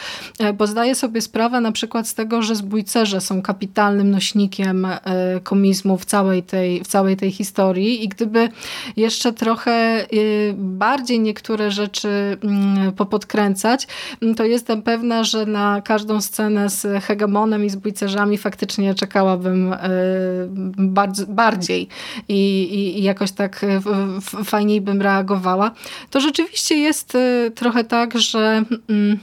bo 0.54 0.66
zdaję 0.66 0.94
sobie 0.94 1.20
sprawę 1.20 1.60
na 1.66 1.72
przykład 1.72 2.08
z 2.08 2.14
tego, 2.14 2.42
że 2.42 2.56
zbójcerze 2.56 3.20
są 3.20 3.42
kapitalnym 3.42 4.10
nośnikiem 4.10 4.84
e, 4.84 5.00
komizmu 5.42 5.98
w 5.98 6.04
całej 6.04 6.42
tej, 6.42 6.84
w 6.84 6.86
całej 6.86 7.16
tej 7.16 7.32
historii 7.32 8.04
i 8.04 8.08
gdyby 8.08 8.48
jeszcze 8.96 9.32
trochę 9.32 9.72
e, 9.72 10.06
bardziej 10.54 11.20
niektóre 11.20 11.70
rzeczy 11.70 12.08
mm, 12.42 12.92
popodkręcać, 12.92 13.86
mm, 14.22 14.34
to 14.34 14.44
jestem 14.44 14.82
pewna, 14.82 15.24
że 15.24 15.46
na 15.46 15.82
każdą 15.82 16.20
scenę 16.20 16.70
z 16.70 17.04
hegemonem 17.04 17.64
i 17.64 17.70
zbójcerzami 17.70 18.38
faktycznie 18.38 18.94
czekałabym 18.94 19.72
e, 19.72 19.78
bardziej 21.28 21.88
i, 22.28 22.98
i 22.98 23.02
jakoś 23.02 23.32
tak 23.32 23.66
fajniej 24.44 24.80
bym 24.80 25.02
reagowała. 25.02 25.70
To 26.10 26.20
rzeczywiście 26.20 26.76
jest 26.76 27.16
trochę 27.54 27.84
tak, 27.84 28.18
że 28.18 28.62
mm, 28.88 29.18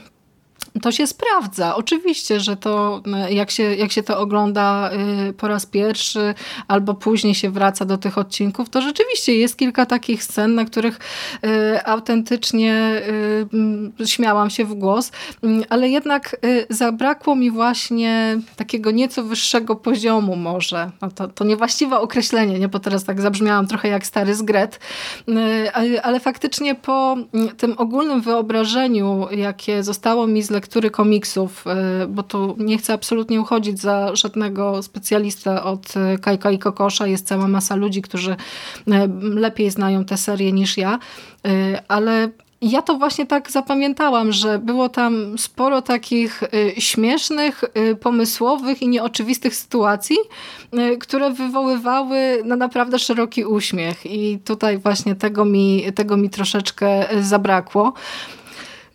to 0.81 0.91
się 0.91 1.07
sprawdza. 1.07 1.75
Oczywiście, 1.75 2.39
że 2.39 2.57
to 2.57 3.01
jak 3.29 3.51
się, 3.51 3.75
jak 3.75 3.91
się 3.91 4.03
to 4.03 4.19
ogląda 4.19 4.91
y, 5.29 5.33
po 5.33 5.47
raz 5.47 5.65
pierwszy 5.65 6.33
albo 6.67 6.93
później 6.93 7.35
się 7.35 7.49
wraca 7.49 7.85
do 7.85 7.97
tych 7.97 8.17
odcinków, 8.17 8.69
to 8.69 8.81
rzeczywiście 8.81 9.35
jest 9.35 9.57
kilka 9.57 9.85
takich 9.85 10.23
scen, 10.23 10.55
na 10.55 10.65
których 10.65 10.99
y, 11.45 11.85
autentycznie 11.85 13.01
śmiałam 14.05 14.49
się 14.49 14.65
w 14.65 14.73
głos, 14.73 15.11
ale 15.69 15.89
jednak 15.89 16.35
zabrakło 16.69 17.35
mi 17.35 17.51
właśnie 17.51 18.39
takiego 18.55 18.91
nieco 18.91 19.23
wyższego 19.23 19.75
poziomu 19.75 20.35
może. 20.35 20.91
No 21.01 21.11
to, 21.11 21.27
to 21.27 21.43
niewłaściwe 21.43 21.99
określenie, 21.99 22.59
nie? 22.59 22.67
bo 22.67 22.79
teraz 22.79 23.03
tak 23.03 23.21
zabrzmiałam 23.21 23.67
trochę 23.67 23.87
jak 23.87 24.05
stary 24.05 24.35
zgret, 24.35 24.79
ale 26.03 26.19
faktycznie 26.19 26.75
po 26.75 27.17
tym 27.57 27.75
ogólnym 27.77 28.21
wyobrażeniu, 28.21 29.27
jakie 29.31 29.83
zostało 29.83 30.27
mi 30.27 30.43
lektury 30.49 30.62
komiksów, 30.91 31.67
e, 31.67 32.07
bo 32.07 32.23
tu 32.23 32.55
nie 32.59 32.77
chcę 32.77 32.93
absolutnie 32.93 33.41
uchodzić 33.41 33.79
za 33.79 34.15
żadnego 34.15 34.83
specjalistę 34.83 35.63
od 35.63 35.93
e, 35.97 36.17
Kajka 36.17 36.51
i 36.51 36.59
Kokosza. 36.59 37.07
Jest 37.07 37.27
cała 37.27 37.47
masa 37.47 37.75
ludzi, 37.75 38.01
którzy 38.01 38.31
e, 38.31 39.07
lepiej 39.21 39.69
znają 39.69 40.05
tę 40.05 40.17
serię 40.17 40.51
niż 40.51 40.77
ja, 40.77 40.99
ale 41.87 42.29
ja 42.61 42.81
to 42.81 42.97
właśnie 42.97 43.25
tak 43.25 43.51
zapamiętałam, 43.51 44.31
że 44.31 44.59
było 44.59 44.89
tam 44.89 45.37
sporo 45.37 45.81
takich 45.81 46.43
śmiesznych, 46.77 47.63
pomysłowych 48.01 48.81
i 48.81 48.87
nieoczywistych 48.87 49.55
sytuacji, 49.55 50.17
które 50.99 51.31
wywoływały 51.31 52.41
na 52.45 52.55
naprawdę 52.55 52.99
szeroki 52.99 53.45
uśmiech 53.45 54.05
i 54.05 54.39
tutaj 54.45 54.77
właśnie 54.77 55.15
tego 55.15 55.45
mi, 55.45 55.83
tego 55.95 56.17
mi 56.17 56.29
troszeczkę 56.29 57.05
zabrakło. 57.21 57.93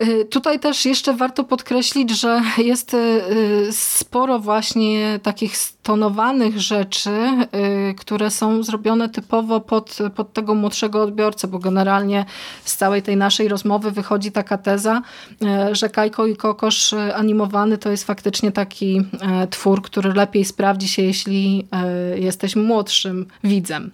Y, 0.02 0.24
tutaj 0.24 0.60
też 0.60 0.84
jeszcze 0.84 1.14
warto 1.14 1.44
podkreślić, 1.44 2.10
że 2.10 2.42
jest 2.58 2.94
y, 2.94 3.68
sporo 3.72 4.38
właśnie 4.38 5.20
takich 5.22 5.56
stonowanych 5.88 6.60
rzeczy, 6.60 7.10
które 7.96 8.30
są 8.30 8.62
zrobione 8.62 9.08
typowo 9.08 9.60
pod, 9.60 9.98
pod 10.14 10.32
tego 10.32 10.54
młodszego 10.54 11.02
odbiorcę, 11.02 11.48
bo 11.48 11.58
generalnie 11.58 12.24
z 12.64 12.76
całej 12.76 13.02
tej 13.02 13.16
naszej 13.16 13.48
rozmowy 13.48 13.90
wychodzi 13.90 14.32
taka 14.32 14.58
teza, 14.58 15.02
że 15.72 15.88
Kajko 15.88 16.26
i 16.26 16.36
Kokosz 16.36 16.94
animowany 17.14 17.78
to 17.78 17.90
jest 17.90 18.04
faktycznie 18.04 18.52
taki 18.52 19.02
twór, 19.50 19.82
który 19.82 20.12
lepiej 20.12 20.44
sprawdzi 20.44 20.88
się, 20.88 21.02
jeśli 21.02 21.66
jesteś 22.16 22.56
młodszym 22.56 23.26
widzem. 23.44 23.90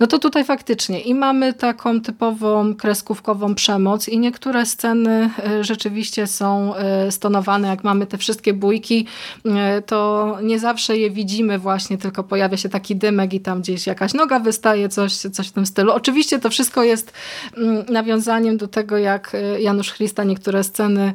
No 0.00 0.06
to 0.06 0.18
tutaj 0.18 0.44
faktycznie 0.44 1.00
i 1.00 1.14
mamy 1.14 1.52
taką 1.52 2.00
typową 2.00 2.74
kreskówkową 2.74 3.54
przemoc 3.54 4.08
i 4.08 4.18
niektóre 4.18 4.66
sceny 4.66 5.30
rzeczywiście 5.60 6.26
są 6.26 6.74
stonowane, 7.10 7.68
jak 7.68 7.84
mamy 7.84 8.06
te 8.06 8.18
wszystkie 8.18 8.52
bójki, 8.52 9.06
to 9.86 10.38
nie 10.42 10.58
zawsze 10.58 10.96
je 10.96 11.10
widzimy 11.10 11.25
właśnie, 11.58 11.98
tylko 11.98 12.24
pojawia 12.24 12.56
się 12.56 12.68
taki 12.68 12.96
dymek 12.96 13.34
i 13.34 13.40
tam 13.40 13.60
gdzieś 13.60 13.86
jakaś 13.86 14.14
noga 14.14 14.40
wystaje, 14.40 14.88
coś, 14.88 15.14
coś 15.14 15.48
w 15.48 15.52
tym 15.52 15.66
stylu. 15.66 15.92
Oczywiście 15.92 16.38
to 16.38 16.50
wszystko 16.50 16.84
jest 16.84 17.12
mm, 17.56 17.84
nawiązaniem 17.88 18.56
do 18.56 18.68
tego, 18.68 18.98
jak 18.98 19.36
Janusz 19.58 19.92
Christa 19.92 20.24
niektóre 20.24 20.64
sceny 20.64 21.12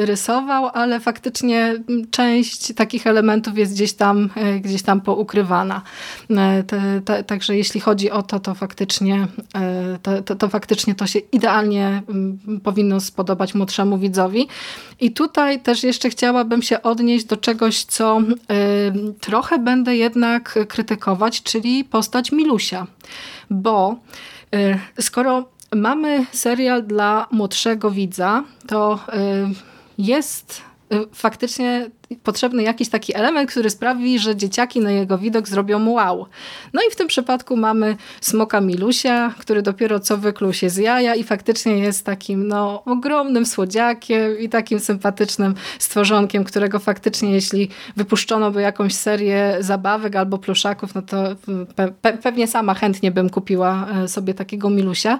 rysował, 0.00 0.70
ale 0.74 1.00
faktycznie 1.00 1.60
mm, 1.88 2.10
część 2.10 2.74
takich 2.74 3.06
elementów 3.06 3.58
jest 3.58 3.72
gdzieś 3.72 3.92
tam, 3.92 4.30
gdzieś 4.60 4.82
tam 4.82 5.00
poukrywana. 5.00 5.82
Także 7.26 7.56
jeśli 7.56 7.80
chodzi 7.80 8.10
o 8.10 8.22
to, 8.22 8.40
to 8.40 8.54
faktycznie 8.54 9.26
to, 10.02 10.22
to, 10.22 10.36
to 10.36 10.48
faktycznie 10.48 10.94
to 10.94 11.06
się 11.06 11.18
idealnie 11.18 12.02
mm, 12.08 12.38
powinno 12.64 13.00
spodobać 13.00 13.54
młodszemu 13.54 13.98
widzowi. 13.98 14.48
I 15.00 15.12
tutaj 15.12 15.60
też 15.60 15.82
jeszcze 15.82 16.10
chciałabym 16.10 16.62
się 16.62 16.82
odnieść 16.82 17.24
do 17.24 17.36
czegoś, 17.36 17.84
co 17.84 18.20
y, 18.20 18.26
trochę 19.20 19.58
będę 19.58 19.96
jednak 19.96 20.58
krytykować, 20.68 21.42
czyli 21.42 21.84
postać 21.84 22.32
Milusia. 22.32 22.86
Bo 23.50 23.96
y, 24.54 24.78
skoro 25.02 25.48
mamy 25.74 26.26
serial 26.32 26.86
dla 26.86 27.26
młodszego 27.30 27.90
widza, 27.90 28.44
to 28.66 28.94
y, 28.94 29.54
jest 29.98 30.62
faktycznie 31.12 31.90
potrzebny 32.22 32.62
jakiś 32.62 32.88
taki 32.88 33.16
element, 33.16 33.50
który 33.50 33.70
sprawi, 33.70 34.18
że 34.18 34.36
dzieciaki 34.36 34.80
na 34.80 34.90
jego 34.90 35.18
widok 35.18 35.48
zrobią 35.48 35.90
wow. 35.90 36.26
No 36.72 36.82
i 36.88 36.92
w 36.92 36.96
tym 36.96 37.08
przypadku 37.08 37.56
mamy 37.56 37.96
smoka 38.20 38.60
Milusia, 38.60 39.34
który 39.38 39.62
dopiero 39.62 40.00
co 40.00 40.16
wykluł 40.18 40.52
się 40.52 40.70
z 40.70 40.76
jaja 40.76 41.14
i 41.14 41.24
faktycznie 41.24 41.78
jest 41.78 42.06
takim 42.06 42.48
no, 42.48 42.84
ogromnym 42.84 43.46
słodziakiem 43.46 44.38
i 44.38 44.48
takim 44.48 44.80
sympatycznym 44.80 45.54
stworzonkiem, 45.78 46.44
którego 46.44 46.78
faktycznie 46.78 47.32
jeśli 47.32 47.68
wypuszczono 47.96 48.50
by 48.50 48.62
jakąś 48.62 48.94
serię 48.94 49.56
zabawek 49.60 50.16
albo 50.16 50.38
pluszaków, 50.38 50.94
no 50.94 51.02
to 51.02 51.16
pe 51.76 51.92
pe 52.02 52.18
pewnie 52.18 52.46
sama 52.46 52.74
chętnie 52.74 53.10
bym 53.10 53.30
kupiła 53.30 53.88
e, 53.88 54.08
sobie 54.08 54.34
takiego 54.34 54.70
Milusia. 54.70 55.18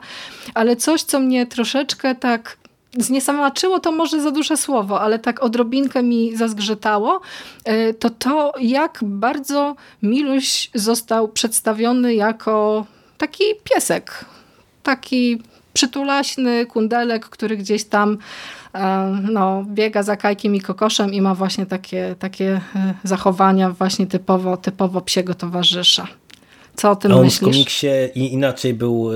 Ale 0.55 0.77
coś, 0.77 1.03
co 1.03 1.21
mnie 1.21 1.47
troszeczkę 1.47 2.15
tak 2.15 2.57
zniesamaczyło 2.97 3.81
to 3.81 3.93
może 3.93 4.21
za 4.23 4.31
duże 4.31 4.57
słowo, 4.57 5.01
ale 5.01 5.19
tak 5.19 5.43
odrobinkę 5.43 6.03
mi 6.03 6.37
zazgrzytało, 6.37 7.21
e, 7.65 7.95
to 7.95 8.11
to 8.11 8.53
jak 8.61 8.99
bardzo 9.03 9.77
Miluś 10.03 10.71
został 10.75 11.29
przedstawiony 11.29 12.15
jako 12.15 12.87
taki 13.19 13.45
piesek, 13.65 14.25
taki 14.83 15.43
przytulaśny 15.73 16.67
kundelek, 16.67 17.27
który 17.27 17.57
gdzieś 17.57 17.85
tam 17.85 18.19
e, 18.75 19.19
no, 19.31 19.65
biega 19.67 20.03
za 20.03 20.17
kajkiem 20.17 20.55
i 20.55 20.61
kokoszem 20.61 21.15
i 21.15 21.21
ma 21.21 21.35
właśnie 21.35 21.67
takie, 21.67 22.15
takie 22.19 22.61
e, 22.77 22.95
zachowania 23.05 23.71
właśnie 23.71 24.07
typowo, 24.07 24.57
typowo 24.57 25.01
psiego 25.01 25.35
towarzysza. 25.35 26.07
Co 26.77 26.91
o 26.91 26.97
tym 26.97 27.13
A 27.13 27.15
on 27.15 27.25
myślisz? 27.25 27.41
w 27.41 27.45
komiksie 27.45 27.87
inaczej 28.15 28.75
był 28.75 29.11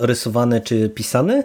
rysowany 0.00 0.60
czy 0.60 0.90
pisany? 0.90 1.44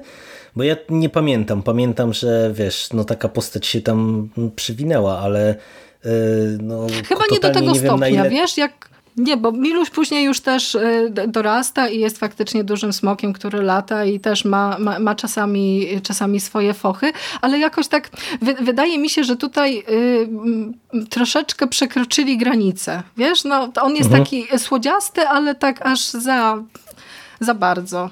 Bo 0.55 0.63
ja 0.63 0.75
nie 0.89 1.09
pamiętam. 1.09 1.63
Pamiętam, 1.63 2.13
że 2.13 2.51
wiesz, 2.53 2.89
no 2.93 3.03
taka 3.03 3.29
postać 3.29 3.67
się 3.67 3.81
tam 3.81 4.29
przywinęła, 4.55 5.19
ale 5.19 5.55
yy, 6.05 6.11
no, 6.61 6.87
Chyba 7.09 7.21
nie 7.31 7.39
do 7.39 7.49
tego 7.49 7.71
nie 7.71 7.79
stopnia, 7.79 8.07
ile... 8.07 8.29
wiesz, 8.29 8.57
jak 8.57 8.91
nie, 9.17 9.37
bo 9.37 9.51
Miluś 9.51 9.89
później 9.89 10.25
już 10.25 10.39
też 10.39 10.75
y, 10.75 11.11
dorasta 11.27 11.89
i 11.89 11.99
jest 11.99 12.17
faktycznie 12.17 12.63
dużym 12.63 12.93
smokiem, 12.93 13.33
który 13.33 13.61
lata 13.61 14.05
i 14.05 14.19
też 14.19 14.45
ma, 14.45 14.77
ma, 14.79 14.99
ma 14.99 15.15
czasami, 15.15 15.87
czasami 16.03 16.39
swoje 16.39 16.73
fochy, 16.73 17.11
ale 17.41 17.59
jakoś 17.59 17.87
tak 17.87 18.09
wydaje 18.61 18.99
mi 18.99 19.09
się, 19.09 19.23
że 19.23 19.35
tutaj 19.35 19.83
y, 19.89 21.07
troszeczkę 21.09 21.67
przekroczyli 21.67 22.37
granicę. 22.37 23.03
Wiesz, 23.17 23.43
no 23.43 23.69
on 23.81 23.95
jest 23.95 24.09
mhm. 24.09 24.23
taki 24.23 24.47
słodziasty, 24.57 25.21
ale 25.21 25.55
tak 25.55 25.85
aż 25.85 26.09
za, 26.09 26.63
za 27.39 27.53
bardzo. 27.53 28.09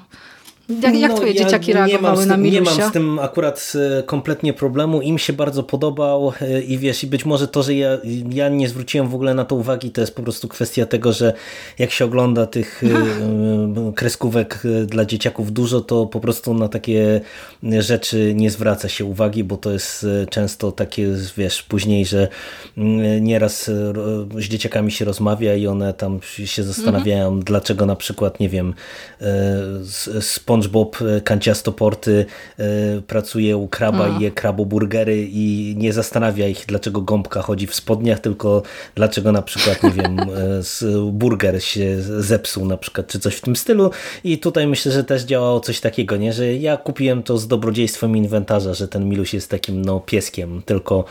Jak, 0.82 0.94
jak 0.94 1.10
no, 1.10 1.16
twoje 1.16 1.32
ja 1.32 1.44
dzieciaki 1.44 1.72
reagowały 1.72 2.26
na 2.26 2.36
Milusia? 2.36 2.60
Nie 2.72 2.80
mam 2.80 2.90
z 2.90 2.92
tym 2.92 3.18
akurat 3.18 3.72
e, 3.98 4.02
kompletnie 4.02 4.52
problemu. 4.52 5.00
Im 5.02 5.18
się 5.18 5.32
bardzo 5.32 5.62
podobał 5.62 6.32
e, 6.40 6.62
i 6.62 6.78
wiesz, 6.78 7.04
i 7.04 7.06
być 7.06 7.24
może 7.24 7.48
to, 7.48 7.62
że 7.62 7.74
ja, 7.74 7.98
ja 8.30 8.48
nie 8.48 8.68
zwróciłem 8.68 9.08
w 9.08 9.14
ogóle 9.14 9.34
na 9.34 9.44
to 9.44 9.54
uwagi, 9.54 9.90
to 9.90 10.00
jest 10.00 10.14
po 10.14 10.22
prostu 10.22 10.48
kwestia 10.48 10.86
tego, 10.86 11.12
że 11.12 11.32
jak 11.78 11.90
się 11.90 12.04
ogląda 12.04 12.46
tych 12.46 12.82
e, 12.84 13.92
kreskówek 13.92 14.62
dla 14.86 15.04
dzieciaków 15.04 15.52
dużo, 15.52 15.80
to 15.80 16.06
po 16.06 16.20
prostu 16.20 16.54
na 16.54 16.68
takie 16.68 17.20
rzeczy 17.62 18.32
nie 18.34 18.50
zwraca 18.50 18.88
się 18.88 19.04
uwagi, 19.04 19.44
bo 19.44 19.56
to 19.56 19.72
jest 19.72 20.06
często 20.30 20.72
takie, 20.72 21.08
wiesz, 21.36 21.62
później, 21.62 22.06
że 22.06 22.28
mm, 22.76 23.24
nieraz 23.24 23.64
z 24.38 24.48
dzieciakami 24.48 24.92
się 24.92 25.04
rozmawia 25.04 25.54
i 25.54 25.66
one 25.66 25.94
tam 25.94 26.20
się 26.44 26.62
zastanawiają, 26.62 27.26
mhm. 27.26 27.44
dlaczego 27.44 27.86
na 27.86 27.96
przykład, 27.96 28.40
nie 28.40 28.48
wiem, 28.48 28.74
spon 30.20 30.59
SpongeBob 30.60 31.02
e, 31.02 31.20
kanciastoporty 31.20 32.26
e, 32.58 32.64
pracuje 33.06 33.56
u 33.56 33.68
kraba 33.68 34.08
i 34.08 34.22
je 34.22 34.30
kraboburgery 34.30 35.28
i 35.32 35.74
nie 35.78 35.92
zastanawia 35.92 36.48
ich, 36.48 36.64
dlaczego 36.66 37.00
gąbka 37.00 37.42
chodzi 37.42 37.66
w 37.66 37.74
spodniach, 37.74 38.20
tylko 38.20 38.62
dlaczego 38.94 39.32
na 39.32 39.42
przykład, 39.42 39.82
nie 39.82 39.90
wiem, 39.90 40.20
e, 40.20 41.10
burger 41.12 41.64
się 41.64 42.02
zepsuł 42.02 42.66
na 42.66 42.76
przykład, 42.76 43.06
czy 43.06 43.20
coś 43.20 43.34
w 43.34 43.40
tym 43.40 43.56
stylu. 43.56 43.90
I 44.24 44.38
tutaj 44.38 44.66
myślę, 44.66 44.92
że 44.92 45.04
też 45.04 45.22
działało 45.22 45.60
coś 45.60 45.80
takiego, 45.80 46.16
nie? 46.16 46.32
że 46.32 46.54
ja 46.54 46.76
kupiłem 46.76 47.22
to 47.22 47.38
z 47.38 47.48
dobrodziejstwem 47.48 48.16
inwentarza, 48.16 48.74
że 48.74 48.88
ten 48.88 49.08
Miluś 49.08 49.34
jest 49.34 49.50
takim 49.50 49.84
no, 49.84 50.00
pieskiem, 50.00 50.62
tylko 50.66 51.04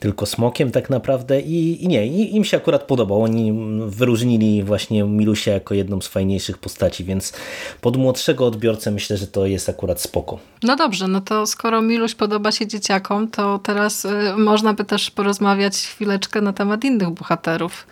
tylko 0.00 0.26
smokiem 0.26 0.70
tak 0.70 0.90
naprawdę 0.90 1.40
i, 1.40 1.84
i 1.84 1.88
nie, 1.88 2.06
i, 2.06 2.36
im 2.36 2.44
się 2.44 2.56
akurat 2.56 2.82
podobał. 2.82 3.22
Oni 3.22 3.52
wyróżnili 3.86 4.62
właśnie 4.62 5.04
Milusia 5.04 5.52
jako 5.52 5.74
jedną 5.74 6.00
z 6.00 6.06
fajniejszych 6.06 6.58
postaci, 6.58 7.04
więc 7.04 7.32
pod 7.80 7.96
młodszego 7.96 8.46
odbiorcę 8.46 8.89
myślę, 8.90 9.16
że 9.16 9.26
to 9.26 9.46
jest 9.46 9.68
akurat 9.68 10.00
spoko. 10.00 10.38
No 10.62 10.76
dobrze, 10.76 11.08
no 11.08 11.20
to 11.20 11.46
skoro 11.46 11.82
Miluś 11.82 12.14
podoba 12.14 12.52
się 12.52 12.66
dzieciakom, 12.66 13.28
to 13.28 13.58
teraz 13.58 14.04
y, 14.04 14.34
można 14.36 14.74
by 14.74 14.84
też 14.84 15.10
porozmawiać 15.10 15.76
chwileczkę 15.76 16.40
na 16.40 16.52
temat 16.52 16.84
innych 16.84 17.10
bohaterów 17.10 17.86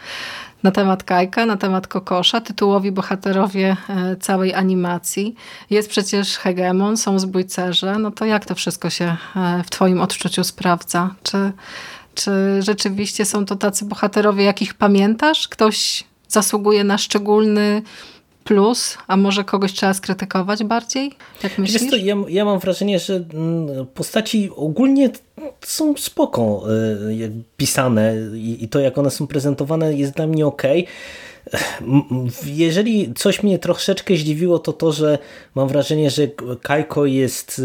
na 0.62 0.70
temat 0.70 1.03
Kajka, 1.03 1.46
na 1.46 1.57
temat 1.57 1.86
Kokosza, 1.86 2.40
tytułowi 2.40 2.92
bohaterowie 2.92 3.76
y, 4.12 4.16
całej 4.16 4.55
animacji. 4.55 5.34
Jest 5.70 5.90
przecież 5.90 6.36
hegemon, 6.36 6.96
są 6.96 7.18
zbójcerze. 7.18 7.99
No 7.99 8.11
to 8.11 8.24
jak 8.24 8.46
to 8.46 8.55
wszystko 8.55 8.90
się 8.90 9.16
y, 9.61 9.62
w 9.62 9.70
twoim 9.70 10.01
odczuciu 10.01 10.44
sprawdza? 10.44 11.14
Czy 11.22 11.53
czy 12.14 12.62
rzeczywiście 12.62 13.24
są 13.24 13.44
to 13.44 13.57
tacy 13.57 13.84
bohaterowie, 13.84 14.44
jakich 14.44 14.74
pamiętasz? 14.74 15.49
Ktoś 15.49 16.05
zasługuje 16.28 16.84
na 16.84 16.99
szczególny 16.99 17.82
plus, 18.49 18.99
a 19.07 19.16
może 19.16 19.44
kogoś 19.44 19.72
trzeba 19.72 19.94
skrytykować 19.94 20.64
bardziej? 20.64 21.12
Jak 21.42 21.59
myślisz? 21.59 21.90
To, 21.90 21.96
ja, 21.96 22.16
ja, 22.28 22.44
mam 22.44 22.59
wrażenie, 22.59 22.99
że 22.99 23.14
mm, 23.14 23.86
postaci 23.94 24.51
ogólnie 24.57 25.11
są 25.61 25.96
spoko 25.96 26.64
y, 27.11 27.30
pisane 27.57 28.14
i 28.61 28.68
to 28.68 28.80
jak 28.80 28.99
one 28.99 29.11
są 29.11 29.26
prezentowane 29.26 29.94
jest 29.94 30.12
dla 30.12 30.26
mnie 30.26 30.46
ok. 30.46 30.62
Jeżeli 32.46 33.14
coś 33.14 33.42
mnie 33.42 33.59
troszeczkę 33.59 34.16
zdziwiło, 34.16 34.59
to 34.59 34.72
to, 34.72 34.92
że 34.92 35.18
mam 35.55 35.68
wrażenie, 35.68 36.11
że 36.11 36.28
Kajko 36.62 37.07
jest 37.07 37.62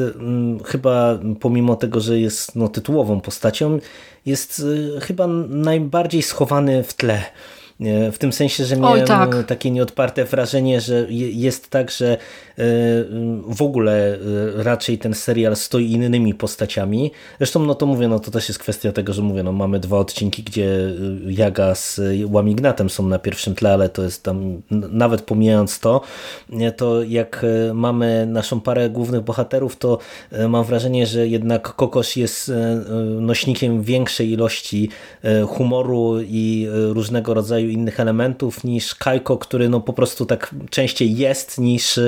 chyba, 0.65 1.19
pomimo 1.39 1.75
tego, 1.75 1.99
że 1.99 2.19
jest 2.19 2.55
no, 2.55 2.67
tytułową 2.67 3.21
postacią, 3.21 3.79
jest 4.25 4.59
y, 4.59 4.99
chyba 5.01 5.27
najbardziej 5.47 6.21
schowany 6.21 6.83
w 6.83 6.93
tle 6.93 7.23
W 8.11 8.15
tym 8.19 8.33
sensie, 8.33 8.65
że 8.65 8.77
miałem 8.77 9.01
Oj, 9.01 9.07
tak. 9.07 9.43
takie 9.47 9.71
nieodparte 9.71 10.25
wrażenie, 10.25 10.81
że 10.81 11.05
jest 11.09 11.69
tak, 11.69 11.91
że 11.91 12.17
w 13.47 13.61
ogóle 13.61 14.17
raczej 14.55 14.97
ten 14.97 15.13
serial 15.13 15.55
stoi 15.55 15.91
innymi 15.91 16.33
postaciami. 16.33 17.11
Zresztą 17.37 17.65
no 17.65 17.75
to 17.75 17.85
mówię, 17.85 18.07
no 18.07 18.19
to 18.19 18.31
też 18.31 18.47
jest 18.47 18.59
kwestia 18.59 18.91
tego, 18.91 19.13
że 19.13 19.21
mówię, 19.21 19.43
no 19.43 19.51
mamy 19.51 19.79
dwa 19.79 19.97
odcinki, 19.97 20.43
gdzie 20.43 20.93
Jaga 21.27 21.75
z 21.75 22.01
Łamignatem 22.25 22.89
są 22.89 23.07
na 23.07 23.19
pierwszym 23.19 23.55
tle, 23.55 23.73
ale 23.73 23.89
to 23.89 24.03
jest 24.03 24.23
tam, 24.23 24.61
nawet 24.71 25.21
pomijając 25.21 25.79
to, 25.79 26.01
to 26.77 27.03
jak 27.03 27.45
mamy 27.73 28.25
naszą 28.25 28.61
parę 28.61 28.89
głównych 28.89 29.21
bohaterów, 29.21 29.75
to 29.75 29.97
mam 30.49 30.63
wrażenie, 30.65 31.07
że 31.07 31.27
jednak 31.27 31.75
Kokosz 31.75 32.17
jest 32.17 32.51
nośnikiem 33.19 33.83
większej 33.83 34.31
ilości 34.31 34.89
humoru 35.47 36.21
i 36.21 36.67
różnego 36.71 37.33
rodzaju 37.33 37.62
innych 37.71 37.99
elementów 37.99 38.63
niż 38.63 38.95
Kajko, 38.95 39.37
który 39.37 39.69
no 39.69 39.79
po 39.79 39.93
prostu 39.93 40.25
tak 40.25 40.55
częściej 40.69 41.17
jest 41.17 41.57
niż 41.57 41.99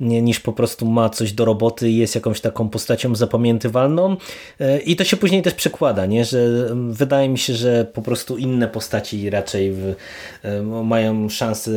niż 0.00 0.40
po 0.40 0.52
prostu 0.52 0.86
ma 0.86 1.10
coś 1.10 1.32
do 1.32 1.44
roboty 1.44 1.90
i 1.90 1.96
jest 1.96 2.14
jakąś 2.14 2.40
taką 2.40 2.68
postacią 2.68 3.14
zapamiętywalną 3.14 4.16
e, 4.60 4.80
i 4.80 4.96
to 4.96 5.04
się 5.04 5.16
później 5.16 5.42
też 5.42 5.54
przekłada, 5.54 6.06
nie? 6.06 6.24
że 6.24 6.66
wydaje 6.88 7.28
mi 7.28 7.38
się, 7.38 7.54
że 7.54 7.84
po 7.84 8.02
prostu 8.02 8.36
inne 8.36 8.68
postaci 8.68 9.30
raczej 9.30 9.72
w, 9.72 9.94
e, 10.42 10.62
mają 10.62 11.28
szansę 11.28 11.70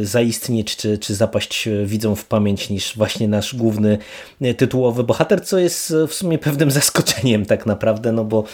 e, 0.00 0.04
zaistnieć 0.04 0.76
czy, 0.76 0.98
czy 0.98 1.14
zapaść 1.14 1.68
widzą 1.84 2.14
w 2.14 2.24
pamięć 2.24 2.70
niż 2.70 2.96
właśnie 2.96 3.28
nasz 3.28 3.54
główny 3.54 3.98
tytułowy 4.56 5.04
bohater, 5.04 5.44
co 5.44 5.58
jest 5.58 5.94
w 6.08 6.14
sumie 6.14 6.38
pewnym 6.38 6.70
zaskoczeniem 6.78 7.46
tak 7.46 7.66
naprawdę, 7.66 8.12
no 8.12 8.24
bo 8.24 8.44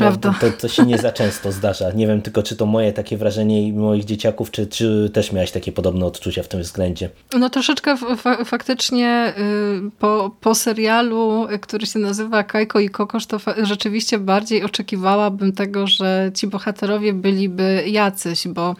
no, 0.00 0.16
to, 0.16 0.32
to 0.60 0.68
się 0.68 0.86
nie 0.86 0.98
za 0.98 1.12
często 1.12 1.52
zdarza. 1.52 1.90
Nie 1.90 2.06
wiem 2.06 2.22
tylko, 2.22 2.42
czy 2.42 2.56
to 2.56 2.66
moje 2.66 2.92
takie 2.92 3.16
wrażenie 3.16 3.62
i 3.62 3.72
moich 3.72 4.04
dzieciaków, 4.04 4.50
czy, 4.50 4.66
czy 4.66 5.10
też 5.12 5.32
miałeś 5.32 5.50
takie 5.50 5.72
podobne 5.72 6.06
odczucia 6.06 6.42
w 6.42 6.48
tym 6.48 6.62
względzie? 6.62 7.10
No 7.38 7.50
troszeczkę 7.50 7.96
faktycznie 8.44 8.73
faktycznie 8.74 9.32
y, 9.38 9.90
po, 9.98 10.30
po 10.40 10.54
serialu, 10.54 11.46
który 11.60 11.86
się 11.86 11.98
nazywa 11.98 12.42
Kajko 12.42 12.80
i 12.80 12.90
Kokosz, 12.90 13.26
to 13.26 13.38
rzeczywiście 13.62 14.18
bardziej 14.18 14.64
oczekiwałabym 14.64 15.52
tego, 15.52 15.86
że 15.86 16.30
ci 16.34 16.46
bohaterowie 16.46 17.12
byliby 17.12 17.84
jacyś, 17.86 18.48
bo 18.48 18.76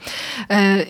e, 0.50 0.54
e, 0.54 0.86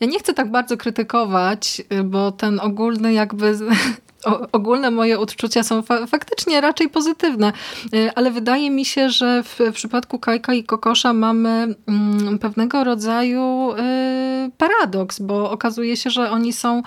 ja 0.00 0.06
nie 0.06 0.18
chcę 0.18 0.34
tak 0.34 0.50
bardzo 0.50 0.76
krytykować, 0.76 1.82
y, 1.92 2.04
bo 2.04 2.32
ten 2.32 2.60
ogólny 2.60 3.12
jakby 3.12 3.58
ogólne 4.52 4.90
moje 4.90 5.18
odczucia 5.18 5.62
są 5.62 5.82
fa 5.82 6.06
faktycznie 6.06 6.60
raczej 6.60 6.88
pozytywne, 6.88 7.52
y, 7.94 8.10
ale 8.14 8.30
wydaje 8.30 8.70
mi 8.70 8.84
się, 8.84 9.10
że 9.10 9.42
w, 9.42 9.58
w 9.58 9.72
przypadku 9.72 10.18
Kajka 10.18 10.54
i 10.54 10.64
Kokosza 10.64 11.12
mamy 11.12 11.74
mm, 11.86 12.38
pewnego 12.38 12.84
rodzaju 12.84 13.72
y, 13.72 14.50
paradoks, 14.58 15.20
bo 15.20 15.50
okazuje 15.50 15.96
się, 15.96 16.10
że 16.10 16.30
oni 16.30 16.52
są 16.52 16.82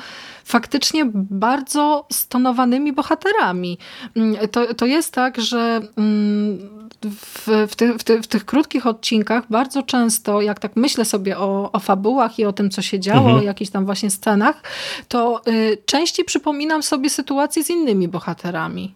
faktycznie 0.47 1.03
bardzo 1.13 2.05
stonowanymi 2.11 2.93
bohaterami. 2.93 3.77
Mm, 4.15 4.47
to, 4.47 4.73
to 4.73 4.85
jest 4.85 5.13
tak, 5.13 5.41
że 5.41 5.81
mm, 5.97 6.57
w, 7.03 7.47
w, 7.71 7.75
ty, 7.75 7.93
w, 7.93 8.03
ty, 8.03 8.21
w, 8.21 8.27
tych 8.27 8.45
krótkich 8.45 8.87
odcinkach 8.87 9.43
bardzo 9.49 9.83
często, 9.83 10.41
jak 10.41 10.59
tak 10.59 10.71
myślę 10.75 11.05
sobie 11.05 11.37
o, 11.37 11.71
o 11.71 11.79
fabułach 11.79 12.39
i 12.39 12.45
o 12.45 12.53
tym, 12.53 12.69
co 12.69 12.81
się 12.81 12.99
działo, 12.99 13.19
mhm. 13.19 13.39
o 13.39 13.41
jakichś 13.41 13.71
tam 13.71 13.85
właśnie 13.85 14.09
scenach, 14.09 14.61
to 15.07 15.41
y, 15.47 15.77
częściej 15.85 16.25
przypominam 16.25 16.83
sobie 16.83 17.09
sytuacje 17.09 17.63
z 17.63 17.69
innymi 17.69 18.07
bohaterami. 18.07 18.93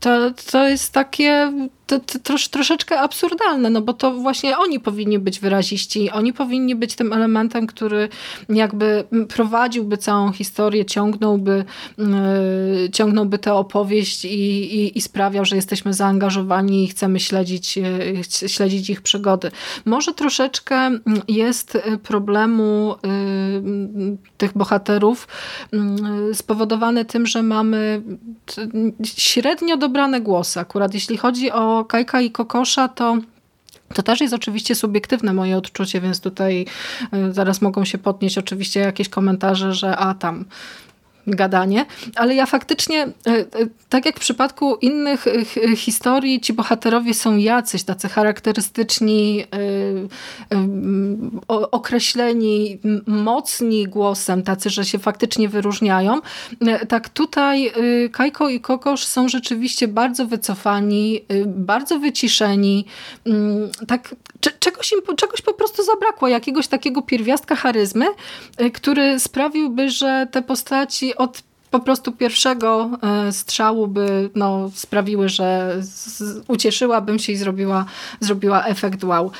To, 0.00 0.30
to 0.50 0.68
jest 0.68 0.92
takie 0.92 1.52
to, 2.00 2.18
trosz, 2.18 2.48
troszeczkę 2.48 3.00
absurdalne, 3.00 3.70
no 3.70 3.82
bo 3.82 3.92
to 3.92 4.14
właśnie 4.14 4.58
oni 4.58 4.80
powinni 4.80 5.18
być 5.18 5.40
wyraziści, 5.40 6.10
oni 6.10 6.32
powinni 6.32 6.74
być 6.74 6.94
tym 6.94 7.12
elementem, 7.12 7.66
który 7.66 8.08
jakby 8.48 9.04
prowadziłby 9.28 9.96
całą 9.96 10.32
historię, 10.32 10.84
ciągnąłby, 10.84 11.64
yy, 11.98 12.04
ciągnąłby 12.92 13.38
tę 13.38 13.54
opowieść 13.54 14.24
i, 14.24 14.28
i, 14.28 14.98
i, 14.98 15.00
sprawiał, 15.00 15.44
że 15.44 15.56
jesteśmy 15.56 15.94
zaangażowani 15.94 16.84
i 16.84 16.88
chcemy 16.88 17.20
śledzić, 17.20 17.76
yy, 17.76 18.48
śledzić 18.48 18.90
ich 18.90 19.02
przygody. 19.02 19.50
Może 19.84 20.14
troszeczkę 20.14 20.90
jest 21.28 21.78
problemu 22.02 22.94
yy, 23.02 24.16
tych 24.38 24.52
bohaterów 24.58 25.28
spowodowany 26.32 27.04
tym, 27.04 27.26
że 27.26 27.42
mamy 27.42 28.02
średnio 29.04 29.76
dobrane 29.76 30.20
głosy. 30.20 30.60
Akurat 30.60 30.94
jeśli 30.94 31.16
chodzi 31.16 31.50
o 31.50 31.81
Kajka 31.84 32.20
i 32.20 32.30
Kokosza, 32.30 32.88
to 32.88 33.18
to 33.94 34.02
też 34.02 34.20
jest 34.20 34.34
oczywiście 34.34 34.74
subiektywne 34.74 35.32
moje 35.32 35.56
odczucie, 35.56 36.00
więc 36.00 36.20
tutaj 36.20 36.66
y, 37.14 37.32
zaraz 37.32 37.62
mogą 37.62 37.84
się 37.84 37.98
podnieść 37.98 38.38
oczywiście 38.38 38.80
jakieś 38.80 39.08
komentarze, 39.08 39.74
że 39.74 39.96
a 39.96 40.14
tam 40.14 40.44
gadanie, 41.26 41.86
ale 42.16 42.34
ja 42.34 42.46
faktycznie, 42.46 43.02
e, 43.02 43.30
e, 43.30 43.44
tak 43.88 44.06
jak 44.06 44.16
w 44.16 44.20
przypadku 44.20 44.76
innych 44.76 45.26
e, 45.26 45.76
historii, 45.76 46.40
ci 46.40 46.52
bohaterowie 46.52 47.14
są 47.14 47.36
jacyś, 47.36 47.82
tacy 47.82 48.08
charakterystyczni, 48.08 49.44
określeni, 51.48 52.78
mocni 53.06 53.88
głosem, 53.88 54.42
tacy, 54.42 54.70
że 54.70 54.84
się 54.84 54.98
faktycznie 54.98 55.48
wyróżniają. 55.48 56.20
Tak 56.88 57.08
tutaj 57.08 57.72
Kajko 58.12 58.48
i 58.48 58.60
Kokosz 58.60 59.04
są 59.04 59.28
rzeczywiście 59.28 59.88
bardzo 59.88 60.26
wycofani, 60.26 61.20
bardzo 61.46 61.98
wyciszeni, 61.98 62.84
tak 63.88 64.14
czegoś, 64.58 64.92
im, 64.92 65.16
czegoś 65.16 65.42
po 65.42 65.54
prostu 65.54 65.82
zabrakło, 65.82 66.28
jakiegoś 66.28 66.68
takiego 66.68 67.02
pierwiastka 67.02 67.56
charyzmy, 67.56 68.06
który 68.74 69.20
sprawiłby, 69.20 69.90
że 69.90 70.26
te 70.30 70.42
postaci 70.42 71.11
od 71.16 71.42
po 71.72 71.80
prostu 71.80 72.12
pierwszego 72.12 72.90
e, 73.02 73.32
strzału 73.32 73.86
by 73.86 74.30
no, 74.34 74.70
sprawiły, 74.74 75.28
że 75.28 75.80
ucieszyłabym 76.48 77.18
się 77.18 77.32
i 77.32 77.36
zrobiła, 77.36 77.84
zrobiła 78.20 78.64
efekt 78.64 79.04
wow. 79.04 79.26
E, 79.26 79.30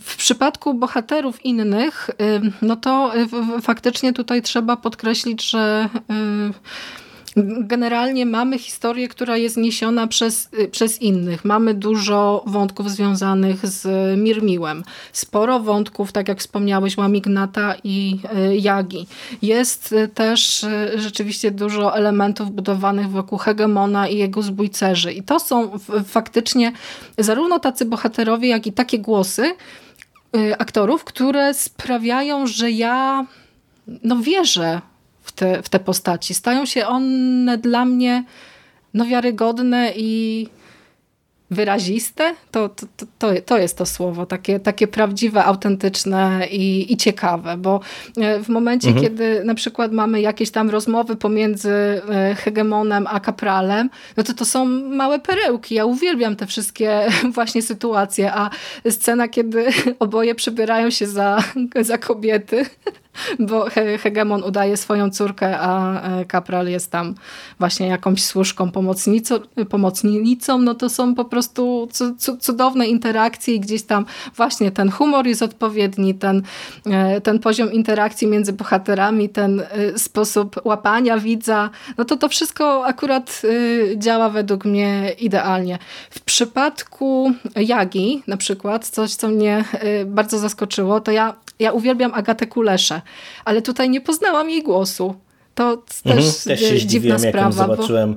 w 0.00 0.16
przypadku 0.16 0.74
bohaterów 0.74 1.44
innych, 1.44 2.10
e, 2.10 2.40
no 2.62 2.76
to 2.76 3.12
faktycznie 3.62 4.12
tutaj 4.12 4.42
trzeba 4.42 4.76
podkreślić, 4.76 5.50
że 5.50 5.88
Generalnie 7.60 8.26
mamy 8.26 8.58
historię, 8.58 9.08
która 9.08 9.36
jest 9.36 9.56
niesiona 9.56 10.06
przez, 10.06 10.48
y, 10.58 10.68
przez 10.68 11.02
innych. 11.02 11.44
Mamy 11.44 11.74
dużo 11.74 12.44
wątków 12.46 12.90
związanych 12.90 13.66
z 13.66 13.86
Mirmiłem. 14.18 14.82
Sporo 15.12 15.60
wątków, 15.60 16.12
tak 16.12 16.28
jak 16.28 16.38
wspomniałeś, 16.38 16.96
Łamignata 16.96 17.74
i 17.84 18.18
y, 18.50 18.56
Jagi. 18.56 19.06
Jest 19.42 19.92
y, 19.92 20.08
też 20.08 20.66
rzeczywiście 20.94 21.50
dużo 21.50 21.96
elementów 21.96 22.50
budowanych 22.50 23.10
wokół 23.10 23.38
Hegemona 23.38 24.08
i 24.08 24.16
jego 24.16 24.42
zbójcerzy. 24.42 25.12
I 25.12 25.22
to 25.22 25.40
są 25.40 25.70
faktycznie 26.04 26.72
zarówno 27.18 27.58
tacy 27.58 27.84
bohaterowie, 27.84 28.48
jak 28.48 28.66
i 28.66 28.72
takie 28.72 28.98
głosy 28.98 29.54
aktorów, 30.58 31.04
które 31.04 31.54
sprawiają, 31.54 32.46
że 32.46 32.70
ja 32.70 33.26
no 34.02 34.16
wierzę 34.16 34.80
te, 35.40 35.62
w 35.62 35.68
te 35.68 35.78
postaci. 35.78 36.34
Stają 36.34 36.66
się 36.66 36.86
one 36.86 37.58
dla 37.58 37.84
mnie 37.84 38.24
no, 38.94 39.06
wiarygodne 39.06 39.92
i 39.96 40.48
wyraziste, 41.50 42.34
to, 42.50 42.68
to, 42.68 42.86
to, 43.18 43.28
to 43.46 43.58
jest 43.58 43.78
to 43.78 43.86
słowo, 43.86 44.26
takie, 44.26 44.60
takie 44.60 44.88
prawdziwe, 44.88 45.44
autentyczne 45.44 46.46
i, 46.50 46.92
i 46.92 46.96
ciekawe, 46.96 47.56
bo 47.56 47.80
e, 48.16 48.40
w 48.40 48.48
momencie, 48.48 48.88
mhm. 48.88 49.06
kiedy 49.06 49.44
na 49.44 49.54
przykład 49.54 49.92
mamy 49.92 50.20
jakieś 50.20 50.50
tam 50.50 50.70
rozmowy 50.70 51.16
pomiędzy 51.16 51.70
e, 51.70 52.34
hegemonem 52.34 53.06
a 53.06 53.20
kapralem, 53.20 53.90
no 54.16 54.22
to 54.22 54.34
to 54.34 54.44
są 54.44 54.64
małe 54.64 55.18
perełki. 55.18 55.74
Ja 55.74 55.84
uwielbiam 55.84 56.36
te 56.36 56.46
wszystkie 56.46 57.08
właśnie 57.34 57.62
sytuacje, 57.62 58.32
a 58.32 58.50
scena, 58.90 59.28
kiedy 59.28 59.66
oboje 59.98 60.34
przybierają 60.34 60.90
się 60.90 61.06
za, 61.06 61.42
za 61.80 61.98
kobiety, 61.98 62.66
bo 63.38 63.66
hegemon 64.02 64.42
udaje 64.42 64.76
swoją 64.76 65.10
córkę, 65.10 65.58
a 65.58 66.00
e, 66.02 66.24
kapral 66.24 66.68
jest 66.68 66.90
tam 66.90 67.14
właśnie 67.58 67.86
jakąś 67.86 68.24
służką 68.24 68.70
pomocnicą, 68.70 69.34
pomocnicą, 69.70 70.58
no 70.58 70.74
to 70.74 70.88
są 70.88 71.14
po 71.14 71.24
prostu 71.24 71.39
cudowne 72.40 72.86
interakcje 72.86 73.54
i 73.54 73.60
gdzieś 73.60 73.82
tam 73.82 74.06
właśnie 74.36 74.70
ten 74.70 74.90
humor 74.90 75.26
jest 75.26 75.42
odpowiedni, 75.42 76.14
ten, 76.14 76.42
e, 76.86 77.20
ten 77.20 77.38
poziom 77.38 77.72
interakcji 77.72 78.26
między 78.26 78.52
bohaterami, 78.52 79.28
ten 79.28 79.60
e, 79.60 79.98
sposób 79.98 80.60
łapania 80.64 81.18
widza, 81.18 81.70
no 81.98 82.04
to 82.04 82.16
to 82.16 82.28
wszystko 82.28 82.86
akurat 82.86 83.42
działa 83.96 84.28
według 84.28 84.64
mnie 84.64 85.12
idealnie. 85.18 85.78
W 86.10 86.20
przypadku 86.20 87.32
Jagi 87.56 88.22
na 88.26 88.36
przykład, 88.36 88.88
coś 88.88 89.14
co 89.14 89.28
mnie 89.28 89.64
bardzo 90.06 90.38
zaskoczyło, 90.38 91.00
to 91.00 91.12
ja, 91.12 91.34
ja 91.58 91.72
uwielbiam 91.72 92.14
Agatę 92.14 92.46
Kuleszę 92.46 93.00
ale 93.44 93.62
tutaj 93.62 93.90
nie 93.90 94.00
poznałam 94.00 94.50
jej 94.50 94.62
głosu. 94.62 95.14
To 95.60 95.76
też, 95.76 96.06
mhm, 96.06 96.32
też 96.44 96.60
się 96.60 96.86
dziwna 96.86 97.18
sprawa. 97.18 97.38
Jak 97.38 97.46
ją 97.46 97.52
zobaczyłem 97.52 98.16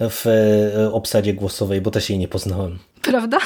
bo... 0.00 0.10
w 0.10 0.26
e, 0.26 0.92
obsadzie 0.92 1.34
głosowej, 1.34 1.80
bo 1.80 1.90
też 1.90 2.10
jej 2.10 2.18
nie 2.18 2.28
poznałem. 2.28 2.78
Prawda? 3.02 3.38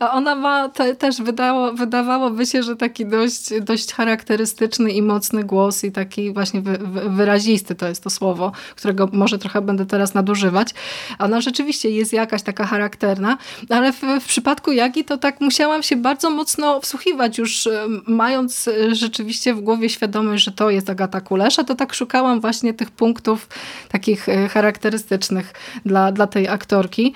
A 0.00 0.12
ona 0.12 0.34
ma 0.34 0.68
te, 0.68 0.96
też 0.96 1.22
wydało, 1.22 1.72
wydawałoby 1.72 2.46
się, 2.46 2.62
że 2.62 2.76
taki 2.76 3.06
dość, 3.06 3.60
dość 3.60 3.92
charakterystyczny 3.92 4.90
i 4.90 5.02
mocny 5.02 5.44
głos 5.44 5.84
i 5.84 5.92
taki 5.92 6.32
właśnie 6.32 6.60
wy, 6.60 6.78
wy, 6.78 7.10
wyrazisty 7.10 7.74
to 7.74 7.88
jest 7.88 8.04
to 8.04 8.10
słowo, 8.10 8.52
którego 8.76 9.08
może 9.12 9.38
trochę 9.38 9.60
będę 9.60 9.86
teraz 9.86 10.14
nadużywać. 10.14 10.74
Ona 11.18 11.40
rzeczywiście 11.40 11.90
jest 11.90 12.12
jakaś 12.12 12.42
taka 12.42 12.66
charakterna, 12.66 13.38
ale 13.70 13.92
w, 13.92 14.00
w 14.20 14.24
przypadku 14.26 14.72
Jagi 14.72 15.04
to 15.04 15.18
tak 15.18 15.40
musiałam 15.40 15.82
się 15.82 15.96
bardzo 15.96 16.30
mocno 16.30 16.80
wsłuchiwać 16.80 17.38
już 17.38 17.66
e, 17.66 17.86
mając 18.06 18.68
e, 18.68 18.94
rzeczywiście 18.94 19.54
w 19.54 19.60
głowie 19.60 19.88
świadomość, 19.88 20.44
że 20.44 20.52
to 20.52 20.70
jest 20.70 20.90
Agata 20.90 21.20
Kulesza, 21.20 21.64
to 21.64 21.74
tak 21.74 21.94
szukałam 21.94 22.40
właśnie 22.40 22.74
tych 22.74 22.90
punktów 22.90 23.48
takich 23.88 24.28
e, 24.28 24.48
charakterystycznych 24.48 25.52
dla, 25.84 26.12
dla 26.12 26.26
tej 26.26 26.48
aktorki. 26.48 27.14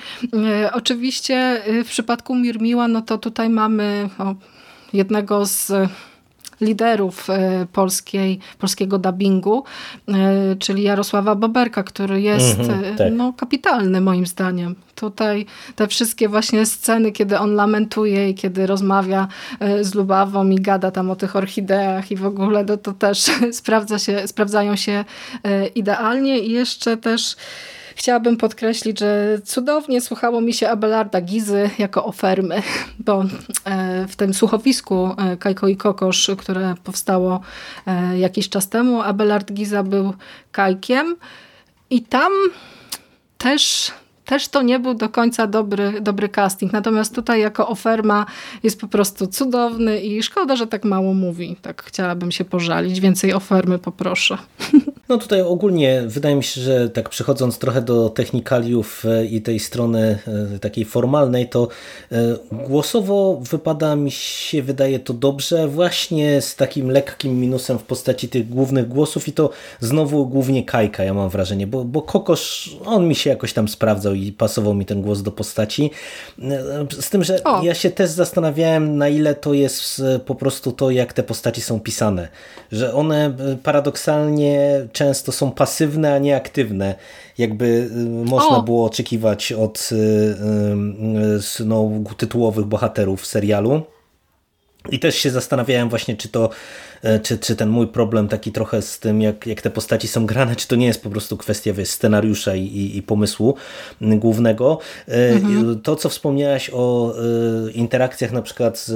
Oczywiście 0.72 1.62
w 1.84 1.88
przypadku 1.88 2.34
Mirmiła, 2.50 2.88
no 2.88 3.02
to 3.02 3.18
tutaj 3.18 3.50
mamy 3.50 4.08
o, 4.18 4.34
jednego 4.92 5.46
z 5.46 5.72
liderów 6.60 7.30
e, 7.30 7.66
polskiej, 7.72 8.38
polskiego 8.58 8.98
dubbingu, 8.98 9.64
e, 10.08 10.56
czyli 10.56 10.82
Jarosława 10.82 11.34
Boberka, 11.34 11.82
który 11.82 12.20
jest 12.20 12.58
mm-hmm, 12.58 12.96
tak. 12.98 13.12
no, 13.12 13.32
kapitalny 13.32 14.00
moim 14.00 14.26
zdaniem. 14.26 14.74
Tutaj 14.94 15.46
te 15.76 15.86
wszystkie 15.86 16.28
właśnie 16.28 16.66
sceny, 16.66 17.12
kiedy 17.12 17.38
on 17.38 17.54
lamentuje 17.54 18.30
i 18.30 18.34
kiedy 18.34 18.66
rozmawia 18.66 19.28
z 19.80 19.94
Lubawą 19.94 20.48
i 20.48 20.56
gada 20.60 20.90
tam 20.90 21.10
o 21.10 21.16
tych 21.16 21.36
orchideach 21.36 22.10
i 22.10 22.16
w 22.16 22.26
ogóle 22.26 22.64
to, 22.64 22.76
to 22.76 22.92
też 22.92 23.18
sprawdza 23.52 23.98
się, 23.98 24.28
sprawdzają 24.28 24.76
się 24.76 25.04
idealnie 25.74 26.38
i 26.38 26.52
jeszcze 26.52 26.96
też 26.96 27.36
Chciałabym 28.00 28.36
podkreślić, 28.36 28.98
że 28.98 29.38
cudownie 29.44 30.00
słuchało 30.00 30.40
mi 30.40 30.54
się 30.54 30.68
Abelarda 30.68 31.20
Gizy 31.20 31.70
jako 31.78 32.04
ofermy, 32.04 32.62
bo 32.98 33.24
e, 33.64 34.06
w 34.08 34.16
tym 34.16 34.34
słuchowisku 34.34 35.14
e, 35.18 35.36
Kajko 35.36 35.68
i 35.68 35.76
Kokosz, 35.76 36.30
które 36.38 36.74
powstało 36.84 37.40
e, 37.86 38.18
jakiś 38.18 38.48
czas 38.48 38.68
temu, 38.68 39.02
Abelard 39.02 39.52
Giza 39.52 39.82
był 39.82 40.14
Kajkiem. 40.52 41.16
I 41.90 42.02
tam 42.02 42.32
też 43.38 43.92
też 44.30 44.48
to 44.48 44.62
nie 44.62 44.78
był 44.78 44.94
do 44.94 45.08
końca 45.08 45.46
dobry, 45.46 46.00
dobry 46.00 46.28
casting. 46.28 46.72
Natomiast 46.72 47.14
tutaj 47.14 47.40
jako 47.40 47.68
oferma 47.68 48.26
jest 48.62 48.80
po 48.80 48.88
prostu 48.88 49.26
cudowny 49.26 50.00
i 50.00 50.22
szkoda, 50.22 50.56
że 50.56 50.66
tak 50.66 50.84
mało 50.84 51.14
mówi. 51.14 51.56
Tak 51.62 51.82
chciałabym 51.82 52.32
się 52.32 52.44
pożalić. 52.44 53.00
Więcej 53.00 53.32
ofermy 53.32 53.78
poproszę. 53.78 54.38
No 55.10 55.18
tutaj 55.18 55.42
ogólnie 55.42 56.02
wydaje 56.06 56.36
mi 56.36 56.44
się, 56.44 56.60
że 56.60 56.90
tak 56.90 57.08
przechodząc 57.08 57.58
trochę 57.58 57.82
do 57.82 58.10
technikaliów 58.10 59.04
e, 59.04 59.24
i 59.26 59.42
tej 59.42 59.58
strony 59.58 60.18
e, 60.54 60.58
takiej 60.58 60.84
formalnej, 60.84 61.48
to 61.48 61.68
e, 62.12 62.36
głosowo 62.52 63.40
wypada 63.50 63.96
mi 63.96 64.10
się, 64.10 64.62
wydaje 64.62 64.98
to 64.98 65.14
dobrze, 65.14 65.68
właśnie 65.68 66.42
z 66.42 66.56
takim 66.56 66.90
lekkim 66.90 67.40
minusem 67.40 67.78
w 67.78 67.82
postaci 67.82 68.28
tych 68.28 68.48
głównych 68.48 68.88
głosów 68.88 69.28
i 69.28 69.32
to 69.32 69.50
znowu 69.80 70.26
głównie 70.26 70.64
Kajka, 70.64 71.04
ja 71.04 71.14
mam 71.14 71.28
wrażenie, 71.28 71.66
bo, 71.66 71.84
bo 71.84 72.02
Kokosz, 72.02 72.76
on 72.84 73.08
mi 73.08 73.14
się 73.14 73.30
jakoś 73.30 73.52
tam 73.52 73.68
sprawdzał 73.68 74.14
i 74.26 74.32
pasował 74.32 74.74
mi 74.74 74.86
ten 74.86 75.02
głos 75.02 75.22
do 75.22 75.32
postaci. 75.32 75.90
Z 77.00 77.10
tym, 77.10 77.24
że 77.24 77.44
o. 77.44 77.62
ja 77.62 77.74
się 77.74 77.90
też 77.90 78.10
zastanawiałem, 78.10 78.96
na 78.96 79.08
ile 79.08 79.34
to 79.34 79.54
jest 79.54 80.02
po 80.26 80.34
prostu 80.34 80.72
to, 80.72 80.90
jak 80.90 81.12
te 81.12 81.22
postaci 81.22 81.60
są 81.60 81.80
pisane. 81.80 82.28
Że 82.72 82.94
one 82.94 83.34
paradoksalnie 83.62 84.86
często 84.92 85.32
są 85.32 85.50
pasywne, 85.50 86.14
a 86.14 86.18
nie 86.18 86.36
aktywne. 86.36 86.94
Jakby 87.38 87.64
y, 87.64 88.30
można 88.30 88.56
o. 88.56 88.62
było 88.62 88.84
oczekiwać 88.84 89.52
od 89.52 89.90
no, 91.64 91.90
tytułowych 92.16 92.66
bohaterów 92.66 93.26
serialu. 93.26 93.82
I 94.90 94.98
też 94.98 95.16
się 95.16 95.30
zastanawiałem 95.30 95.88
właśnie, 95.88 96.16
czy 96.16 96.28
to 96.28 96.50
E, 97.02 97.20
czy, 97.20 97.38
czy 97.38 97.56
ten 97.56 97.68
mój 97.68 97.86
problem 97.86 98.28
taki 98.28 98.52
trochę 98.52 98.82
z 98.82 98.98
tym, 98.98 99.22
jak, 99.22 99.46
jak 99.46 99.62
te 99.62 99.70
postaci 99.70 100.08
są 100.08 100.26
grane, 100.26 100.56
czy 100.56 100.68
to 100.68 100.76
nie 100.76 100.86
jest 100.86 101.02
po 101.02 101.10
prostu 101.10 101.36
kwestia 101.36 101.72
wiesz, 101.72 101.88
scenariusza 101.88 102.54
i, 102.54 102.62
i, 102.62 102.96
i 102.96 103.02
pomysłu 103.02 103.54
głównego. 104.00 104.78
E, 105.08 105.30
mhm. 105.30 105.80
To, 105.80 105.96
co 105.96 106.08
wspomniałaś 106.08 106.70
o 106.72 107.14
e, 107.14 107.70
interakcjach 107.70 108.32
na 108.32 108.42
przykład 108.42 108.78
z, 108.78 108.86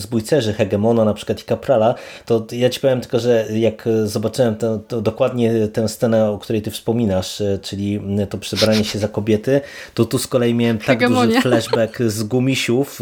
z 0.00 0.06
bójcerzy 0.06 0.52
Hegemona 0.52 1.04
na 1.04 1.14
przykład 1.14 1.40
i 1.40 1.44
Kaprala, 1.44 1.94
to 2.26 2.46
ja 2.52 2.70
ci 2.70 2.80
powiem 2.80 3.00
tylko, 3.00 3.20
że 3.20 3.46
jak 3.52 3.88
zobaczyłem 4.04 4.56
to, 4.56 4.78
to 4.78 5.00
dokładnie 5.00 5.68
tę 5.68 5.88
scenę, 5.88 6.30
o 6.30 6.38
której 6.38 6.62
ty 6.62 6.70
wspominasz, 6.70 7.42
czyli 7.62 8.00
to 8.30 8.38
przebranie 8.38 8.84
się 8.84 8.98
za 8.98 9.08
kobiety, 9.08 9.60
to 9.94 10.04
tu 10.04 10.18
z 10.18 10.26
kolei 10.26 10.54
miałem 10.54 10.78
tak 10.78 10.86
Hegemonia. 10.86 11.26
duży 11.26 11.40
flashback 11.40 12.02
z 12.02 12.22
Gumisiów, 12.22 13.00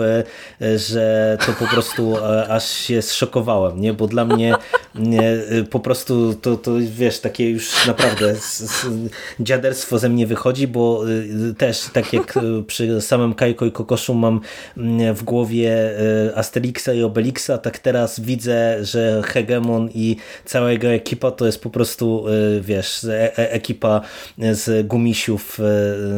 że 0.77 1.39
to 1.47 1.53
po 1.53 1.67
prostu 1.67 2.17
aż 2.49 2.71
się 2.71 3.03
zszokowałem, 3.03 3.81
nie? 3.81 3.93
bo 3.93 4.07
dla 4.07 4.25
mnie 4.25 4.55
mnie 4.95 5.33
y, 5.53 5.65
po 5.65 5.81
prostu 5.81 6.35
to, 6.35 6.57
to 6.57 6.73
wiesz, 6.81 7.21
takie 7.21 7.51
już 7.51 7.87
naprawdę 7.87 8.35
dziaderstwo 9.41 9.99
ze 9.99 10.09
mnie 10.09 10.27
wychodzi, 10.27 10.69
bo 10.69 11.09
y, 11.09 11.55
też 11.55 11.85
tak 11.93 12.13
jak 12.13 12.37
y, 12.37 12.63
przy 12.67 13.01
samym 13.01 13.35
Kajko 13.35 13.67
i 13.67 13.73
Kokoszu 13.73 14.15
mam 14.15 14.41
mm, 14.77 15.15
w 15.15 15.23
głowie 15.23 15.73
Asterixa 16.35 16.89
i 16.95 17.03
Obelixa, 17.03 17.59
tak 17.63 17.79
teraz 17.79 18.21
widzę, 18.21 18.85
że 18.85 19.23
Hegemon 19.25 19.91
i 19.95 20.17
cała 20.45 20.71
jego 20.71 20.89
ekipa 20.89 21.31
to 21.31 21.47
jest 21.47 21.63
po 21.63 21.71
prostu, 21.71 22.25
wiesz, 22.61 23.05
e, 23.05 23.39
e 23.39 23.53
ekipa 23.53 24.01
z 24.53 24.87
gumisiów, 24.87 25.59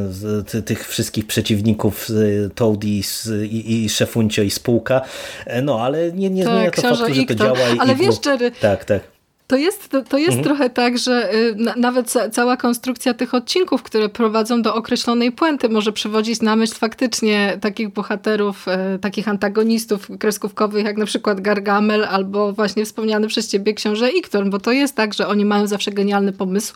z 0.08 0.66
tych 0.66 0.88
wszystkich 0.88 1.26
przeciwników 1.26 2.08
Toady 2.54 2.86
i, 2.86 3.84
i 3.84 3.88
Szefuncio 3.88 4.42
i 4.42 4.50
spółka. 4.50 5.00
E, 5.46 5.62
no, 5.62 5.80
ale 5.80 5.93
nie, 6.14 6.30
nie 6.30 6.44
zmienia 6.44 6.70
to 6.70 6.82
faktu, 6.82 7.14
że 7.14 7.24
to 7.24 7.34
działa. 7.34 7.58
Ale 7.78 7.92
i 7.92 7.96
wiesz, 7.96 8.26
Jerry, 8.26 8.50
tak, 8.50 8.84
tak. 8.84 9.13
To 9.46 9.56
jest, 9.56 9.88
to, 9.88 10.02
to 10.02 10.18
jest 10.18 10.36
mhm. 10.36 10.44
trochę 10.44 10.70
tak, 10.70 10.98
że 10.98 11.34
y, 11.34 11.56
nawet 11.76 12.14
cała 12.32 12.56
konstrukcja 12.56 13.14
tych 13.14 13.34
odcinków, 13.34 13.82
które 13.82 14.08
prowadzą 14.08 14.62
do 14.62 14.74
określonej 14.74 15.32
puenty, 15.32 15.68
może 15.68 15.92
przywodzić 15.92 16.42
na 16.42 16.56
myśl 16.56 16.74
faktycznie 16.74 17.58
takich 17.60 17.88
bohaterów, 17.88 18.66
y, 18.68 18.98
takich 18.98 19.28
antagonistów 19.28 20.08
kreskówkowych, 20.18 20.84
jak 20.84 20.96
na 20.96 21.06
przykład 21.06 21.40
Gargamel 21.40 22.04
albo 22.04 22.52
właśnie 22.52 22.84
wspomniany 22.84 23.26
przez 23.26 23.48
ciebie 23.48 23.74
książę 23.74 24.10
Iktor, 24.10 24.50
bo 24.50 24.58
to 24.58 24.72
jest 24.72 24.94
tak, 24.94 25.14
że 25.14 25.28
oni 25.28 25.44
mają 25.44 25.66
zawsze 25.66 25.92
genialny 25.92 26.32
pomysł. 26.32 26.74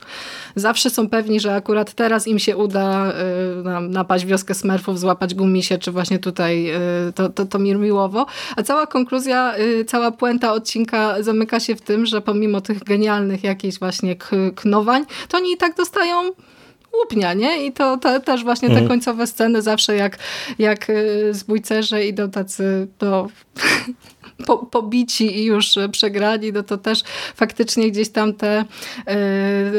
Zawsze 0.56 0.90
są 0.90 1.08
pewni, 1.08 1.40
że 1.40 1.54
akurat 1.54 1.92
teraz 1.92 2.26
im 2.26 2.38
się 2.38 2.56
uda 2.56 3.12
y, 3.12 3.88
napaść 3.88 4.26
wioskę 4.26 4.54
smerfów, 4.54 5.00
złapać 5.00 5.34
gumisie, 5.34 5.78
czy 5.78 5.92
właśnie 5.92 6.18
tutaj 6.18 6.72
to, 7.14 7.28
to, 7.28 7.46
to 7.46 7.58
Mirmiłowo. 7.58 8.26
A 8.56 8.62
cała 8.62 8.86
konkluzja, 8.86 9.54
cała 9.86 10.10
puenta 10.10 10.52
odcinka 10.52 11.22
zamyka 11.22 11.60
się 11.60 11.76
w 11.76 11.80
tym, 11.80 12.06
że 12.06 12.20
pomimo 12.20 12.57
tych 12.60 12.84
genialnych 12.84 13.44
jakichś 13.44 13.78
właśnie 13.78 14.16
knowań, 14.54 15.04
to 15.28 15.36
oni 15.36 15.52
i 15.52 15.56
tak 15.56 15.76
dostają 15.76 16.32
łupnia, 16.92 17.34
nie? 17.34 17.66
I 17.66 17.72
to, 17.72 17.96
to 17.96 18.20
też 18.20 18.44
właśnie 18.44 18.68
te 18.68 18.74
mhm. 18.74 18.88
końcowe 18.88 19.26
sceny 19.26 19.62
zawsze 19.62 19.96
jak, 19.96 20.18
jak 20.58 20.90
y, 20.90 21.34
zbójcerze 21.34 22.06
idą 22.06 22.30
tacy 22.30 22.88
do 22.98 23.28
po, 24.46 24.58
pobici 24.58 25.38
i 25.38 25.44
już 25.44 25.74
przegrani, 25.92 26.52
no 26.52 26.62
to 26.62 26.78
też 26.78 27.02
faktycznie 27.34 27.90
gdzieś 27.90 28.08
tam 28.08 28.34
te, 28.34 28.64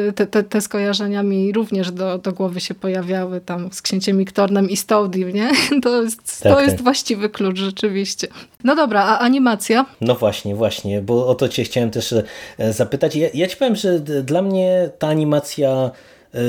y, 0.09 0.13
te, 0.13 0.27
te, 0.27 0.43
te 0.43 0.61
skojarzenia 0.61 1.23
mi 1.23 1.51
również 1.51 1.91
do, 1.91 2.17
do 2.17 2.33
głowy 2.33 2.59
się 2.59 2.73
pojawiały 2.73 3.41
tam 3.41 3.73
z 3.73 3.81
księciem 3.81 4.17
Miktornem 4.17 4.69
i 4.69 4.77
Stoudim, 4.77 5.29
nie? 5.29 5.49
To 5.83 6.03
jest, 6.03 6.43
tak, 6.43 6.53
to 6.53 6.61
jest 6.61 6.75
tak. 6.75 6.83
właściwy 6.83 7.29
klucz 7.29 7.57
rzeczywiście. 7.59 8.27
No 8.63 8.75
dobra, 8.75 9.03
a 9.03 9.19
animacja? 9.19 9.85
No 10.01 10.15
właśnie, 10.15 10.55
właśnie, 10.55 11.01
bo 11.01 11.27
o 11.27 11.35
to 11.35 11.49
cię 11.49 11.63
chciałem 11.63 11.91
też 11.91 12.13
e, 12.57 12.73
zapytać. 12.73 13.15
Ja, 13.15 13.27
ja 13.33 13.47
ci 13.47 13.57
powiem, 13.57 13.75
że 13.75 13.99
dla 13.99 14.41
mnie 14.41 14.89
ta 14.99 15.07
animacja 15.07 15.91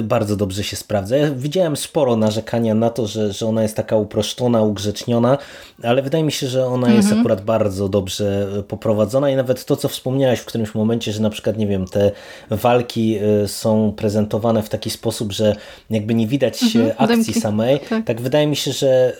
bardzo 0.02 0.36
dobrze 0.36 0.64
się 0.64 0.76
sprawdza. 0.76 1.16
Ja 1.16 1.30
widziałem 1.30 1.76
sporo 1.76 2.16
narzekania 2.16 2.74
na 2.74 2.90
to, 2.90 3.06
że, 3.06 3.32
że 3.32 3.46
ona 3.46 3.62
jest 3.62 3.76
taka 3.76 3.96
uproszczona, 3.96 4.62
ugrzeczniona, 4.62 5.38
ale 5.82 6.02
wydaje 6.02 6.24
mi 6.24 6.32
się, 6.32 6.46
że 6.46 6.66
ona 6.66 6.86
mhm. 6.86 6.96
jest 6.96 7.12
akurat 7.12 7.44
bardzo 7.44 7.88
dobrze 7.88 8.48
y, 8.58 8.62
poprowadzona 8.62 9.30
i 9.30 9.36
nawet 9.36 9.64
to, 9.64 9.76
co 9.76 9.88
wspomniałaś 9.88 10.38
w 10.38 10.44
którymś 10.44 10.74
momencie, 10.74 11.12
że 11.12 11.22
na 11.22 11.30
przykład, 11.30 11.56
nie 11.56 11.66
wiem, 11.66 11.86
te 11.86 12.10
walki 12.50 13.18
y, 13.44 13.48
są 13.48 13.92
prezentowane 13.96 14.62
w 14.62 14.68
taki 14.68 14.90
sposób, 14.90 15.32
że 15.32 15.56
jakby 15.90 16.14
nie 16.14 16.26
widać 16.26 16.62
mhm, 16.62 16.92
akcji 16.98 17.34
samej, 17.34 17.80
tak. 17.80 18.04
tak 18.04 18.20
wydaje 18.20 18.46
mi 18.46 18.56
się, 18.56 18.72
że 18.72 19.16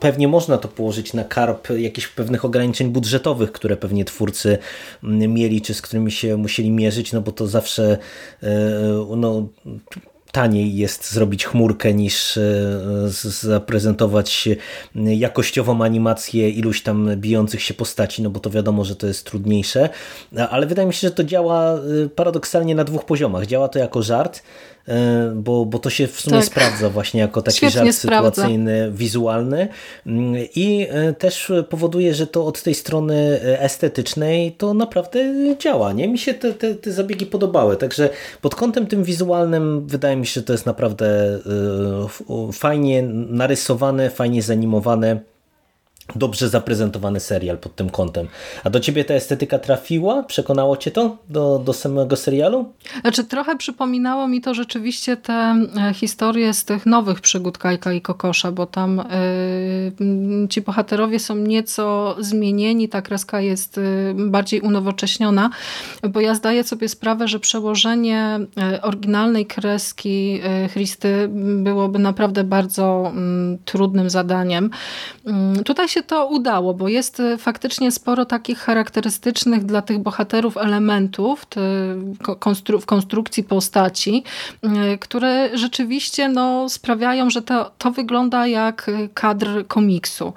pewnie 0.00 0.28
można 0.28 0.58
to 0.58 0.68
położyć 0.68 1.14
na 1.14 1.24
karp 1.24 1.68
jakichś 1.70 2.08
pewnych 2.08 2.44
ograniczeń 2.44 2.88
budżetowych, 2.88 3.52
które 3.52 3.76
pewnie 3.76 4.04
twórcy 4.04 4.58
mm, 5.04 5.34
mieli, 5.34 5.60
czy 5.60 5.74
z 5.74 5.82
którymi 5.82 6.12
się 6.12 6.36
musieli 6.36 6.70
mierzyć, 6.70 7.12
no 7.12 7.20
bo 7.20 7.32
to 7.32 7.46
zawsze 7.46 7.98
no, 9.16 9.46
taniej 10.32 10.76
jest 10.76 11.12
zrobić 11.12 11.46
chmurkę 11.46 11.94
niż 11.94 12.38
zaprezentować 13.42 14.48
jakościową 14.94 15.84
animację 15.84 16.50
iluś 16.50 16.82
tam 16.82 17.10
bijących 17.16 17.62
się 17.62 17.74
postaci, 17.74 18.22
no 18.22 18.30
bo 18.30 18.40
to 18.40 18.50
wiadomo, 18.50 18.84
że 18.84 18.96
to 18.96 19.06
jest 19.06 19.26
trudniejsze, 19.26 19.88
ale 20.50 20.66
wydaje 20.66 20.88
mi 20.88 20.94
się, 20.94 21.08
że 21.08 21.14
to 21.14 21.24
działa 21.24 21.78
paradoksalnie 22.14 22.74
na 22.74 22.84
dwóch 22.84 23.04
poziomach. 23.04 23.46
Działa 23.46 23.68
to 23.68 23.78
jako 23.78 24.02
żart, 24.02 24.42
E, 24.79 24.79
bo, 25.34 25.66
bo 25.66 25.78
to 25.78 25.90
się 25.90 26.06
w 26.06 26.20
sumie 26.20 26.36
tak. 26.36 26.44
sprawdza 26.44 26.90
właśnie 26.90 27.20
jako 27.20 27.42
taki 27.42 27.56
Świetnie 27.56 27.84
żart 27.84 27.96
sprawdza. 27.96 28.30
sytuacyjny, 28.30 28.90
wizualny 28.92 29.68
mm, 30.06 30.34
i 30.54 30.86
e, 30.90 31.12
też 31.12 31.52
powoduje, 31.68 32.14
że 32.14 32.26
to 32.26 32.46
od 32.46 32.62
tej 32.62 32.74
strony 32.74 33.40
estetycznej 33.42 34.52
to 34.52 34.74
naprawdę 34.74 35.34
działa. 35.58 35.92
Nie? 35.92 36.08
Mi 36.08 36.18
się 36.18 36.34
te, 36.34 36.54
te, 36.54 36.74
te 36.74 36.92
zabiegi 36.92 37.26
podobały, 37.26 37.76
także 37.76 38.10
pod 38.40 38.54
kątem 38.54 38.86
tym 38.86 39.04
wizualnym 39.04 39.86
wydaje 39.86 40.16
mi 40.16 40.26
się, 40.26 40.40
że 40.40 40.42
to 40.42 40.52
jest 40.52 40.66
naprawdę 40.66 41.06
e, 42.28 42.52
fajnie 42.52 43.02
narysowane, 43.28 44.10
fajnie 44.10 44.42
zanimowane 44.42 45.29
dobrze 46.14 46.48
zaprezentowany 46.48 47.20
serial 47.20 47.58
pod 47.58 47.76
tym 47.76 47.90
kątem. 47.90 48.28
A 48.64 48.70
do 48.70 48.80
ciebie 48.80 49.04
ta 49.04 49.14
estetyka 49.14 49.58
trafiła? 49.58 50.22
Przekonało 50.22 50.76
cię 50.76 50.90
to 50.90 51.16
do, 51.28 51.58
do 51.58 51.72
samego 51.72 52.16
serialu? 52.16 52.72
Znaczy 53.00 53.24
trochę 53.24 53.56
przypominało 53.56 54.28
mi 54.28 54.40
to 54.40 54.54
rzeczywiście 54.54 55.16
te 55.16 55.32
e, 55.32 55.94
historie 55.94 56.54
z 56.54 56.64
tych 56.64 56.86
nowych 56.86 57.20
przygód 57.20 57.58
Kajka 57.58 57.92
i 57.92 58.00
Kokosza, 58.00 58.52
bo 58.52 58.66
tam 58.66 59.02
yy, 60.00 60.48
ci 60.48 60.60
bohaterowie 60.60 61.18
są 61.18 61.36
nieco 61.36 62.16
zmienieni, 62.18 62.88
ta 62.88 63.02
kreska 63.02 63.40
jest 63.40 63.76
yy, 63.76 64.14
bardziej 64.30 64.60
unowocześniona, 64.60 65.50
bo 66.08 66.20
ja 66.20 66.34
zdaję 66.34 66.64
sobie 66.64 66.88
sprawę, 66.88 67.28
że 67.28 67.40
przełożenie 67.40 68.38
oryginalnej 68.82 69.46
kreski 69.46 70.40
Christy 70.72 71.28
byłoby 71.62 71.98
naprawdę 71.98 72.44
bardzo 72.44 73.12
trudnym 73.64 74.10
zadaniem. 74.10 74.70
Mm, 75.26 75.64
tutaj 75.64 75.88
się 75.88 75.99
się 76.00 76.06
to 76.06 76.26
udało, 76.26 76.74
bo 76.74 76.88
jest 76.88 77.20
e, 77.20 77.38
faktycznie 77.38 77.92
sporo 77.92 78.24
takich 78.24 78.58
charakterystycznych 78.58 79.64
dla 79.64 79.82
tych 79.82 79.98
bohaterów 79.98 80.56
elementów 80.56 81.46
w 82.80 82.86
konstrukcji 82.86 83.44
postaci, 83.44 84.24
e, 84.62 84.98
które 84.98 85.58
rzeczywiście 85.58 86.28
no, 86.28 86.68
sprawiają, 86.68 87.30
że 87.30 87.42
to, 87.42 87.70
to 87.78 87.90
wygląda 87.90 88.46
jak 88.46 88.88
e, 88.88 89.08
kadr 89.08 89.66
komiksu. 89.66 90.32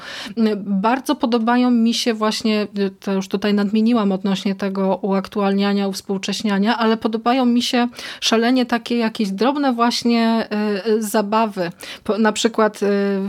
Bardzo 0.58 1.16
podobają 1.16 1.72
mi 1.72 1.94
się 1.94 2.14
właśnie, 2.14 2.68
to 3.00 3.14
już 3.14 3.28
tutaj 3.28 3.54
nadmieniłam 3.54 4.12
odnośnie 4.12 4.56
tego 4.56 5.00
uaktualniania, 5.02 5.88
uwspółcześniania, 5.88 6.78
ale 6.78 6.98
podobają 6.98 7.46
mi 7.46 7.62
się 7.62 7.88
szalenie 8.22 8.66
takie 8.66 8.98
jakieś 8.98 9.32
drobne 9.32 9.74
właśnie 9.74 10.48
zabawy. 11.00 11.72
Na 12.20 12.32
przykład 12.32 12.80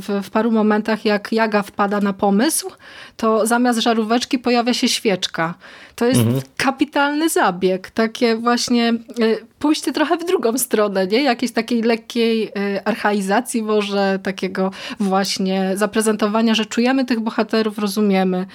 w, 0.00 0.20
w 0.22 0.30
paru 0.30 0.50
momentach 0.50 1.04
jak 1.04 1.32
Jaga 1.32 1.62
wpada 1.62 2.00
na 2.00 2.12
pomysł, 2.24 2.70
to 3.16 3.46
zamiast 3.46 3.78
żaróweczki 3.78 4.38
pojawia 4.38 4.74
się 4.74 4.88
świeczka. 4.88 5.54
To 5.96 6.04
jest 6.06 6.20
mhm. 6.20 6.42
kapitalny 6.56 7.28
zabieg. 7.28 7.90
Takie 7.90 8.36
właśnie 8.36 8.92
y, 9.20 9.46
pójście 9.58 9.92
trochę 9.92 10.16
w 10.16 10.24
drugą 10.24 10.58
stronę, 10.58 11.06
nie? 11.06 11.22
Jakiejś 11.22 11.52
takiej 11.52 11.82
lekkiej 11.82 12.48
y, 12.48 12.84
archaizacji 12.84 13.62
może, 13.62 14.18
takiego 14.22 14.70
właśnie 15.00 15.72
zaprezentowania, 15.74 16.54
że 16.54 16.66
czujemy 16.66 17.04
tych 17.04 17.20
bohaterów, 17.20 17.78
rozumiemy. 17.78 18.46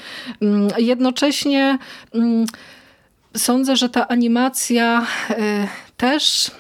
Mm, 0.42 0.68
jednocześnie 0.78 1.78
mm, 2.14 2.46
sądzę, 3.38 3.76
że 3.76 3.90
ta 3.90 4.08
animacja 4.08 5.06
y, 5.30 5.36
też 5.98 6.52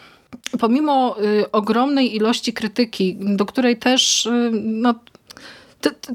pomimo 0.59 1.15
ogromnej 1.51 2.15
ilości 2.15 2.53
krytyki, 2.53 3.17
do 3.19 3.45
której 3.45 3.77
też 3.77 4.29
no, 4.51 4.93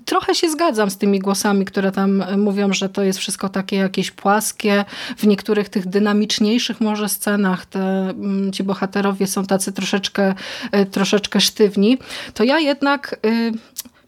trochę 0.05 0.35
się 0.35 0.51
zgadzam 0.51 0.91
z 0.91 0.99
tymi 0.99 1.19
głosami, 1.19 1.65
które 1.65 1.93
tam 1.93 2.23
e, 2.23 2.37
mówią, 2.37 2.73
że 2.73 2.89
to 2.89 3.03
jest 3.03 3.19
wszystko 3.19 3.49
takie 3.49 3.77
jakieś 3.77 4.11
płaskie. 4.11 4.85
W 5.17 5.27
niektórych 5.27 5.69
tych 5.69 5.87
dynamiczniejszych 5.87 6.81
może 6.81 7.09
scenach 7.09 7.67
te, 7.67 7.81
mm, 8.11 8.53
ci 8.53 8.65
bohaterowie 8.65 9.27
są 9.27 9.47
tacy 9.47 9.73
troszeczkę, 9.73 10.35
e, 10.73 10.87
troszeczkę 10.87 11.41
sztywni. 11.41 11.99
To 12.35 12.45
ja 12.45 12.59
jednak 12.59 13.17
y, 13.27 13.53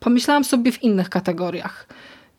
pomyślałam 0.01 0.45
sobie 0.45 0.73
w 0.73 0.83
innych 0.83 1.11
kategoriach. 1.11 1.87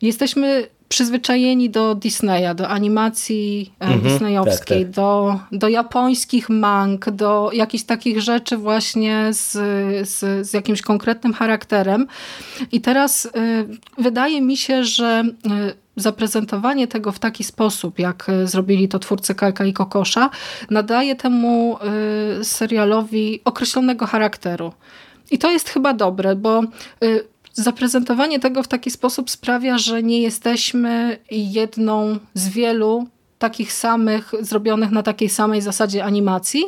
Jesteśmy 0.01 0.67
przyzwyczajeni 0.89 1.69
do 1.69 1.95
Disneya, 1.95 2.55
do 2.55 2.67
animacji 2.67 3.73
mhm, 3.79 4.01
disneyowskiej, 4.01 4.85
tak, 4.85 4.87
tak. 4.87 4.95
Do, 4.95 5.39
do 5.51 5.67
japońskich 5.67 6.49
mang, 6.49 7.09
do 7.09 7.49
jakichś 7.53 7.83
takich 7.83 8.21
rzeczy 8.21 8.57
właśnie 8.57 9.27
z, 9.31 9.51
z, 10.09 10.47
z 10.47 10.53
jakimś 10.53 10.81
konkretnym 10.81 11.33
charakterem. 11.33 12.07
I 12.71 12.81
teraz 12.81 13.25
y, 13.25 13.29
wydaje 13.97 14.41
mi 14.41 14.57
się, 14.57 14.83
że 14.83 15.23
y, 15.45 15.87
zaprezentowanie 15.95 16.87
tego 16.87 17.11
w 17.11 17.19
taki 17.19 17.43
sposób, 17.43 17.99
jak 17.99 18.29
y, 18.29 18.47
zrobili 18.47 18.87
to 18.87 18.99
twórcy 18.99 19.35
Kalka 19.35 19.65
i 19.65 19.73
Kokosza, 19.73 20.29
nadaje 20.69 21.15
temu 21.15 21.77
y, 22.39 22.43
serialowi 22.43 23.41
określonego 23.45 24.05
charakteru. 24.05 24.73
I 25.31 25.37
to 25.37 25.51
jest 25.51 25.69
chyba 25.69 25.93
dobre, 25.93 26.35
bo 26.35 26.63
y, 27.03 27.23
zaprezentowanie 27.57 28.39
tego 28.39 28.63
w 28.63 28.67
taki 28.67 28.91
sposób 28.91 29.29
sprawia, 29.29 29.77
że 29.77 30.03
nie 30.03 30.21
jesteśmy 30.21 31.17
jedną 31.31 32.17
z 32.33 32.49
wielu 32.49 33.07
takich 33.39 33.73
samych, 33.73 34.31
zrobionych 34.39 34.91
na 34.91 35.03
takiej 35.03 35.29
samej 35.29 35.61
zasadzie 35.61 36.03
animacji, 36.05 36.63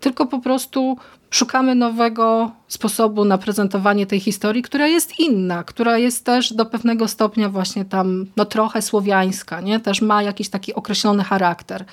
tylko 0.00 0.26
po 0.26 0.38
prostu 0.38 0.96
szukamy 1.30 1.74
nowego 1.74 2.50
sposobu 2.68 3.24
na 3.24 3.38
prezentowanie 3.38 4.06
tej 4.06 4.20
historii, 4.20 4.62
która 4.62 4.86
jest 4.86 5.20
inna, 5.20 5.64
która 5.64 5.98
jest 5.98 6.24
też 6.24 6.52
do 6.52 6.66
pewnego 6.66 7.08
stopnia 7.08 7.48
właśnie 7.48 7.84
tam 7.84 8.26
no 8.36 8.44
trochę 8.44 8.82
słowiańska, 8.82 9.60
nie? 9.60 9.80
też 9.80 10.02
ma 10.02 10.22
jakiś 10.22 10.48
taki 10.48 10.74
określony 10.74 11.24
charakter. 11.24 11.84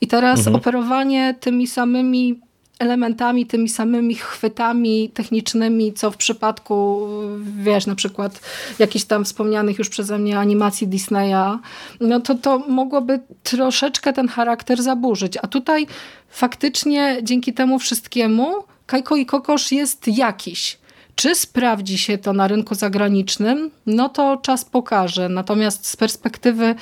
I 0.00 0.06
teraz 0.06 0.38
mhm. 0.38 0.56
operowanie 0.56 1.34
tymi 1.40 1.66
samymi 1.66 2.40
elementami, 2.78 3.46
tymi 3.46 3.68
samymi 3.68 4.14
chwytami 4.14 5.10
technicznymi, 5.14 5.92
co 5.92 6.10
w 6.10 6.16
przypadku, 6.16 7.08
wiesz, 7.56 7.86
na 7.86 7.94
przykład 7.94 8.40
jakichś 8.78 9.04
tam 9.04 9.24
wspomnianych 9.24 9.78
już 9.78 9.88
przeze 9.88 10.18
mnie 10.18 10.38
animacji 10.38 10.88
Disneya, 10.88 11.58
no 12.00 12.20
to 12.20 12.34
to 12.34 12.58
mogłoby 12.58 13.20
troszeczkę 13.42 14.12
ten 14.12 14.28
charakter 14.28 14.82
zaburzyć. 14.82 15.36
A 15.42 15.46
tutaj 15.46 15.86
faktycznie 16.28 17.18
dzięki 17.22 17.52
temu 17.52 17.78
wszystkiemu 17.78 18.64
Kajko 18.86 19.16
i 19.16 19.26
Kokosz 19.26 19.72
jest 19.72 20.08
jakiś. 20.08 20.78
Czy 21.14 21.34
sprawdzi 21.34 21.98
się 21.98 22.18
to 22.18 22.32
na 22.32 22.48
rynku 22.48 22.74
zagranicznym? 22.74 23.70
No 23.86 24.08
to 24.08 24.36
czas 24.36 24.64
pokaże. 24.64 25.28
Natomiast 25.28 25.86
z 25.86 25.96
perspektywy 25.96 26.74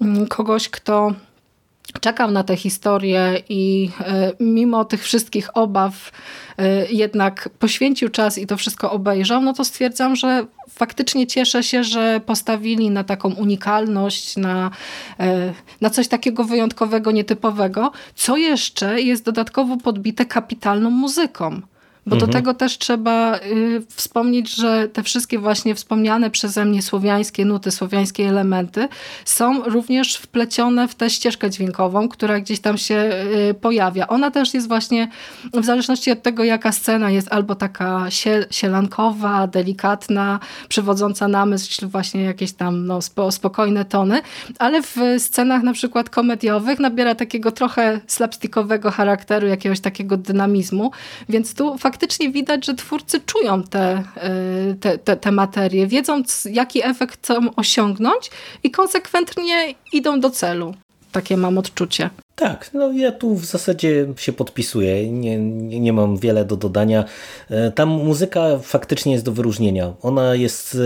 mm, 0.00 0.26
kogoś, 0.26 0.68
kto 0.68 1.14
czekał 2.00 2.30
na 2.30 2.44
tę 2.44 2.56
historię 2.56 3.42
i 3.48 3.90
e, 4.00 4.32
mimo 4.40 4.84
tych 4.84 5.02
wszystkich 5.02 5.56
obaw 5.56 6.12
e, 6.58 6.86
jednak 6.86 7.48
poświęcił 7.58 8.08
czas 8.08 8.38
i 8.38 8.46
to 8.46 8.56
wszystko 8.56 8.90
obejrzał, 8.90 9.42
no 9.42 9.52
to 9.52 9.64
stwierdzam, 9.64 10.16
że 10.16 10.46
faktycznie 10.68 11.26
cieszę 11.26 11.62
się, 11.62 11.84
że 11.84 12.20
postawili 12.26 12.90
na 12.90 13.04
taką 13.04 13.34
unikalność, 13.34 14.36
na, 14.36 14.70
e, 15.20 15.52
na 15.80 15.90
coś 15.90 16.08
takiego 16.08 16.44
wyjątkowego, 16.44 17.10
nietypowego, 17.10 17.92
co 18.14 18.36
jeszcze 18.36 19.00
jest 19.00 19.24
dodatkowo 19.24 19.76
podbite 19.76 20.26
kapitalną 20.26 20.90
muzyką. 20.90 21.60
Bo 22.06 22.14
mhm. 22.16 22.30
do 22.30 22.38
tego 22.38 22.54
też 22.54 22.78
trzeba 22.78 23.36
y, 23.36 23.82
wspomnieć, 23.88 24.54
że 24.54 24.88
te 24.88 25.02
wszystkie 25.02 25.38
właśnie 25.38 25.74
wspomniane 25.74 26.30
przeze 26.30 26.64
mnie 26.64 26.82
słowiańskie 26.82 27.44
nuty, 27.44 27.70
słowiańskie 27.70 28.28
elementy 28.28 28.88
są 29.24 29.62
również 29.62 30.16
wplecione 30.16 30.88
w 30.88 30.94
tę 30.94 31.10
ścieżkę 31.10 31.50
dźwiękową, 31.50 32.08
która 32.08 32.40
gdzieś 32.40 32.60
tam 32.60 32.78
się 32.78 33.10
y, 33.50 33.54
pojawia. 33.54 34.06
Ona 34.06 34.30
też 34.30 34.54
jest 34.54 34.68
właśnie, 34.68 35.08
w 35.54 35.64
zależności 35.64 36.10
od 36.10 36.22
tego 36.22 36.44
jaka 36.44 36.72
scena 36.72 37.10
jest, 37.10 37.32
albo 37.32 37.54
taka 37.54 38.06
sielankowa, 38.50 39.46
delikatna, 39.46 40.40
przywodząca 40.68 41.28
na 41.28 41.46
myśl 41.46 41.86
właśnie 41.86 42.22
jakieś 42.22 42.52
tam 42.52 42.86
no, 42.86 43.02
spo, 43.02 43.32
spokojne 43.32 43.84
tony, 43.84 44.20
ale 44.58 44.82
w 44.82 44.96
scenach 45.18 45.62
na 45.62 45.72
przykład 45.72 46.10
komediowych 46.10 46.78
nabiera 46.78 47.14
takiego 47.14 47.52
trochę 47.52 48.00
slapstickowego 48.06 48.90
charakteru, 48.90 49.46
jakiegoś 49.46 49.80
takiego 49.80 50.16
dynamizmu, 50.16 50.90
więc 51.28 51.54
tu 51.54 51.78
faktycznie 51.78 51.95
faktycznie 51.96 52.30
widać, 52.30 52.66
że 52.66 52.74
twórcy 52.74 53.20
czują 53.20 53.62
te, 53.62 54.02
e, 54.16 54.74
te, 54.80 54.98
te, 54.98 55.16
te 55.16 55.32
materie, 55.32 55.86
wiedzą 55.86 56.22
jaki 56.50 56.84
efekt 56.84 57.14
chcą 57.14 57.54
osiągnąć 57.56 58.30
i 58.62 58.70
konsekwentnie 58.70 59.74
idą 59.92 60.20
do 60.20 60.30
celu. 60.30 60.74
Takie 61.16 61.36
mam 61.36 61.58
odczucie. 61.58 62.10
Tak, 62.34 62.70
no 62.74 62.92
ja 62.92 63.12
tu 63.12 63.34
w 63.34 63.44
zasadzie 63.44 64.06
się 64.16 64.32
podpisuję, 64.32 65.10
nie, 65.12 65.38
nie, 65.38 65.80
nie, 65.80 65.92
mam 65.92 66.16
wiele 66.16 66.44
do 66.44 66.56
dodania. 66.56 67.04
E, 67.50 67.70
ta 67.70 67.86
muzyka 67.86 68.58
faktycznie 68.62 69.12
jest 69.12 69.24
do 69.24 69.32
wyróżnienia. 69.32 69.92
Ona 70.02 70.34
jest 70.34 70.78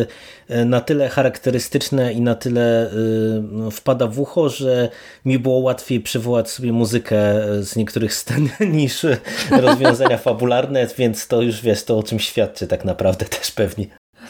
e, 0.49 0.65
na 0.65 0.81
tyle 0.81 1.09
charakterystyczna 1.09 2.11
i 2.11 2.21
na 2.21 2.35
tyle 2.35 2.91
e, 2.91 3.71
wpada 3.71 4.07
w 4.07 4.21
ucho, 4.21 4.49
że 4.49 4.89
mi 5.25 5.39
było 5.39 5.59
łatwiej 5.59 6.01
przywołać 6.01 6.51
sobie 6.51 6.73
muzykę 6.73 7.23
z 7.61 7.77
niektórych 7.77 8.15
scen 8.15 8.49
niż 8.79 9.07
rozwiązania 9.51 10.19
fabularne, 10.29 10.87
więc 10.99 11.27
to 11.27 11.43
już 11.43 11.61
wiesz, 11.63 11.85
to 11.85 11.99
o 11.99 12.03
czym 12.03 12.19
świadczy 12.19 12.67
tak 12.67 12.85
naprawdę 12.85 13.25
też 13.27 13.51
pewnie. 13.51 13.87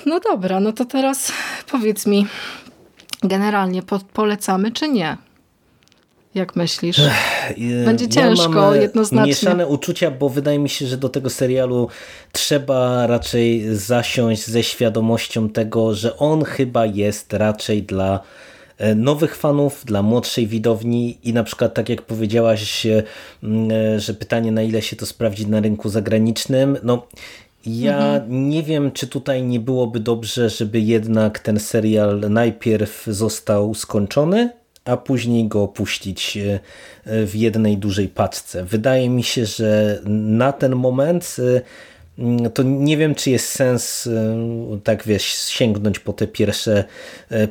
No 0.06 0.20
dobra, 0.20 0.60
no 0.60 0.72
to 0.72 0.84
teraz 0.84 1.32
powiedz 1.70 2.06
mi, 2.06 2.26
generalnie 3.22 3.82
po 3.82 3.98
polecamy 3.98 4.72
czy 4.72 4.88
nie? 4.88 5.29
Jak 6.34 6.56
myślisz? 6.56 7.00
Będzie 7.84 8.08
ciężko, 8.08 8.74
ja 8.74 8.82
jednoznacznie. 8.82 9.28
Mieszane 9.28 9.66
uczucia, 9.66 10.10
bo 10.10 10.28
wydaje 10.28 10.58
mi 10.58 10.68
się, 10.68 10.86
że 10.86 10.96
do 10.96 11.08
tego 11.08 11.30
serialu 11.30 11.88
trzeba 12.32 13.06
raczej 13.06 13.76
zasiąść 13.76 14.46
ze 14.46 14.62
świadomością 14.62 15.48
tego, 15.48 15.94
że 15.94 16.16
on 16.16 16.44
chyba 16.44 16.86
jest 16.86 17.32
raczej 17.32 17.82
dla 17.82 18.20
e, 18.78 18.94
nowych 18.94 19.36
fanów, 19.36 19.84
dla 19.84 20.02
młodszej 20.02 20.46
widowni 20.46 21.18
i 21.24 21.32
na 21.32 21.44
przykład 21.44 21.74
tak 21.74 21.88
jak 21.88 22.02
powiedziałaś, 22.02 22.86
e, 22.86 23.02
że 24.00 24.14
pytanie 24.14 24.52
na 24.52 24.62
ile 24.62 24.82
się 24.82 24.96
to 24.96 25.06
sprawdzi 25.06 25.46
na 25.46 25.60
rynku 25.60 25.88
zagranicznym, 25.88 26.78
no 26.82 27.06
ja 27.66 28.14
mhm. 28.14 28.48
nie 28.50 28.62
wiem, 28.62 28.92
czy 28.92 29.06
tutaj 29.06 29.42
nie 29.42 29.60
byłoby 29.60 30.00
dobrze, 30.00 30.50
żeby 30.50 30.80
jednak 30.80 31.38
ten 31.38 31.60
serial 31.60 32.20
najpierw 32.20 33.04
został 33.06 33.74
skończony, 33.74 34.59
a 34.84 34.96
później 34.96 35.48
go 35.48 35.62
opuścić 35.62 36.36
e, 36.36 36.60
w 37.26 37.34
jednej 37.34 37.78
dużej 37.78 38.08
paczce. 38.08 38.64
Wydaje 38.64 39.10
mi 39.10 39.22
się, 39.22 39.46
że 39.46 40.00
na 40.06 40.52
ten 40.52 40.76
moment 40.76 41.36
e, 41.56 41.60
Mm, 42.20 42.50
to 42.50 42.62
nie 42.62 42.96
wiem, 42.96 43.14
czy 43.14 43.30
jest 43.30 43.48
sens 43.48 44.06
y, 44.06 44.10
tak 44.84 45.04
wiesz, 45.04 45.24
sięgnąć 45.24 45.98
po 45.98 46.12
te 46.12 46.26
pierwsze 46.26 46.84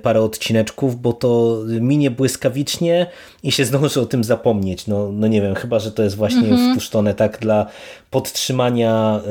parę 0.01 0.21
odcineczków, 0.21 1.01
bo 1.01 1.13
to 1.13 1.61
minie 1.67 2.11
błyskawicznie 2.11 3.07
i 3.43 3.51
się 3.51 3.65
zdąży 3.65 4.01
o 4.01 4.05
tym 4.05 4.23
zapomnieć. 4.23 4.87
No, 4.87 5.11
no 5.11 5.27
nie 5.27 5.41
wiem, 5.41 5.55
chyba, 5.55 5.79
że 5.79 5.91
to 5.91 6.03
jest 6.03 6.15
właśnie 6.15 6.47
mhm. 6.47 6.71
wpuszczone 6.71 7.13
tak 7.13 7.39
dla 7.39 7.65
podtrzymania 8.11 9.21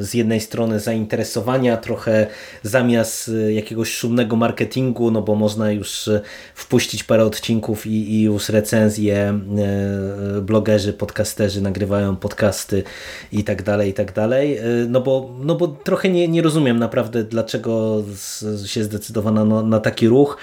y, 0.00 0.04
z 0.04 0.14
jednej 0.14 0.40
strony 0.40 0.80
zainteresowania, 0.80 1.76
trochę 1.76 2.26
zamiast 2.62 3.30
jakiegoś 3.48 3.94
szumnego 3.94 4.36
marketingu, 4.36 5.10
no 5.10 5.22
bo 5.22 5.34
można 5.34 5.70
już 5.70 6.10
wpuścić 6.54 7.04
parę 7.04 7.24
odcinków 7.24 7.86
i, 7.86 8.14
i 8.14 8.22
już 8.22 8.48
recenzje, 8.48 9.40
blogerzy, 10.42 10.92
podcasterzy 10.92 11.60
nagrywają 11.60 12.16
podcasty 12.16 12.82
i 13.32 13.44
tak 13.44 13.62
dalej, 13.62 13.90
i 13.90 13.94
tak 13.94 14.12
dalej 14.12 14.58
no 14.88 15.00
bo, 15.00 15.30
no 15.40 15.54
bo 15.54 15.68
trochę 15.68 16.08
nie, 16.08 16.28
nie 16.28 16.42
rozumiem 16.42 16.78
naprawdę, 16.78 17.24
dlaczego 17.24 18.02
się 18.66 18.84
zdecydowano 18.84 19.44
na, 19.44 19.62
na 19.62 19.80
taki 19.80 20.08
ruch. 20.08 20.38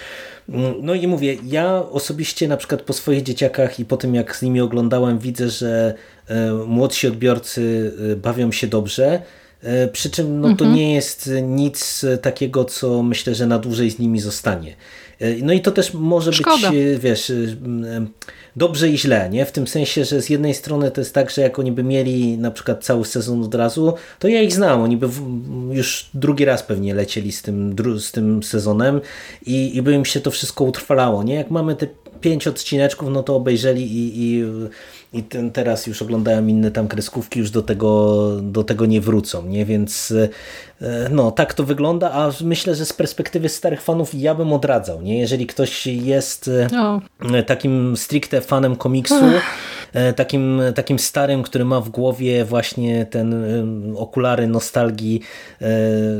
No 0.81 0.93
i 0.93 1.07
mówię, 1.07 1.37
ja 1.45 1.83
osobiście 1.91 2.47
na 2.47 2.57
przykład 2.57 2.81
po 2.81 2.93
swoich 2.93 3.23
dzieciakach 3.23 3.79
i 3.79 3.85
po 3.85 3.97
tym 3.97 4.15
jak 4.15 4.35
z 4.35 4.41
nimi 4.41 4.61
oglądałem 4.61 5.19
widzę, 5.19 5.49
że 5.49 5.93
e, 6.27 6.53
młodsi 6.53 7.07
odbiorcy 7.07 7.91
e, 8.11 8.15
bawią 8.15 8.51
się 8.51 8.67
dobrze, 8.67 9.21
e, 9.63 9.87
przy 9.87 10.09
czym 10.09 10.41
no, 10.41 10.47
to 10.47 10.65
mhm. 10.65 10.73
nie 10.75 10.93
jest 10.93 11.29
nic 11.41 12.05
takiego, 12.21 12.65
co 12.65 13.03
myślę, 13.03 13.35
że 13.35 13.47
na 13.47 13.59
dłużej 13.59 13.91
z 13.91 13.99
nimi 13.99 14.19
zostanie. 14.19 14.75
No 15.41 15.53
i 15.53 15.61
to 15.61 15.71
też 15.71 15.93
może 15.93 16.33
Szkoda. 16.33 16.71
być, 16.71 16.79
wiesz, 16.99 17.31
dobrze 18.59 18.89
i 18.89 18.97
źle, 18.97 19.29
nie? 19.29 19.45
W 19.45 19.51
tym 19.51 19.67
sensie, 19.67 20.05
że 20.05 20.21
z 20.21 20.29
jednej 20.29 20.53
strony 20.53 20.91
to 20.91 21.01
jest 21.01 21.13
tak, 21.13 21.29
że 21.29 21.41
jak 21.41 21.59
oni 21.59 21.71
by 21.71 21.83
mieli 21.83 22.37
na 22.37 22.51
przykład 22.51 22.83
cały 22.83 23.05
sezon 23.05 23.43
od 23.43 23.55
razu, 23.55 23.93
to 24.19 24.27
ja 24.27 24.41
ich 24.41 24.53
znam, 24.53 24.81
oni 24.81 24.97
by 24.97 25.07
już 25.71 26.09
drugi 26.13 26.45
raz 26.45 26.63
pewnie 26.63 26.93
lecieli 26.93 27.31
z 27.31 27.41
tym, 27.41 27.75
z 27.99 28.11
tym 28.11 28.43
sezonem 28.43 29.01
i, 29.45 29.77
i 29.77 29.81
by 29.81 29.93
im 29.93 30.05
się 30.05 30.19
to 30.19 30.31
wszystko 30.31 30.63
utrwalało, 30.63 31.23
nie? 31.23 31.35
Jak 31.35 31.51
mamy 31.51 31.75
te 31.75 31.87
pięć 32.21 32.47
odcineczków, 32.47 33.09
no 33.09 33.23
to 33.23 33.35
obejrzeli 33.35 33.83
i, 33.83 34.23
i, 34.23 34.43
i 35.13 35.23
ten, 35.23 35.51
teraz 35.51 35.87
już 35.87 36.01
oglądają 36.01 36.47
inne 36.47 36.71
tam 36.71 36.87
kreskówki, 36.87 37.39
już 37.39 37.51
do 37.51 37.61
tego, 37.61 38.31
do 38.41 38.63
tego 38.63 38.85
nie 38.85 39.01
wrócą, 39.01 39.45
nie? 39.45 39.65
Więc 39.65 40.13
e, 40.81 41.09
no, 41.11 41.31
tak 41.31 41.53
to 41.53 41.63
wygląda, 41.63 42.11
a 42.11 42.31
myślę, 42.41 42.75
że 42.75 42.85
z 42.85 42.93
perspektywy 42.93 43.49
starych 43.49 43.81
fanów 43.81 44.13
ja 44.13 44.35
bym 44.35 44.53
odradzał, 44.53 45.01
nie? 45.01 45.19
Jeżeli 45.19 45.47
ktoś 45.47 45.87
jest 45.87 46.49
no. 46.71 47.01
takim 47.45 47.97
stricte 47.97 48.41
fanem 48.41 48.75
komiksu, 48.75 49.15
E, 49.15 49.41
takim, 50.15 50.61
takim 50.75 50.99
starym, 50.99 51.43
który 51.43 51.65
ma 51.65 51.81
w 51.81 51.89
głowie 51.89 52.45
właśnie 52.45 53.05
ten 53.05 53.35
okulary 53.97 54.47
nostalgii 54.47 55.21
e, 55.61 55.69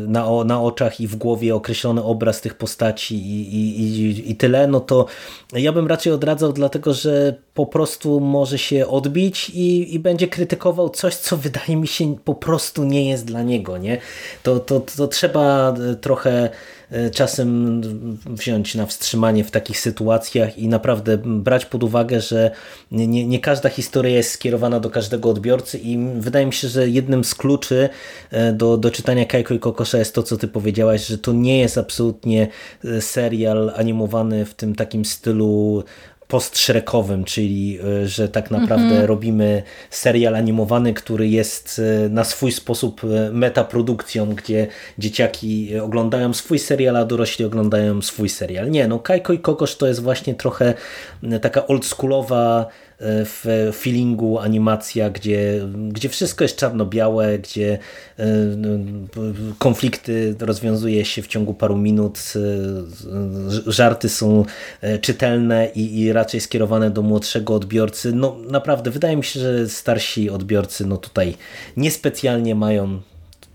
na, 0.07 0.43
na 0.43 0.61
oczach 0.61 1.01
i 1.01 1.07
w 1.07 1.15
głowie 1.15 1.55
określony 1.55 2.03
obraz 2.03 2.41
tych 2.41 2.55
postaci 2.55 3.15
i, 3.15 3.82
i, 3.82 4.32
i 4.32 4.36
tyle, 4.36 4.67
no 4.67 4.80
to 4.80 5.05
ja 5.53 5.72
bym 5.72 5.88
raczej 5.88 6.13
odradzał, 6.13 6.53
dlatego 6.53 6.93
że 6.93 7.36
po 7.53 7.65
prostu 7.65 8.20
może 8.20 8.57
się 8.57 8.88
odbić 8.88 9.49
i, 9.49 9.95
i 9.95 9.99
będzie 9.99 10.28
krytykował 10.28 10.89
coś, 10.89 11.15
co 11.15 11.38
wydaje 11.38 11.76
mi 11.76 11.88
się 11.88 12.15
po 12.24 12.36
prostu 12.36 12.84
nie 12.84 13.09
jest 13.09 13.26
dla 13.26 13.43
niego. 13.43 13.78
Nie? 13.78 13.97
To, 14.43 14.59
to, 14.59 14.80
to 14.80 15.07
trzeba 15.07 15.74
trochę 16.01 16.30
E, 16.39 16.78
czasem 17.12 17.82
wziąć 18.26 18.76
na 18.76 18.86
wstrzymanie 18.86 19.44
w 19.44 19.52
takich 19.52 19.80
sytuacjach 19.80 20.58
i 20.58 20.68
naprawdę 20.68 21.18
brać 21.18 21.66
pod 21.66 21.84
uwagę, 21.84 22.22
że 22.22 22.52
nie, 22.92 23.28
nie 23.28 23.40
każda 23.40 23.70
historia 23.70 24.16
jest 24.16 24.32
skierowana 24.32 24.80
do 24.80 24.90
każdego 24.90 25.30
odbiorcy 25.30 25.78
i 25.78 25.98
wydaje 26.16 26.46
mi 26.46 26.54
się, 26.54 26.68
że 26.68 26.90
jednym 26.90 27.24
z 27.24 27.36
kluczy 27.36 27.90
e, 28.32 28.54
do, 28.54 28.78
do 28.78 28.92
czytania 28.92 29.26
Kajko 29.26 29.54
i 29.54 29.60
Kokosza 29.60 29.98
jest 29.98 30.16
to, 30.16 30.24
co 30.24 30.38
ty 30.38 30.48
powiedziałaś, 30.48 31.08
że 31.08 31.18
to 31.18 31.34
nie 31.34 31.60
jest 31.60 31.78
absolutnie 31.78 32.48
e, 32.86 33.02
serial 33.02 33.72
animowany 33.76 34.46
w 34.46 34.54
tym 34.54 34.76
takim 34.76 35.06
stylu 35.06 35.84
post-Shrekowym, 36.30 37.23
czyli 37.23 37.80
e, 38.03 38.07
że 38.07 38.30
tak 38.30 38.51
naprawdę 38.51 38.86
mm 38.86 39.03
-hmm. 39.03 39.05
robimy 39.05 39.63
serial 39.89 40.36
animowany, 40.36 40.93
który 40.93 41.27
jest 41.27 41.82
e, 42.05 42.09
na 42.09 42.23
swój 42.23 42.51
sposób 42.51 43.01
e, 43.03 43.32
metaprodukcją, 43.32 44.25
gdzie 44.36 44.67
dzieciaki 44.97 45.80
oglądają 45.80 46.34
swój 46.34 46.59
serial, 46.59 46.95
a 46.95 47.05
dorośli 47.05 47.45
oglądają 47.45 48.01
swój 48.01 48.30
serial. 48.30 48.71
Nie, 48.71 48.88
no 48.88 48.99
Kajko 48.99 49.34
i 49.34 49.39
Kokosz 49.39 49.75
to 49.75 49.88
jest 49.88 50.01
właśnie 50.01 50.36
trochę 50.36 50.73
taka 51.41 51.67
oldschoolowa 51.67 52.67
w 53.02 53.72
feelingu 53.76 54.39
animacja, 54.39 55.10
gdzie, 55.10 55.68
gdzie 55.89 56.10
wszystko 56.10 56.43
jest 56.43 56.56
czarno-białe, 56.56 57.39
gdzie 57.39 57.80
e, 58.20 58.26
konflikty 59.58 60.36
rozwiązuje 60.39 61.06
się 61.06 61.22
w 61.22 61.28
ciągu 61.28 61.54
paru 61.54 61.78
minut, 61.78 62.20
e, 63.68 63.72
żarty 63.72 64.10
są 64.10 64.45
e, 64.82 65.00
czytelne 65.00 65.72
i, 65.76 66.00
i 66.00 66.14
raczej 66.14 66.41
skierowane 66.41 66.91
do 66.91 67.02
młodszego 67.02 67.56
odbiorcy. 67.56 68.14
No 68.14 68.38
naprawdę, 68.50 68.91
wydaje 68.91 69.18
mi 69.18 69.24
się, 69.24 69.39
że 69.39 69.70
starsi 69.70 70.30
odbiorcy 70.30 70.86
no 70.86 70.97
tutaj 70.97 71.38
niespecjalnie 71.78 72.56
mają 72.56 73.02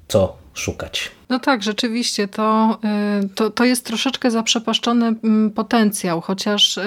co 0.08 0.36
szukać. 0.54 1.10
No 1.28 1.38
tak, 1.38 1.62
rzeczywiście 1.62 2.28
to, 2.28 2.78
y, 3.24 3.28
to, 3.28 3.50
to 3.50 3.64
jest 3.64 3.86
troszeczkę 3.86 4.30
zaprzepaszczony 4.30 5.06
mm, 5.06 5.50
potencjał, 5.50 6.20
chociaż 6.20 6.78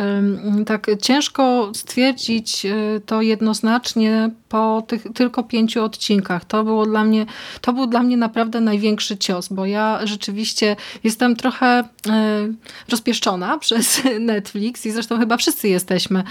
tak 0.65 0.87
ciężko 1.01 1.71
stwierdzić 1.73 2.65
y, 2.65 3.01
to 3.05 3.21
jednoznacznie 3.21 4.29
po 4.49 4.83
tych 4.87 5.03
tylko 5.15 5.43
pięciu 5.43 5.83
odcinkach. 5.83 6.45
To 6.45 6.63
było 6.63 6.85
dla 6.85 7.03
mnie, 7.03 7.25
to 7.61 7.73
był 7.73 7.87
dla 7.87 8.03
mnie 8.03 8.17
naprawdę 8.17 8.61
największy 8.61 9.17
cios, 9.17 9.47
bo 9.47 9.65
ja 9.65 9.99
rzeczywiście 10.03 10.75
jestem 11.03 11.35
trochę 11.35 11.83
y, 11.83 12.89
rozpieszczona 12.89 13.57
przez 13.63 14.01
Netflix 14.19 14.85
i 14.85 14.91
zresztą 14.91 15.19
chyba 15.19 15.37
wszyscy 15.37 15.67
jesteśmy 15.67 16.23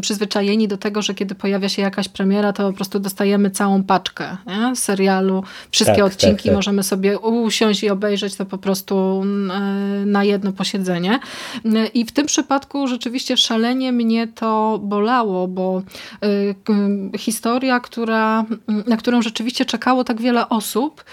przyzwyczajeni 0.00 0.68
do 0.68 0.76
tego, 0.76 1.02
że 1.02 1.14
kiedy 1.14 1.34
pojawia 1.34 1.68
się 1.68 1.82
jakaś 1.82 2.08
premiera, 2.08 2.52
to 2.52 2.70
po 2.70 2.76
prostu 2.76 2.98
dostajemy 2.98 3.50
całą 3.50 3.82
paczkę 3.82 4.36
nie? 4.46 4.76
serialu, 4.76 5.44
wszystkie 5.70 5.96
tak, 5.96 6.04
odcinki 6.04 6.36
tak, 6.36 6.44
tak. 6.44 6.54
możemy 6.54 6.82
sobie 6.86 7.18
usiąść 7.18 7.82
i 7.82 7.90
obejrzeć 7.90 8.36
to 8.36 8.46
po 8.46 8.58
prostu 8.58 9.24
e, 9.24 9.60
na 10.06 10.24
jedno 10.24 10.52
posiedzenie. 10.52 11.18
I 11.94 12.04
w 12.04 12.12
tym 12.12 12.26
przypadku 12.26 12.86
rzeczywiście 12.86 13.36
szalenie 13.36 13.92
mnie 13.92 14.26
to 14.26 14.80
bolało, 14.82 15.48
bo 15.48 15.82
e, 17.12 17.18
historia, 17.18 17.80
która, 17.80 18.44
na 18.86 18.96
którą 18.96 19.22
rzeczywiście 19.22 19.64
czekało 19.64 20.04
tak 20.04 20.20
wiele 20.20 20.48
osób, 20.48 21.04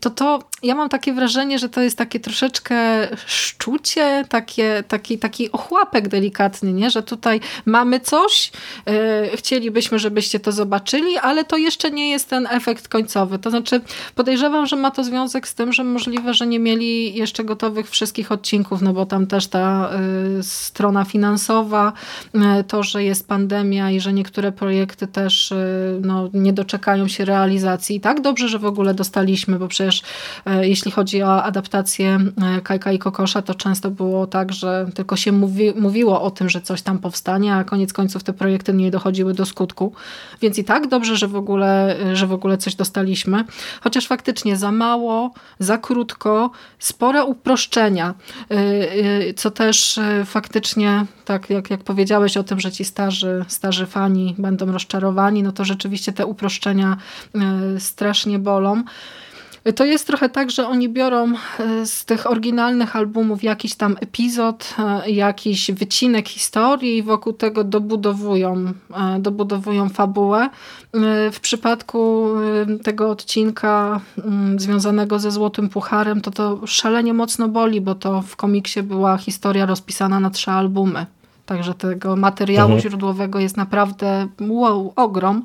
to 0.00 0.10
to 0.10 0.38
ja 0.62 0.74
mam 0.74 0.88
takie 0.88 1.12
wrażenie, 1.12 1.58
że 1.58 1.68
to 1.68 1.80
jest 1.80 1.98
takie 1.98 2.20
troszeczkę 2.20 3.08
szczucie, 3.26 4.24
takie, 4.28 4.84
taki, 4.88 5.18
taki 5.18 5.52
ochłapek 5.52 6.08
delikatny, 6.08 6.72
nie? 6.72 6.90
że 6.90 7.02
tutaj 7.02 7.40
mamy 7.64 8.00
coś, 8.00 8.52
e, 8.86 9.36
chcielibyśmy, 9.36 9.98
żebyście 9.98 10.40
to 10.40 10.52
zobaczyli, 10.52 11.18
ale 11.18 11.44
to 11.44 11.56
jeszcze 11.56 11.90
nie 11.90 12.10
jest 12.10 12.28
ten 12.28 12.46
efekt 12.50 12.88
końcowy. 12.88 13.38
To 13.38 13.50
znaczy 13.50 13.80
podejrzewam, 14.14 14.66
że 14.66 14.76
ma 14.76 14.90
to 14.90 14.97
to 14.98 15.04
związek 15.04 15.48
z 15.48 15.54
tym, 15.54 15.72
że 15.72 15.84
możliwe, 15.84 16.34
że 16.34 16.46
nie 16.46 16.58
mieli 16.58 17.14
jeszcze 17.14 17.44
gotowych 17.44 17.90
wszystkich 17.90 18.32
odcinków, 18.32 18.82
no 18.82 18.92
bo 18.92 19.06
tam 19.06 19.26
też 19.26 19.46
ta 19.46 19.90
y, 20.38 20.42
strona 20.42 21.04
finansowa, 21.04 21.92
y, 22.34 22.64
to, 22.64 22.82
że 22.82 23.04
jest 23.04 23.28
pandemia 23.28 23.90
i 23.90 24.00
że 24.00 24.12
niektóre 24.12 24.52
projekty 24.52 25.06
też 25.06 25.52
y, 25.52 26.00
no, 26.02 26.28
nie 26.34 26.52
doczekają 26.52 27.08
się 27.08 27.24
realizacji. 27.24 27.96
I 27.96 28.00
tak 28.00 28.20
dobrze, 28.20 28.48
że 28.48 28.58
w 28.58 28.64
ogóle 28.64 28.94
dostaliśmy, 28.94 29.58
bo 29.58 29.68
przecież 29.68 30.00
y, 30.00 30.68
jeśli 30.68 30.90
chodzi 30.90 31.22
o 31.22 31.42
adaptację 31.42 32.18
y, 32.58 32.62
Kajka 32.62 32.92
i 32.92 32.98
Kokosza, 32.98 33.42
to 33.42 33.54
często 33.54 33.90
było 33.90 34.26
tak, 34.26 34.52
że 34.52 34.86
tylko 34.94 35.16
się 35.16 35.32
mówi, 35.32 35.72
mówiło 35.76 36.22
o 36.22 36.30
tym, 36.30 36.48
że 36.48 36.60
coś 36.60 36.82
tam 36.82 36.98
powstanie, 36.98 37.54
a 37.54 37.64
koniec 37.64 37.92
końców 37.92 38.24
te 38.24 38.32
projekty 38.32 38.72
nie 38.72 38.90
dochodziły 38.90 39.34
do 39.34 39.46
skutku. 39.46 39.92
Więc 40.40 40.58
i 40.58 40.64
tak 40.64 40.88
dobrze, 40.88 41.16
że 41.16 41.28
w 41.28 41.36
ogóle, 41.36 41.96
że 42.12 42.26
w 42.26 42.32
ogóle 42.32 42.58
coś 42.58 42.74
dostaliśmy. 42.74 43.44
Chociaż 43.80 44.06
faktycznie 44.06 44.56
za 44.56 44.72
mało, 44.72 44.87
za 45.58 45.78
krótko, 45.78 46.50
spore 46.78 47.24
uproszczenia, 47.24 48.14
y, 48.50 48.54
y, 49.30 49.34
co 49.36 49.50
też 49.50 49.98
y, 49.98 50.24
faktycznie, 50.24 51.06
tak 51.24 51.50
jak, 51.50 51.70
jak 51.70 51.84
powiedziałeś 51.84 52.36
o 52.36 52.44
tym, 52.44 52.60
że 52.60 52.72
ci 52.72 52.84
starzy, 52.84 53.44
starzy 53.48 53.86
fani 53.86 54.34
będą 54.38 54.72
rozczarowani, 54.72 55.42
no 55.42 55.52
to 55.52 55.64
rzeczywiście 55.64 56.12
te 56.12 56.26
uproszczenia 56.26 56.96
strasznie 57.78 58.38
bolą. 58.38 58.82
To 59.76 59.84
jest 59.84 60.06
trochę 60.06 60.28
tak, 60.28 60.50
że 60.50 60.68
oni 60.68 60.88
biorą 60.88 61.32
e, 61.58 61.86
z 61.86 62.04
tych 62.04 62.30
oryginalnych 62.30 62.96
albumów 62.96 63.42
jakiś 63.42 63.74
tam 63.74 63.96
epizod, 64.00 64.74
e, 64.78 65.10
jakiś 65.10 65.70
wycinek 65.70 66.28
historii 66.28 66.96
i 66.96 67.02
wokół 67.02 67.32
tego 67.32 67.64
dobudowują, 67.64 68.72
e, 68.94 69.18
dobudowują 69.18 69.88
fabułę. 69.88 70.50
W 71.32 71.40
przypadku 71.40 72.28
tego 72.82 73.10
odcinka 73.10 74.00
mm, 74.18 74.60
związanego 74.60 75.18
ze 75.18 75.30
Złotym 75.30 75.68
Pucharem 75.68 76.20
to 76.20 76.30
to 76.30 76.66
szalenie 76.66 77.14
mocno 77.14 77.48
boli, 77.48 77.80
bo 77.80 77.94
to 77.94 78.22
w 78.22 78.36
komiksie 78.36 78.82
była 78.82 79.16
historia 79.16 79.66
rozpisana 79.66 80.20
na 80.20 80.30
trzy 80.30 80.50
albumy. 80.50 81.06
Także 81.48 81.74
tego 81.74 82.16
materiału 82.16 82.72
mhm. 82.72 82.80
źródłowego 82.80 83.38
jest 83.38 83.56
naprawdę 83.56 84.28
wow, 84.40 84.92
ogrom. 84.96 85.44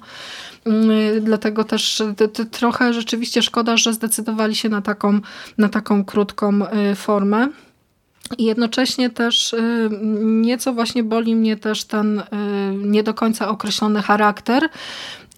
Mm, 0.65 0.89
dlatego 1.23 1.63
też 1.63 2.03
trochę 2.51 2.93
rzeczywiście 2.93 3.41
szkoda, 3.41 3.77
że 3.77 3.93
zdecydowali 3.93 4.55
się 4.55 4.69
na 4.69 4.81
taką, 4.81 5.19
na 5.57 5.69
taką 5.69 6.05
krótką 6.05 6.59
y, 6.91 6.95
formę. 6.95 7.47
I 8.37 8.43
jednocześnie 8.43 9.09
też 9.09 9.53
y, 9.53 9.89
nieco 10.23 10.73
właśnie 10.73 11.03
boli 11.03 11.35
mnie 11.35 11.57
też 11.57 11.83
ten 11.83 12.19
y, 12.19 12.23
nie 12.75 13.03
do 13.03 13.13
końca 13.13 13.47
określony 13.47 14.01
charakter 14.01 14.69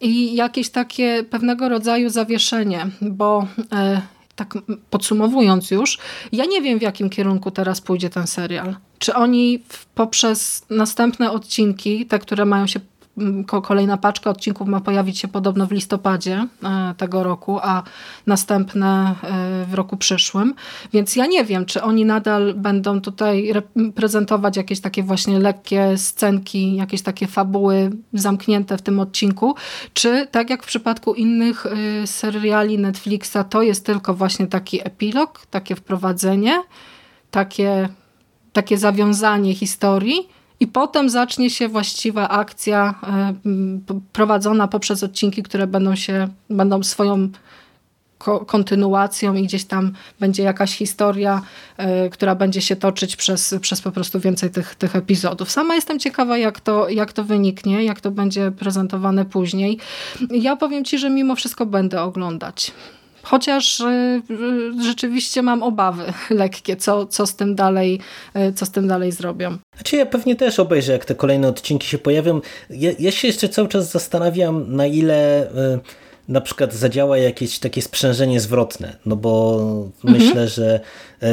i 0.02 0.36
jakieś 0.36 0.70
takie 0.70 1.24
pewnego 1.24 1.70
rodzaju 1.70 2.10
zawieszenie, 2.10 2.88
bo 3.02 3.48
tak 4.36 4.54
podsumowując 4.90 5.72
już, 5.72 5.98
ja 6.32 6.46
nie 6.46 6.62
wiem 6.62 6.80
w 6.80 6.82
jakim 6.82 7.10
kierunku 7.10 7.52
teraz 7.52 7.82
pójdzie 7.82 8.10
ten 8.10 8.28
serial. 8.28 8.76
Czy 9.00 9.14
oni 9.14 9.64
poprzez 9.96 10.66
następne 10.70 11.32
odcinki, 11.32 12.06
te, 12.06 12.20
które 12.20 12.46
mają 12.46 12.68
się 12.68 12.80
kolejna 13.64 13.98
paczka 13.98 14.30
odcinków 14.30 14.68
ma 14.68 14.82
pojawić 14.82 15.20
się 15.20 15.28
podobno 15.28 15.68
w 15.68 15.72
listopadzie 15.72 16.48
e, 16.64 16.94
tego 16.98 17.24
roku, 17.24 17.60
a 17.62 17.84
następne 18.28 19.16
e, 19.24 19.66
w 19.66 19.74
roku 19.74 19.98
przyszłym. 19.98 20.54
Więc 20.94 21.16
ja 21.16 21.26
nie 21.26 21.46
wiem, 21.46 21.66
czy 21.66 21.82
oni 21.82 22.06
nadal 22.06 22.54
będą 22.54 23.02
tutaj 23.02 23.54
prezentować 23.96 24.58
jakieś 24.58 24.80
takie 24.80 25.04
właśnie 25.04 25.40
lekkie 25.40 25.98
scenki, 25.98 26.76
jakieś 26.76 27.02
takie 27.02 27.28
fabuły 27.28 27.92
zamknięte 28.14 28.78
w 28.78 28.82
tym 28.82 29.00
odcinku, 29.00 29.56
czy 29.94 30.28
tak 30.32 30.50
jak 30.50 30.64
w 30.64 30.68
przypadku 30.68 31.14
innych 31.14 31.66
e, 31.66 32.08
seriali 32.08 32.80
Netflixa, 32.80 33.38
to 33.50 33.62
jest 33.62 33.86
tylko 33.86 34.14
właśnie 34.14 34.48
taki 34.48 34.88
epilog, 34.88 35.46
takie 35.46 35.76
wprowadzenie, 35.76 36.64
takie, 37.32 37.90
takie 38.54 38.78
zawiązanie 38.78 39.56
historii, 39.56 40.35
i 40.60 40.68
potem 40.68 41.10
zacznie 41.10 41.50
się 41.50 41.68
właściwa 41.68 42.30
akcja 42.30 42.96
e, 43.04 43.34
prowadzona 44.14 44.68
poprzez 44.68 45.04
odcinki, 45.04 45.44
które 45.44 45.68
będą 45.68 45.96
się, 45.96 46.28
będą 46.50 46.84
swoją 46.84 47.30
kontynuacją 48.48 49.36
i 49.36 49.44
gdzieś 49.44 49.66
tam 49.66 49.92
będzie 50.20 50.44
jakaś 50.44 50.78
historia, 50.78 51.42
y, 52.06 52.10
która 52.10 52.36
będzie 52.36 52.62
się 52.62 52.76
toczyć 52.76 53.16
przez, 53.16 53.56
przez 53.62 53.82
po 53.82 53.92
prostu 53.92 54.20
więcej 54.20 54.50
tych, 54.50 54.76
tych 54.76 54.96
epizodów. 54.96 55.52
Sama 55.52 55.76
jestem 55.76 56.00
ciekawa, 56.00 56.38
jak 56.38 56.60
to, 56.60 56.90
jak 56.90 57.14
to 57.14 57.24
wyniknie, 57.24 57.84
jak 57.84 58.02
to 58.02 58.12
będzie 58.12 58.52
prezentowane 58.52 59.26
później. 59.26 59.80
Ja 60.32 60.56
powiem 60.56 60.86
Ci, 60.86 61.00
że 61.00 61.10
mimo 61.10 61.36
wszystko 61.36 61.66
będę 61.66 62.02
oglądać. 62.02 62.72
Chociaż 63.26 63.80
y, 63.80 64.22
y, 64.32 64.84
rzeczywiście 64.84 65.42
mam 65.42 65.64
obawy 65.64 66.04
lekkie, 66.30 66.76
co, 66.76 67.06
co, 67.06 67.28
z 67.28 67.36
tym 67.36 67.56
dalej, 67.56 68.00
y, 68.36 68.54
co 68.54 68.66
z 68.66 68.72
tym 68.72 68.88
dalej 68.88 69.12
zrobią. 69.12 69.58
Znaczy 69.76 69.96
ja 69.96 70.06
pewnie 70.06 70.36
też 70.36 70.60
obejrzę, 70.60 70.92
jak 70.92 71.06
te 71.06 71.16
kolejne 71.16 71.48
odcinki 71.48 71.88
się 71.88 71.98
pojawią. 71.98 72.42
Ja, 72.70 72.92
ja 73.00 73.12
się 73.12 73.28
jeszcze 73.28 73.50
cały 73.50 73.68
czas 73.68 73.92
zastanawiam, 73.92 74.76
na 74.76 74.86
ile 74.86 75.48
na 76.28 76.42
przykład 76.42 76.74
zadziała 76.74 77.18
jakieś 77.18 77.60
takie 77.60 77.82
sprzężenie 77.82 78.40
zwrotne, 78.40 78.98
no 79.06 79.16
bo 79.16 79.60
mhm. 80.04 80.24
myślę, 80.24 80.48
że 80.48 80.80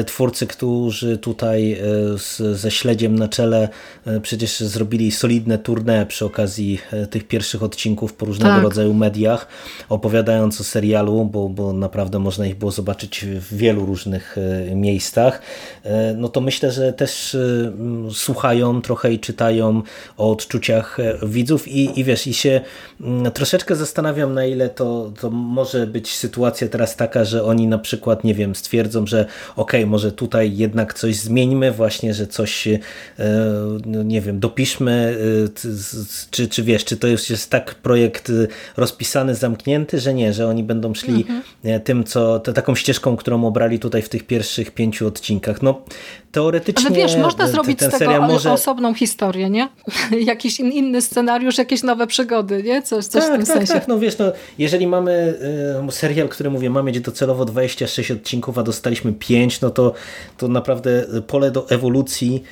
twórcy, 0.07 0.47
którzy 0.47 1.19
tutaj 1.19 1.73
e, 1.73 1.79
z, 2.19 2.59
ze 2.59 2.71
śledziem 2.71 3.19
na 3.19 3.29
czele 3.29 3.69
e, 4.07 4.21
przecież 4.21 4.61
zrobili 4.61 5.13
solidne 5.13 5.59
tournée 5.59 6.07
przy 6.07 6.25
okazji 6.25 6.79
tych 7.11 7.29
pierwszych 7.29 7.63
odcinków 7.63 8.13
po 8.15 8.27
różnego 8.27 8.55
tak. 8.55 8.63
rodzaju 8.63 8.95
mediach, 8.95 9.47
opowiadając 9.89 10.61
o 10.61 10.65
serialu, 10.65 11.25
bo, 11.25 11.49
bo 11.49 11.73
naprawdę 11.73 12.19
można 12.19 12.47
ich 12.47 12.57
było 12.57 12.71
zobaczyć 12.71 13.25
w 13.25 13.57
wielu 13.57 13.87
różnych 13.87 14.37
miejscach, 14.75 15.43
no 16.17 16.29
to 16.29 16.41
myślę, 16.41 16.73
że 16.73 16.93
też 16.93 17.37
słuchają 18.13 18.83
trochę 18.83 19.13
i 19.13 19.19
czytają 19.19 19.83
o 20.17 20.31
odczuciach 20.31 20.99
widzów 21.23 21.69
i, 21.69 22.01
i 22.01 22.05
wiesz, 22.05 22.27
i 22.27 22.35
się 22.35 22.61
troszeczkę 23.35 23.77
zastanawiam, 23.77 24.35
na 24.35 24.47
ile 24.47 24.69
to, 24.69 25.13
to 25.21 25.31
może 25.31 25.87
być 25.87 26.15
sytuacja 26.15 26.69
teraz 26.69 26.97
taka, 26.97 27.25
że 27.25 27.45
oni 27.45 27.67
na 27.67 27.79
przykład, 27.79 28.25
nie 28.25 28.35
wiem, 28.35 28.55
stwierdzą, 28.55 29.07
że 29.07 29.27
ok, 29.57 29.73
może 29.87 30.13
tutaj 30.13 30.57
jednak 30.57 30.95
coś 30.95 31.17
zmieńmy, 31.17 31.73
właśnie, 31.73 32.15
że 32.15 32.27
coś, 32.27 32.69
e, 32.69 32.81
no 33.87 34.03
nie 34.03 34.21
wiem, 34.21 34.41
dopiszmy, 34.41 35.17
e, 35.45 35.69
czy, 36.31 36.49
czy 36.49 36.63
wiesz, 36.63 36.85
czy 36.85 36.97
to 36.97 37.07
już 37.07 37.31
jest 37.31 37.51
tak 37.51 37.75
projekt 37.75 38.31
e, 38.31 38.33
rozpisany, 38.77 39.35
zamknięty, 39.35 40.01
że 40.01 40.15
nie, 40.15 40.33
że 40.33 40.49
oni 40.49 40.65
będą 40.65 40.95
szli 40.95 41.27
mhm. 41.29 41.81
tym, 41.81 42.05
co, 42.05 42.41
taką 42.41 42.75
ścieżką, 42.75 43.17
którą 43.17 43.47
obrali 43.47 43.79
tutaj 43.79 44.03
w 44.03 44.09
tych 44.09 44.27
pierwszych 44.27 44.71
pięciu 44.71 45.07
odcinkach. 45.07 45.63
No, 45.63 45.83
teoretycznie 46.33 46.87
Ale 46.87 46.97
wiesz, 46.97 47.17
można 47.17 47.47
zrobić 47.47 47.81
z 47.81 47.99
tego 47.99 48.21
może... 48.21 48.53
osobną 48.53 48.95
historię, 48.95 49.51
nie? 49.51 49.69
Jakiś 50.33 50.61
inny 50.61 51.03
scenariusz, 51.03 51.59
jakieś 51.59 51.83
nowe 51.83 52.07
przygody, 52.07 52.63
nie? 52.63 52.83
Coś, 52.83 53.05
coś 53.07 53.23
tak, 53.23 53.33
w 53.33 53.37
tym 53.37 53.47
tak, 53.47 53.57
sensie. 53.57 53.73
Tak, 53.73 53.89
no 53.89 53.99
wiesz, 53.99 54.19
no, 54.19 54.33
jeżeli 54.59 54.87
mamy 54.87 55.35
y, 55.89 55.93
serial, 55.93 56.29
który 56.29 56.51
mówię, 56.51 56.71
ma 56.71 56.83
mieć 56.83 57.01
docelowo 57.01 57.45
26 57.45 58.11
odcinków, 58.11 58.59
a 58.59 58.63
dostaliśmy 58.63 59.13
5, 59.13 59.61
no 59.63 59.71
to, 59.71 59.93
to 60.37 60.49
naprawdę 60.49 61.07
pole 61.27 61.51
do 61.51 61.71
ewolucji 61.71 62.43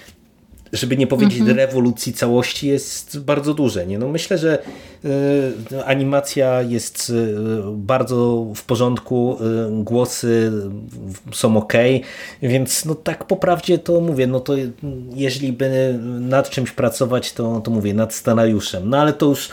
żeby 0.72 0.96
nie 0.96 1.06
powiedzieć 1.06 1.38
-hmm. 1.38 1.56
rewolucji 1.56 2.12
całości, 2.12 2.68
jest 2.68 3.18
bardzo 3.18 3.54
duże. 3.54 3.86
Nie? 3.86 3.98
No 3.98 4.08
myślę, 4.08 4.38
że 4.38 4.58
y, 5.04 5.84
animacja 5.84 6.62
jest 6.62 7.10
y, 7.10 7.36
bardzo 7.72 8.46
w 8.54 8.64
porządku, 8.64 9.36
y, 9.80 9.84
głosy 9.84 10.52
są 11.32 11.56
ok, 11.56 11.72
więc 12.42 12.84
no 12.84 12.94
tak 12.94 13.24
po 13.24 13.36
prawdzie 13.36 13.78
to 13.78 14.00
mówię, 14.00 14.26
no 14.26 14.40
to 14.40 14.54
jeżeli 15.14 15.52
by 15.52 15.98
nad 16.20 16.50
czymś 16.50 16.70
pracować, 16.70 17.32
to, 17.32 17.60
to 17.60 17.70
mówię, 17.70 17.94
nad 17.94 18.14
scenariuszem. 18.14 18.90
No 18.90 18.98
ale 18.98 19.12
to 19.12 19.26
już 19.26 19.48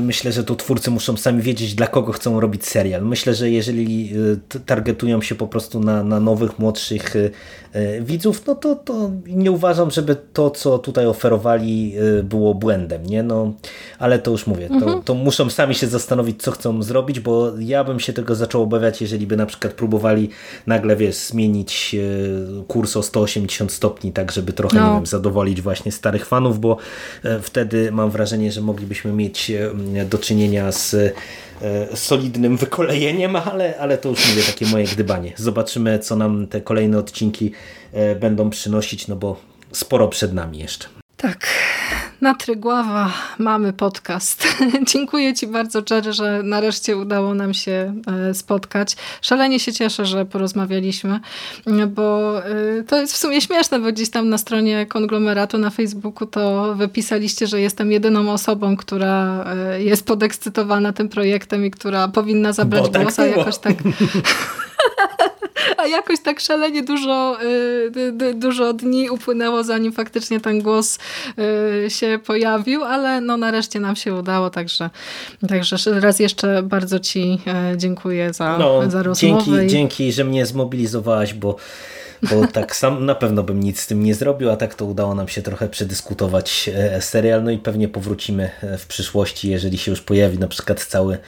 Myślę, 0.00 0.32
że 0.32 0.44
tu 0.44 0.56
twórcy 0.56 0.90
muszą 0.90 1.16
sami 1.16 1.42
wiedzieć, 1.42 1.74
dla 1.74 1.86
kogo 1.86 2.12
chcą 2.12 2.40
robić 2.40 2.66
serial. 2.66 3.04
Myślę, 3.04 3.34
że 3.34 3.50
jeżeli 3.50 4.10
y, 4.56 4.60
targetują 4.66 5.22
się 5.22 5.34
po 5.34 5.46
prostu 5.46 5.80
na, 5.80 6.04
na 6.04 6.20
nowych, 6.20 6.58
młodszych 6.58 7.16
y, 7.16 7.30
y, 7.76 8.02
widzów, 8.02 8.46
no 8.46 8.54
to, 8.54 8.74
to 8.74 9.10
nie 9.26 9.50
uważam, 9.50 9.90
żeby 9.90 10.16
to, 10.32 10.50
co 10.50 10.78
tutaj 10.78 11.06
oferowali, 11.06 11.94
było 12.24 12.54
błędem. 12.54 13.06
Nie? 13.06 13.22
No, 13.22 13.52
ale 14.00 14.18
to 14.18 14.30
już 14.30 14.46
mówię, 14.46 14.68
to, 14.68 14.74
mhm. 14.74 15.02
to 15.02 15.14
muszą 15.14 15.50
sami 15.50 15.74
się 15.74 15.86
zastanowić, 15.86 16.42
co 16.42 16.50
chcą 16.50 16.82
zrobić, 16.82 17.20
bo 17.20 17.52
ja 17.58 17.84
bym 17.84 18.00
się 18.00 18.12
tego 18.12 18.34
zaczął 18.34 18.62
obawiać, 18.62 19.00
jeżeli 19.00 19.26
by 19.26 19.36
na 19.36 19.46
przykład 19.46 19.72
próbowali 19.72 20.30
nagle, 20.66 20.96
wiesz, 20.96 21.16
zmienić 21.16 21.96
kurs 22.68 22.96
o 22.96 23.02
180 23.02 23.72
stopni, 23.72 24.12
tak 24.12 24.32
żeby 24.32 24.52
trochę, 24.52 24.78
no. 24.78 24.88
nie 24.88 24.94
wiem, 24.94 25.06
zadowolić 25.06 25.62
właśnie 25.62 25.92
starych 25.92 26.26
fanów, 26.26 26.60
bo 26.60 26.76
wtedy 27.42 27.92
mam 27.92 28.10
wrażenie, 28.10 28.52
że 28.52 28.60
moglibyśmy 28.60 29.12
mieć 29.12 29.52
E, 29.96 30.04
do 30.04 30.18
czynienia 30.18 30.72
z 30.72 30.94
e, 31.62 31.96
solidnym 31.96 32.56
wykolejeniem, 32.56 33.36
ale, 33.36 33.78
ale 33.78 33.98
to 33.98 34.08
już 34.08 34.28
mówię 34.28 34.42
takie 34.42 34.66
moje 34.66 34.84
gdybanie. 34.84 35.32
Zobaczymy, 35.36 35.98
co 35.98 36.16
nam 36.16 36.46
te 36.46 36.60
kolejne 36.60 36.98
odcinki 36.98 37.52
e, 37.92 38.14
będą 38.14 38.50
przynosić, 38.50 39.08
no 39.08 39.16
bo 39.16 39.40
sporo 39.72 40.08
przed 40.08 40.32
nami 40.32 40.58
jeszcze. 40.58 40.88
Tak. 41.16 41.46
Na 42.20 42.34
Trygława 42.34 43.12
mamy 43.38 43.72
podcast. 43.72 44.48
Dziękuję 44.92 45.34
Ci 45.34 45.46
bardzo, 45.46 45.82
Jerry, 45.90 46.12
że 46.12 46.42
nareszcie 46.42 46.96
udało 46.96 47.34
nam 47.34 47.54
się 47.54 47.94
e, 48.30 48.34
spotkać. 48.34 48.96
Szalenie 49.22 49.60
się 49.60 49.72
cieszę, 49.72 50.06
że 50.06 50.24
porozmawialiśmy, 50.24 51.20
bo 51.88 52.38
e, 52.44 52.82
to 52.82 53.00
jest 53.00 53.12
w 53.12 53.16
sumie 53.16 53.40
śmieszne, 53.40 53.80
bo 53.80 53.92
gdzieś 53.92 54.10
tam 54.10 54.28
na 54.28 54.38
stronie 54.38 54.86
konglomeratu 54.86 55.58
na 55.58 55.70
Facebooku 55.70 56.26
to 56.26 56.74
wypisaliście, 56.74 57.46
że 57.46 57.60
jestem 57.60 57.92
jedyną 57.92 58.32
osobą, 58.32 58.76
która 58.76 59.44
e, 59.44 59.82
jest 59.82 60.06
podekscytowana 60.06 60.92
tym 60.92 61.08
projektem 61.08 61.66
i 61.66 61.70
która 61.70 62.08
powinna 62.08 62.52
zabrać 62.52 62.90
tak 62.92 63.02
głos, 63.02 63.18
a 63.18 63.26
jakoś 63.26 63.58
tak... 63.58 63.74
A 65.76 65.86
jakoś 65.86 66.20
tak 66.20 66.40
szalenie 66.40 66.82
dużo, 66.82 67.36
y, 67.42 68.34
dużo 68.34 68.72
dni 68.72 69.10
upłynęło, 69.10 69.64
zanim 69.64 69.92
faktycznie 69.92 70.40
ten 70.40 70.60
głos 70.62 70.98
y, 71.86 71.90
się 71.90 72.18
pojawił, 72.26 72.84
ale 72.84 73.20
no 73.20 73.36
nareszcie 73.36 73.80
nam 73.80 73.96
się 73.96 74.14
udało, 74.14 74.50
także, 74.50 74.90
także 75.48 75.76
raz 76.00 76.20
jeszcze 76.20 76.62
bardzo 76.62 76.98
Ci 77.00 77.38
e, 77.46 77.72
dziękuję 77.76 78.32
za, 78.32 78.58
No, 78.58 78.90
za 78.90 79.02
rozmowę. 79.02 79.44
dzięki, 79.44 79.64
i- 79.66 79.68
dzięki, 79.68 80.12
że 80.12 80.24
mnie 80.24 80.46
zmobilizowałaś, 80.46 81.34
bo, 81.34 81.56
bo 82.22 82.46
tak 82.52 82.76
sam 82.76 83.06
na 83.06 83.14
pewno 83.14 83.42
bym 83.42 83.60
nic 83.60 83.80
z 83.80 83.86
tym 83.86 84.02
nie 84.04 84.14
zrobił, 84.14 84.50
a 84.50 84.56
tak 84.56 84.74
to 84.74 84.84
udało 84.84 85.14
nam 85.14 85.28
się 85.28 85.42
trochę 85.42 85.68
przedyskutować 85.68 86.70
e, 86.74 87.02
serial, 87.02 87.42
no 87.44 87.50
i 87.50 87.58
pewnie 87.58 87.88
powrócimy 87.88 88.50
e, 88.62 88.78
w 88.78 88.86
przyszłości, 88.86 89.50
jeżeli 89.50 89.78
się 89.78 89.90
już 89.90 90.00
pojawi 90.00 90.38
na 90.38 90.48
przykład 90.48 90.84
cały 90.84 91.18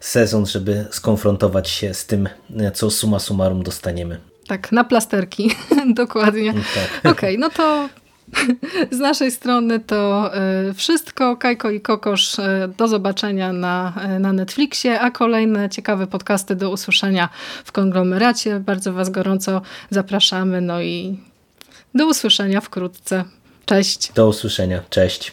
sezon, 0.00 0.46
żeby 0.46 0.84
skonfrontować 0.90 1.68
się 1.68 1.94
z 1.94 2.06
tym, 2.06 2.28
co 2.74 2.90
suma 2.90 3.18
summarum 3.18 3.62
dostaniemy. 3.62 4.20
Tak, 4.46 4.72
na 4.72 4.84
plasterki, 4.84 5.50
dokładnie. 5.94 6.54
Tak. 6.54 7.12
Okej, 7.12 7.38
no 7.38 7.50
to 7.50 7.88
z 8.90 8.98
naszej 8.98 9.30
strony 9.30 9.80
to 9.80 10.30
y, 10.70 10.74
wszystko. 10.74 11.36
Kajko 11.36 11.70
i 11.70 11.80
Kokosz, 11.80 12.38
y, 12.38 12.42
do 12.76 12.88
zobaczenia 12.88 13.52
na, 13.52 13.92
y, 14.16 14.18
na 14.18 14.32
Netflixie, 14.32 15.00
a 15.00 15.10
kolejne 15.10 15.68
ciekawe 15.68 16.06
podcasty 16.06 16.56
do 16.56 16.70
usłyszenia 16.70 17.28
w 17.64 17.72
konglomeracie. 17.72 18.60
Bardzo 18.60 18.92
Was 18.92 19.10
gorąco 19.10 19.62
zapraszamy. 19.90 20.60
No 20.60 20.80
i 20.80 21.18
do 21.94 22.06
usłyszenia 22.06 22.60
wkrótce. 22.60 23.24
Cześć. 23.66 24.12
Do 24.12 24.28
usłyszenia. 24.28 24.82
Cześć. 24.90 25.32